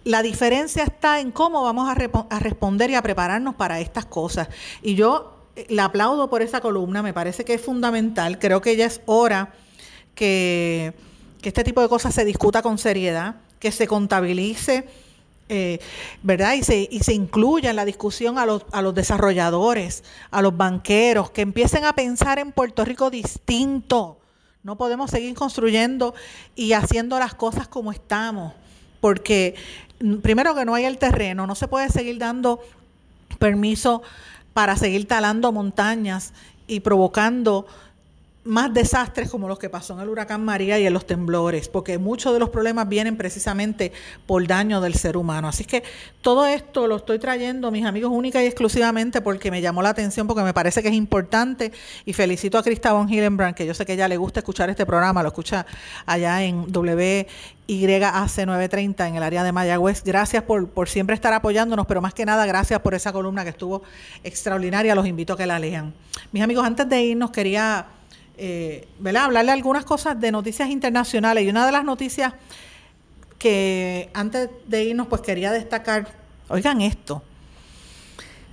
La 0.03 0.21
diferencia 0.21 0.83
está 0.83 1.19
en 1.19 1.31
cómo 1.31 1.63
vamos 1.63 1.89
a, 1.89 2.39
responder 2.39 2.89
y 2.89 2.95
a 2.95 3.01
prepararnos 3.01 3.55
para 3.55 3.79
estas 3.79 4.05
cosas. 4.05 4.49
Y 4.81 4.95
yo 4.95 5.37
eh, 5.55 5.65
la 5.69 5.85
aplaudo 5.85 6.29
por 6.29 6.41
esa 6.41 6.61
columna, 6.61 7.01
me 7.01 7.13
parece 7.13 7.45
que 7.45 7.53
es 7.53 7.61
fundamental, 7.61 8.39
creo 8.39 8.61
que 8.61 8.75
ya 8.75 8.85
es 8.85 9.01
hora 9.05 9.53
que 10.15 10.93
este 11.41 11.63
tipo 11.63 11.81
de 11.81 11.89
cosas 11.89 12.13
se 12.13 12.25
discuta 12.25 12.61
con 12.61 12.77
seriedad, 12.77 13.35
que 13.59 13.71
se 13.71 13.87
contabilice, 13.87 14.87
eh, 15.49 15.79
¿verdad? 16.21 16.53
Y 16.55 16.63
se, 16.63 17.13
incluya 17.13 17.69
en 17.69 17.75
la 17.75 17.85
discusión 17.85 18.37
a 18.37 18.45
los, 18.45 18.65
a 18.71 18.81
los 18.81 18.95
desarrolladores, 18.95 20.03
a 20.31 20.41
los 20.41 20.55
banqueros, 20.55 21.31
que 21.31 21.41
empiecen 21.41 21.85
a 21.85 21.93
pensar 21.93 22.39
en 22.39 22.51
Puerto 22.51 22.83
Rico 22.85 23.09
distinto. 23.09 24.19
No 24.63 24.77
podemos 24.77 25.11
seguir 25.11 25.35
construyendo 25.35 26.13
y 26.55 26.73
haciendo 26.73 27.19
las 27.19 27.35
cosas 27.35 27.67
como 27.67 27.91
estamos, 27.91 28.53
porque 29.01 29.55
primero 30.21 30.55
que 30.55 30.65
no 30.65 30.75
hay 30.75 30.85
el 30.85 30.97
terreno, 30.97 31.47
no 31.47 31.55
se 31.55 31.67
puede 31.67 31.89
seguir 31.89 32.17
dando 32.17 32.59
permiso 33.39 34.01
para 34.53 34.75
seguir 34.75 35.07
talando 35.07 35.51
montañas 35.51 36.33
y 36.67 36.81
provocando 36.81 37.65
más 38.45 38.73
desastres 38.73 39.29
como 39.29 39.47
los 39.47 39.57
que 39.57 39.69
pasó 39.69 39.93
en 39.93 40.01
el 40.01 40.09
huracán 40.09 40.43
María 40.43 40.77
y 40.77 40.85
en 40.85 40.93
los 40.93 41.07
temblores, 41.07 41.69
porque 41.69 41.97
muchos 41.97 42.33
de 42.33 42.39
los 42.39 42.49
problemas 42.49 42.89
vienen 42.89 43.15
precisamente 43.15 43.93
por 44.25 44.45
daño 44.45 44.81
del 44.81 44.95
ser 44.95 45.15
humano. 45.15 45.47
Así 45.47 45.63
que 45.63 45.83
todo 46.21 46.45
esto 46.45 46.87
lo 46.87 46.97
estoy 46.97 47.19
trayendo, 47.19 47.71
mis 47.71 47.85
amigos, 47.85 48.11
única 48.13 48.43
y 48.43 48.45
exclusivamente 48.45 49.21
porque 49.21 49.49
me 49.49 49.61
llamó 49.61 49.81
la 49.81 49.89
atención, 49.89 50.27
porque 50.27 50.43
me 50.43 50.53
parece 50.53 50.81
que 50.81 50.89
es 50.89 50.93
importante 50.93 51.71
y 52.05 52.13
felicito 52.13 52.57
a 52.57 52.63
Cristabon 52.63 53.07
Hillenbrand, 53.09 53.55
que 53.55 53.65
yo 53.65 53.73
sé 53.73 53.85
que 53.85 53.93
ella 53.93 54.07
le 54.07 54.17
gusta 54.17 54.41
escuchar 54.41 54.69
este 54.69 54.85
programa, 54.85 55.23
lo 55.23 55.29
escucha 55.29 55.65
allá 56.05 56.43
en 56.43 56.65
WYAC 56.73 57.27
930 57.65 59.07
en 59.07 59.15
el 59.15 59.23
área 59.23 59.43
de 59.43 59.53
Mayagüez. 59.53 60.03
Gracias 60.03 60.43
por, 60.43 60.67
por 60.67 60.89
siempre 60.89 61.15
estar 61.15 61.31
apoyándonos, 61.33 61.85
pero 61.85 62.01
más 62.01 62.13
que 62.13 62.25
nada 62.25 62.45
gracias 62.45 62.81
por 62.81 62.93
esa 62.93 63.13
columna 63.13 63.43
que 63.43 63.51
estuvo 63.51 63.83
extraordinaria. 64.23 64.95
Los 64.95 65.07
invito 65.07 65.33
a 65.33 65.37
que 65.37 65.45
la 65.45 65.59
lean. 65.59 65.93
Mis 66.33 66.43
amigos, 66.43 66.65
antes 66.65 66.89
de 66.89 67.01
irnos 67.03 67.31
quería 67.31 67.87
eh, 68.37 68.87
¿verdad? 68.99 69.25
hablarle 69.25 69.51
algunas 69.51 69.85
cosas 69.85 70.19
de 70.19 70.31
noticias 70.31 70.69
internacionales. 70.69 71.43
Y 71.43 71.49
una 71.49 71.65
de 71.65 71.71
las 71.71 71.83
noticias 71.83 72.33
que 73.37 74.09
antes 74.13 74.49
de 74.67 74.83
irnos, 74.85 75.07
pues 75.07 75.21
quería 75.21 75.51
destacar, 75.51 76.07
oigan 76.47 76.81
esto. 76.81 77.21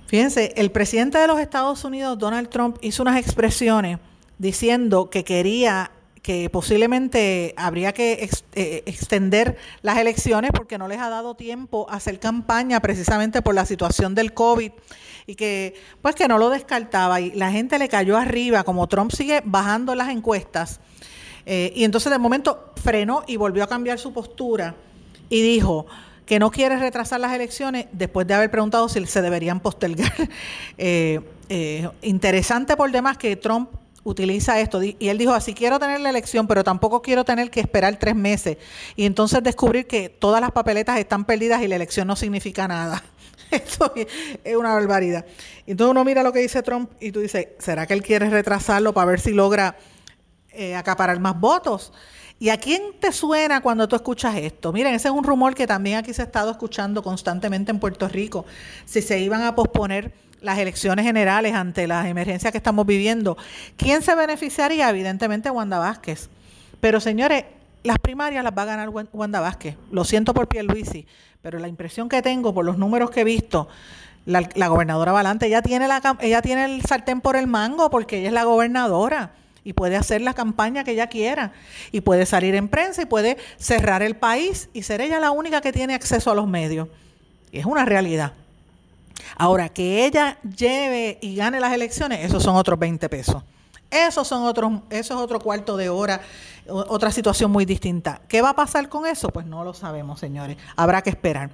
Fíjense, 0.07 0.53
el 0.57 0.71
presidente 0.71 1.17
de 1.17 1.27
los 1.27 1.39
Estados 1.39 1.85
Unidos, 1.85 2.19
Donald 2.19 2.49
Trump, 2.49 2.77
hizo 2.81 3.01
unas 3.01 3.17
expresiones 3.17 3.97
diciendo 4.37 5.09
que 5.09 5.23
quería 5.23 5.91
que 6.21 6.49
posiblemente 6.51 7.53
habría 7.57 7.93
que 7.93 8.29
eh, 8.53 8.83
extender 8.85 9.57
las 9.81 9.97
elecciones 9.97 10.51
porque 10.53 10.77
no 10.77 10.87
les 10.87 10.99
ha 10.99 11.09
dado 11.09 11.35
tiempo 11.35 11.87
a 11.89 11.95
hacer 11.95 12.19
campaña 12.19 12.79
precisamente 12.79 13.41
por 13.41 13.55
la 13.55 13.65
situación 13.65 14.13
del 14.13 14.33
COVID 14.33 14.71
y 15.25 15.35
que 15.35 15.73
pues 16.01 16.13
que 16.15 16.27
no 16.27 16.37
lo 16.37 16.49
descartaba 16.49 17.21
y 17.21 17.31
la 17.31 17.51
gente 17.51 17.79
le 17.79 17.89
cayó 17.89 18.17
arriba 18.17 18.63
como 18.63 18.87
Trump 18.87 19.11
sigue 19.11 19.41
bajando 19.43 19.95
las 19.95 20.09
encuestas 20.09 20.79
eh, 21.47 21.73
y 21.75 21.85
entonces 21.85 22.11
de 22.11 22.19
momento 22.19 22.71
frenó 22.75 23.23
y 23.25 23.37
volvió 23.37 23.63
a 23.63 23.67
cambiar 23.67 23.97
su 23.97 24.13
postura 24.13 24.75
y 25.27 25.41
dijo 25.41 25.87
que 26.27 26.37
no 26.37 26.51
quiere 26.51 26.77
retrasar 26.77 27.19
las 27.19 27.33
elecciones 27.33 27.87
después 27.91 28.27
de 28.27 28.35
haber 28.35 28.51
preguntado 28.51 28.87
si 28.89 29.03
se 29.05 29.21
deberían 29.21 29.59
postergar. 29.59 30.13
Eh, 31.53 31.85
interesante 32.01 32.77
por 32.77 32.89
demás 32.89 33.17
que 33.17 33.35
Trump 33.35 33.69
utiliza 34.03 34.59
esto. 34.59 34.81
Y 34.83 34.95
él 34.99 35.17
dijo, 35.17 35.33
así 35.33 35.53
quiero 35.53 35.79
tener 35.79 35.99
la 35.99 36.09
elección, 36.09 36.47
pero 36.47 36.63
tampoco 36.63 37.01
quiero 37.01 37.23
tener 37.23 37.49
que 37.49 37.59
esperar 37.59 37.97
tres 37.97 38.15
meses. 38.15 38.57
Y 38.95 39.05
entonces 39.05 39.43
descubrir 39.43 39.87
que 39.87 40.09
todas 40.09 40.41
las 40.41 40.51
papeletas 40.51 40.97
están 40.99 41.25
perdidas 41.25 41.61
y 41.61 41.67
la 41.67 41.75
elección 41.75 42.07
no 42.07 42.15
significa 42.15 42.67
nada. 42.67 43.03
Esto 43.51 43.93
es 43.95 44.55
una 44.55 44.73
barbaridad. 44.73 45.25
Entonces 45.65 45.91
uno 45.91 46.03
mira 46.03 46.23
lo 46.23 46.31
que 46.31 46.39
dice 46.39 46.63
Trump 46.63 46.91
y 46.99 47.11
tú 47.11 47.19
dices, 47.19 47.49
¿será 47.59 47.85
que 47.85 47.93
él 47.93 48.01
quiere 48.01 48.29
retrasarlo 48.29 48.93
para 48.93 49.05
ver 49.05 49.19
si 49.19 49.31
logra 49.31 49.77
eh, 50.51 50.75
acaparar 50.75 51.19
más 51.19 51.39
votos? 51.39 51.93
¿Y 52.41 52.49
a 52.49 52.57
quién 52.57 52.81
te 52.99 53.11
suena 53.11 53.61
cuando 53.61 53.87
tú 53.87 53.95
escuchas 53.95 54.35
esto? 54.35 54.73
Miren, 54.73 54.95
ese 54.95 55.09
es 55.09 55.13
un 55.13 55.23
rumor 55.23 55.53
que 55.53 55.67
también 55.67 55.97
aquí 55.99 56.11
se 56.11 56.23
ha 56.23 56.25
estado 56.25 56.49
escuchando 56.49 57.03
constantemente 57.03 57.69
en 57.69 57.77
Puerto 57.77 58.07
Rico. 58.07 58.47
Si 58.85 59.03
se 59.03 59.19
iban 59.19 59.43
a 59.43 59.53
posponer 59.53 60.11
las 60.41 60.57
elecciones 60.57 61.05
generales 61.05 61.53
ante 61.53 61.85
las 61.85 62.07
emergencias 62.07 62.51
que 62.51 62.57
estamos 62.57 62.87
viviendo. 62.87 63.37
¿Quién 63.77 64.01
se 64.01 64.15
beneficiaría? 64.15 64.89
Evidentemente 64.89 65.51
Wanda 65.51 65.77
Vázquez. 65.77 66.31
Pero 66.79 66.99
señores, 66.99 67.45
las 67.83 67.99
primarias 67.99 68.43
las 68.43 68.57
va 68.57 68.63
a 68.63 68.65
ganar 68.65 68.89
Wanda 68.89 69.39
Vázquez. 69.39 69.77
Lo 69.91 70.03
siento 70.03 70.33
por 70.33 70.47
Pierluisi, 70.47 71.05
pero 71.43 71.59
la 71.59 71.67
impresión 71.67 72.09
que 72.09 72.23
tengo 72.23 72.55
por 72.55 72.65
los 72.65 72.79
números 72.79 73.11
que 73.11 73.21
he 73.21 73.23
visto, 73.23 73.67
la, 74.25 74.67
gobernadora 74.67 75.11
Valante, 75.11 75.45
ella 75.45 75.61
tiene, 75.61 75.87
la, 75.87 76.17
ella 76.21 76.41
tiene 76.41 76.65
el 76.65 76.81
sartén 76.81 77.21
por 77.21 77.35
el 77.35 77.45
mango 77.45 77.91
porque 77.91 78.17
ella 78.17 78.29
es 78.29 78.33
la 78.33 78.45
gobernadora 78.45 79.33
y 79.63 79.73
puede 79.73 79.95
hacer 79.95 80.21
la 80.21 80.33
campaña 80.33 80.83
que 80.83 80.91
ella 80.91 81.07
quiera 81.07 81.53
y 81.91 82.01
puede 82.01 82.25
salir 82.25 82.55
en 82.55 82.67
prensa 82.67 83.03
y 83.03 83.05
puede 83.05 83.37
cerrar 83.57 84.01
el 84.01 84.15
país 84.15 84.69
y 84.73 84.83
ser 84.83 85.01
ella 85.01 85.19
la 85.19 85.31
única 85.31 85.61
que 85.61 85.71
tiene 85.71 85.93
acceso 85.93 86.31
a 86.31 86.35
los 86.35 86.47
medios. 86.47 86.87
Y 87.51 87.59
es 87.59 87.65
una 87.65 87.85
realidad. 87.85 88.33
Ahora, 89.37 89.69
que 89.69 90.05
ella 90.05 90.37
lleve 90.41 91.19
y 91.21 91.35
gane 91.35 91.59
las 91.59 91.73
elecciones, 91.73 92.25
esos 92.25 92.41
son 92.43 92.55
otros 92.55 92.79
20 92.79 93.07
pesos. 93.09 93.43
Esos 93.89 94.27
son 94.27 94.43
otros, 94.43 94.71
eso 94.89 95.13
es 95.13 95.19
otro 95.19 95.39
cuarto 95.39 95.75
de 95.75 95.89
hora, 95.89 96.21
otra 96.67 97.11
situación 97.11 97.51
muy 97.51 97.65
distinta. 97.65 98.21
¿Qué 98.29 98.41
va 98.41 98.51
a 98.51 98.55
pasar 98.55 98.87
con 98.87 99.05
eso? 99.05 99.29
Pues 99.29 99.45
no 99.45 99.65
lo 99.65 99.73
sabemos, 99.73 100.19
señores. 100.19 100.57
Habrá 100.77 101.01
que 101.01 101.09
esperar. 101.09 101.49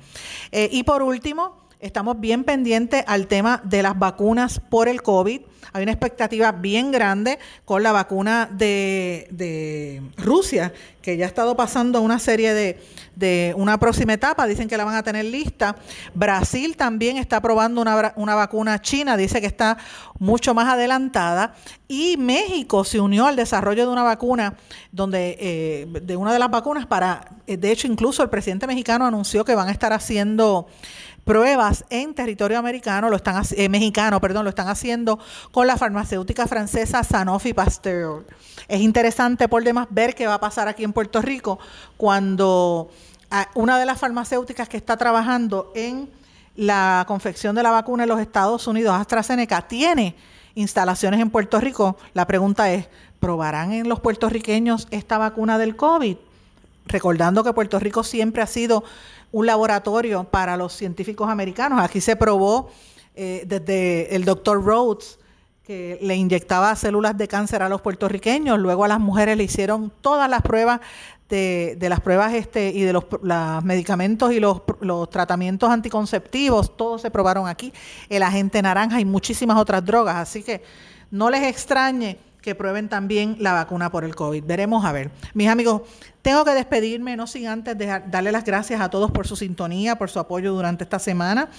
Eh, 0.51 0.69
y 0.71 0.83
por 0.83 1.01
último, 1.01 1.66
estamos 1.79 2.19
bien 2.19 2.43
pendientes 2.43 3.03
al 3.07 3.27
tema 3.27 3.61
de 3.63 3.83
las 3.83 3.97
vacunas 3.97 4.59
por 4.59 4.87
el 4.87 5.01
COVID. 5.01 5.41
Hay 5.73 5.83
una 5.83 5.91
expectativa 5.91 6.51
bien 6.51 6.91
grande 6.91 7.39
con 7.65 7.83
la 7.83 7.91
vacuna 7.91 8.49
de, 8.51 9.27
de 9.31 10.01
Rusia, 10.17 10.73
que 11.01 11.17
ya 11.17 11.25
ha 11.25 11.27
estado 11.27 11.55
pasando 11.55 12.01
una 12.01 12.19
serie 12.19 12.53
de, 12.53 12.79
de, 13.15 13.53
una 13.57 13.77
próxima 13.77 14.13
etapa, 14.13 14.47
dicen 14.47 14.67
que 14.67 14.77
la 14.77 14.85
van 14.85 14.95
a 14.95 15.03
tener 15.03 15.25
lista. 15.25 15.75
Brasil 16.13 16.77
también 16.77 17.17
está 17.17 17.41
probando 17.41 17.81
una, 17.81 18.13
una 18.15 18.33
vacuna 18.33 18.81
china, 18.81 19.17
dice 19.17 19.41
que 19.41 19.47
está 19.47 19.77
mucho 20.19 20.53
más 20.53 20.67
adelantada. 20.67 21.53
Y 21.87 22.17
México 22.17 22.83
se 22.83 22.99
unió 22.99 23.27
al 23.27 23.35
desarrollo 23.35 23.85
de 23.85 23.91
una 23.91 24.03
vacuna, 24.03 24.55
donde 24.91 25.37
eh, 25.39 25.87
de 26.01 26.15
una 26.15 26.33
de 26.33 26.39
las 26.39 26.49
vacunas 26.49 26.85
para, 26.85 27.35
eh, 27.45 27.57
de 27.57 27.71
hecho 27.71 27.87
incluso 27.87 28.23
el 28.23 28.29
presidente 28.29 28.67
mexicano 28.67 29.05
anunció 29.05 29.43
que 29.45 29.53
van 29.53 29.67
a 29.67 29.71
estar 29.71 29.93
haciendo 29.93 30.67
pruebas 31.27 31.83
en 31.89 32.15
territorio 32.15 32.57
americano, 32.57 33.09
lo 33.09 33.17
están 33.17 33.43
eh, 33.51 33.67
mexicano, 33.67 34.21
perdón, 34.21 34.45
lo 34.45 34.49
están 34.49 34.69
haciendo 34.69 35.19
con 35.51 35.67
la 35.67 35.75
farmacéutica 35.75 36.47
francesa 36.47 37.03
Sanofi 37.03 37.53
Pasteur. 37.53 38.25
Es 38.69 38.79
interesante 38.79 39.49
por 39.49 39.61
demás 39.61 39.87
ver 39.89 40.15
qué 40.15 40.25
va 40.25 40.35
a 40.35 40.39
pasar 40.39 40.69
aquí 40.69 40.85
en 40.85 40.93
Puerto 40.93 41.21
Rico 41.21 41.59
cuando 41.97 42.89
ah, 43.29 43.49
una 43.55 43.77
de 43.77 43.85
las 43.85 43.99
farmacéuticas 43.99 44.69
que 44.69 44.77
está 44.77 44.95
trabajando 44.95 45.73
en 45.75 46.09
la 46.55 47.03
confección 47.09 47.55
de 47.55 47.63
la 47.63 47.71
vacuna 47.71 48.03
en 48.03 48.09
los 48.09 48.21
Estados 48.21 48.65
Unidos, 48.65 48.95
AstraZeneca, 48.95 49.67
tiene 49.67 50.15
instalaciones 50.55 51.19
en 51.19 51.29
Puerto 51.29 51.59
Rico. 51.59 51.97
La 52.13 52.25
pregunta 52.25 52.71
es, 52.71 52.87
¿probarán 53.19 53.73
en 53.73 53.89
los 53.89 53.99
puertorriqueños 53.99 54.87
esta 54.91 55.17
vacuna 55.17 55.57
del 55.57 55.75
COVID? 55.75 56.15
Recordando 56.85 57.43
que 57.43 57.51
Puerto 57.51 57.79
Rico 57.79 58.05
siempre 58.05 58.41
ha 58.41 58.47
sido 58.47 58.85
un 59.31 59.45
laboratorio 59.45 60.23
para 60.23 60.57
los 60.57 60.73
científicos 60.73 61.29
americanos. 61.29 61.81
Aquí 61.81 62.01
se 62.01 62.15
probó 62.15 62.69
eh, 63.15 63.43
desde 63.47 64.15
el 64.15 64.25
doctor 64.25 64.63
Rhodes, 64.63 65.19
que 65.63 65.97
le 66.01 66.15
inyectaba 66.15 66.75
células 66.75 67.17
de 67.17 67.27
cáncer 67.27 67.61
a 67.61 67.67
los 67.67 67.81
puertorriqueños, 67.81 68.57
luego 68.57 68.85
a 68.85 68.87
las 68.87 68.99
mujeres 68.99 69.35
le 69.35 69.43
hicieron 69.43 69.91
todas 70.01 70.29
las 70.29 70.41
pruebas 70.41 70.79
de, 71.27 71.77
las 71.81 71.99
pruebas 71.99 72.33
este 72.33 72.69
y 72.69 72.83
de 72.83 72.93
los, 72.93 73.03
medicamentos 73.63 74.31
y 74.31 74.39
los, 74.39 74.61
los, 74.79 75.09
tratamientos 75.09 75.69
anticonceptivos, 75.69 76.77
todos 76.77 77.01
se 77.01 77.11
probaron 77.11 77.47
aquí, 77.49 77.73
el 78.07 78.23
agente 78.23 78.61
naranja 78.61 79.01
y 79.01 79.05
muchísimas 79.05 79.57
otras 79.57 79.83
drogas, 79.83 80.15
así 80.15 80.41
que 80.41 80.63
no 81.11 81.29
les 81.29 81.43
extrañe 81.43 82.17
que 82.47 82.55
prueben 82.55 82.87
también 82.87 83.35
la 83.41 83.51
vacuna 83.51 83.91
por 83.91 84.05
el 84.05 84.15
COVID. 84.15 84.41
Veremos 84.45 84.85
a 84.85 84.93
ver. 84.93 85.11
Mis 85.33 85.49
amigos, 85.49 85.81
tengo 86.21 86.45
que 86.45 86.51
despedirme, 86.51 87.17
no 87.17 87.27
sin 87.27 87.45
antes 87.45 87.77
darle 87.77 88.31
las 88.31 88.45
gracias 88.45 88.79
a 88.79 88.89
todos 88.89 89.11
por 89.11 89.27
su 89.27 89.35
sintonía, 89.35 89.97
por 89.97 90.09
su 90.09 90.17
apoyo 90.17 90.53
durante 90.53 90.85
esta 90.85 90.97
semana 90.97 91.49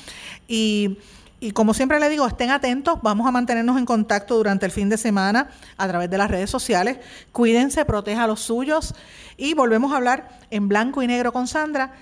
y 0.48 0.96
y 1.40 1.52
como 1.52 1.72
siempre 1.72 2.00
le 2.00 2.08
digo, 2.08 2.26
estén 2.26 2.50
atentos, 2.50 2.98
vamos 3.02 3.26
a 3.26 3.30
mantenernos 3.30 3.78
en 3.78 3.84
contacto 3.84 4.36
durante 4.36 4.66
el 4.66 4.72
fin 4.72 4.88
de 4.88 4.96
semana 4.96 5.50
a 5.76 5.86
través 5.86 6.10
de 6.10 6.18
las 6.18 6.30
redes 6.30 6.50
sociales. 6.50 6.98
Cuídense, 7.30 7.84
proteja 7.84 8.24
a 8.24 8.26
los 8.26 8.40
suyos 8.40 8.94
y 9.36 9.54
volvemos 9.54 9.92
a 9.92 9.98
hablar 9.98 10.30
en 10.50 10.68
blanco 10.68 11.02
y 11.02 11.06
negro 11.06 11.32
con 11.32 11.46
Sandra 11.46 11.92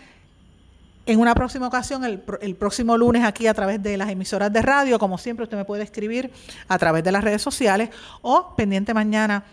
en 1.07 1.21
una 1.21 1.35
próxima 1.35 1.69
ocasión, 1.69 2.05
el, 2.05 2.23
el, 2.41 2.57
próximo 2.57 2.97
lunes 2.97 3.25
aquí 3.25 3.47
a 3.47 3.55
través 3.55 3.83
de 3.83 3.97
las 3.97 4.11
emisoras 4.11 4.53
de 4.53 4.61
radio. 4.61 4.99
Como 4.99 5.19
siempre, 5.19 5.45
usted 5.45 5.57
me 5.57 5.65
puede 5.65 5.85
escribir 5.85 6.33
a 6.69 6.79
través 6.79 7.05
de 7.05 7.13
las 7.13 7.23
redes 7.23 7.41
sociales 7.41 7.91
o 8.23 8.55
pendiente 8.57 8.93
mañana 8.93 9.45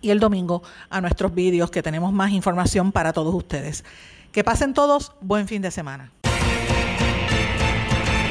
y 0.00 0.10
el 0.10 0.18
domingo 0.20 0.62
a 0.90 1.00
nuestros 1.00 1.34
vídeos 1.34 1.70
que 1.70 1.82
tenemos 1.82 2.12
más 2.12 2.30
información 2.30 2.92
para 2.92 3.12
todos 3.12 3.34
ustedes. 3.34 3.84
Que 4.32 4.44
pasen 4.44 4.74
todos, 4.74 5.12
buen 5.20 5.46
fin 5.46 5.62
de 5.62 5.70
semana. 5.70 6.10